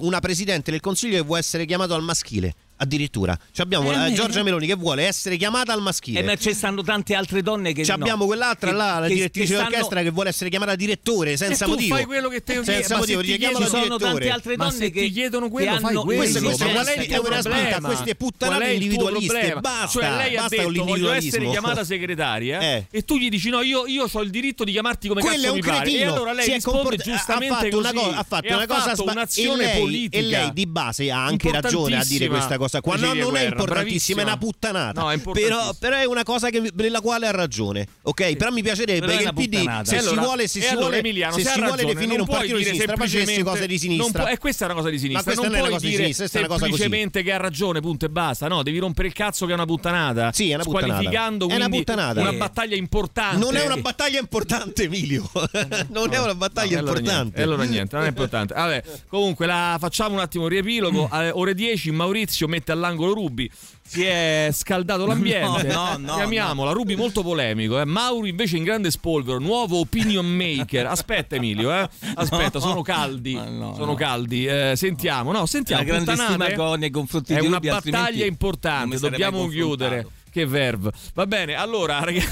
[0.00, 2.54] una presidente del Consiglio che vuole essere chiamato al maschile.
[2.80, 6.20] Addirittura cioè abbiamo eh, Giorgia Meloni che vuole essere chiamata al maschile.
[6.20, 7.82] Eh, ma ci stanno tante altre donne che.
[7.82, 8.02] C'è no.
[8.02, 10.02] abbiamo quell'altra che, là, la che, direttrice che d'orchestra stanno...
[10.02, 11.94] che vuole essere chiamata direttore senza e motivo.
[11.96, 13.98] Fai quello che te senza chiedi, motivo, ti chiedi, sono direttore.
[13.98, 16.02] tante altre donne che ti chiedono quello, che fai hanno...
[16.02, 16.20] quello.
[16.20, 17.88] Questo, questo, ma qual è il tuo problema?
[17.88, 20.00] Queste puttanate individualiste, basta.
[20.00, 22.86] Cioè lei ha detto voglio essere chiamata segretaria eh.
[22.90, 25.90] e tu gli dici no, io ho il diritto di chiamarti come cazzo mi pare.
[25.90, 30.52] E allora lei risponde giustamente ha fatto una cosa, ha fatto un'azione politica e lei
[30.52, 32.96] di base ha anche ragione a dire questa cosa cosa qua.
[32.96, 34.20] No, non è importantissima, Bravissima.
[34.20, 35.00] è una puttanata.
[35.00, 37.86] No, è però, però, è una cosa che, nella quale ha ragione.
[38.02, 38.36] Ok, sì.
[38.36, 40.98] però mi piacerebbe però che il PD, se allora, si vuole, se si allora, vuole,
[40.98, 44.28] Emiliano, se si ragione, vuole definire un partito di sinistra, facesse cose di sinistra.
[44.28, 45.18] E questa è una cosa di sinistra.
[45.18, 46.64] Ma questa non, non è una cosa di sinistra, è una cosa.
[46.64, 48.48] Semplicemente che ha ragione, punto e basta.
[48.48, 50.32] No, devi rompere il cazzo che è una puttanata.
[50.32, 50.92] Sì, è una puttanata.
[50.92, 52.20] Squalificando è una puttanata.
[52.20, 53.38] Una battaglia importante.
[53.38, 55.28] Non è una battaglia importante, Emilio.
[55.88, 57.38] Non è una battaglia importante.
[57.38, 58.54] E Allora niente, non è importante.
[58.54, 61.08] Vabbè, comunque la facciamo un attimo riepilogo.
[61.12, 61.20] Mm.
[61.20, 63.50] Eh, ore 10 Maurizio mette all'angolo Rubi.
[63.82, 65.68] Si è scaldato l'ambiente.
[65.68, 66.72] No, no, no, Chiamiamola.
[66.72, 67.80] Rubi molto polemico.
[67.80, 67.84] Eh.
[67.84, 70.86] Mauri invece in grande spolvero, nuovo opinion maker.
[70.86, 71.72] Aspetta, Emilio.
[71.72, 71.88] Eh.
[72.14, 73.32] Aspetta, sono caldi.
[73.32, 74.44] sono caldi.
[74.44, 75.32] Eh, sentiamo.
[75.32, 75.82] No, sentiamo.
[75.82, 78.98] La grande stima nei confronti di È una battaglia importante.
[78.98, 80.06] Dobbiamo chiudere.
[80.38, 80.92] Che verve.
[81.14, 82.28] Va bene, allora, ragazzi.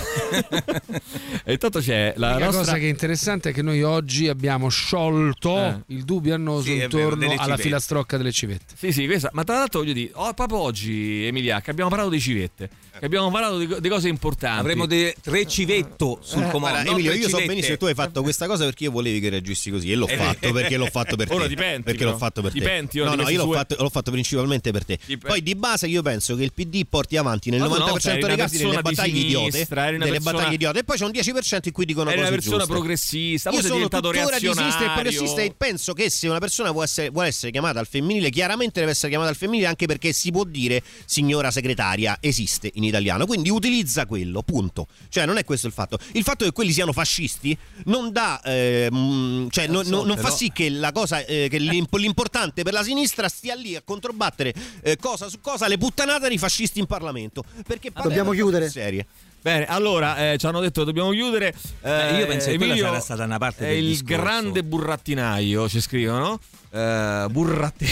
[1.44, 2.64] intanto c'è la L'unica nostra...
[2.64, 5.80] cosa che è interessante è che noi oggi abbiamo sciolto eh.
[5.88, 8.74] il dubbio annoso sì, intorno vero, alla filastrocca delle civette.
[8.76, 9.30] Sì, sì, questa.
[9.32, 13.04] Ma tra l'altro voglio dire, oh, proprio oggi, Emilia, che abbiamo parlato di civette, che
[13.04, 14.60] abbiamo parlato di, di cose importanti.
[14.60, 16.78] Avremo de- tre civetto sul eh, comando.
[16.78, 19.30] Allora, Emilio, io so benissimo che tu hai fatto questa cosa perché io volevi che
[19.30, 21.34] reagissi così e l'ho fatto perché l'ho fatto per te.
[21.34, 21.82] Ora dipende.
[21.82, 22.12] Perché però.
[22.12, 23.04] l'ho fatto per dipenti, te.
[23.04, 24.96] Dipenti, no, no, io l'ho fatto, l'ho fatto, principalmente per te.
[25.04, 25.26] Dipenti.
[25.26, 28.58] Poi di base io penso che il PD porti avanti nel allora, 90% 10% dei
[28.58, 30.20] delle battaglie idiote, delle persona...
[30.20, 32.72] battaglie idiote e poi c'è un 10% in cui dicono eri cose una persona giuste.
[32.72, 36.86] progressista, io sono tuttora di sinistra e progressista e penso che se una persona vuole
[36.86, 40.30] essere, vuole essere chiamata al femminile, chiaramente deve essere chiamata al femminile anche perché si
[40.30, 44.86] può dire signora segretaria esiste in italiano, quindi utilizza quello, punto.
[45.08, 45.98] Cioè non è questo il fatto.
[46.12, 50.16] Il fatto che quelli siano fascisti non dà eh, mm, cioè non, non, so, non
[50.16, 54.54] fa sì che la cosa eh, che l'importante per la sinistra stia lì a controbattere
[54.82, 58.68] eh, cosa su cosa le puttanate dei fascisti in Parlamento, perché Dobbiamo chiudere?
[58.68, 59.06] Serie.
[59.40, 61.54] Bene, allora eh, ci hanno detto che dobbiamo chiudere.
[61.80, 64.22] Beh, io penso che quella Emilio sarà stata una parte è del il discorso.
[64.22, 66.40] grande burrattinaio, ci scrivono.
[66.72, 67.86] eh, burratti-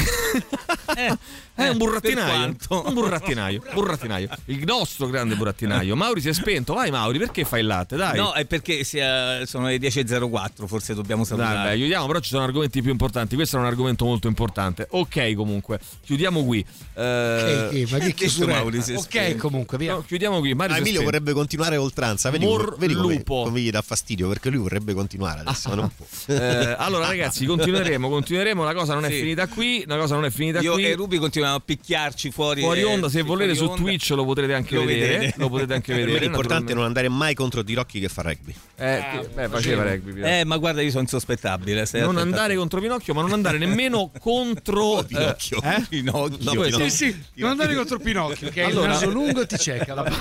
[1.54, 2.26] è un burattinaio.
[2.56, 2.88] per quanto?
[2.88, 3.62] Un burattinaio.
[3.74, 4.28] Burattinaio.
[4.46, 5.94] Il nostro grande burattinaio.
[5.96, 6.74] Mauri si è spento.
[6.74, 7.96] Vai, Mauri, perché fai il latte?
[7.96, 8.16] Dai.
[8.16, 11.54] No, è perché sia- sono le 10.04, forse dobbiamo salutare.
[11.54, 13.34] Dai, beh, aiutiamo, però ci sono argomenti più importanti.
[13.36, 14.86] Questo è un argomento molto importante.
[14.90, 16.64] Ok, comunque, chiudiamo qui.
[16.94, 17.02] Eh,
[17.44, 18.52] Ok, ok, ma che chiusura?
[18.54, 19.38] Mauri si è Ok, spento.
[19.48, 19.92] comunque, via.
[19.94, 20.54] No, chiudiamo qui.
[20.54, 21.10] Mario Ah, Emilio spento.
[21.10, 22.30] vorrebbe continuare oltranza.
[22.30, 25.68] Vedi, come- vedi come, come gli dà fastidio perché lui vorrebbe continuare adesso.
[25.70, 26.04] ma non può.
[26.34, 28.64] Eh, allora, ragazzi, continueremo, continueremo.
[28.64, 29.18] La cosa non è Sì.
[29.20, 29.84] finita qui.
[29.86, 30.84] La cosa non è finita Io qui.
[30.86, 32.62] e Ruby continuiamo a picchiarci fuori.
[32.62, 33.76] Fuori eh, onda, se volete su onda.
[33.76, 35.18] Twitch lo potrete anche Lo vedere.
[35.18, 35.34] vedete.
[35.38, 36.18] Lo potete anche vedere.
[36.18, 36.74] l'importante è naturalmente.
[36.74, 38.54] non andare mai contro Di Rocchi che fa rugby.
[38.76, 40.20] Eh, che- beh, faceva rugby.
[40.22, 41.84] Eh, ma guarda, io sono insospettabile.
[41.92, 45.62] non andare contro Pinocchio, ma non andare nemmeno contro eh, Pinocchio.
[45.62, 45.84] eh?
[45.88, 46.38] Pinocchio.
[46.40, 49.46] No, poi- Sì, sì, non andare contro Pinocchio, che è Allora- il naso lungo e
[49.46, 50.12] ti cieca la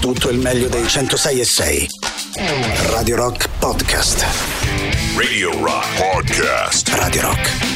[0.00, 1.86] Tutto il meglio dei 106 e 6.
[2.90, 4.24] Radio Rock Podcast.
[5.16, 6.88] Radio Rock Podcast.
[6.90, 7.75] Radio Rock.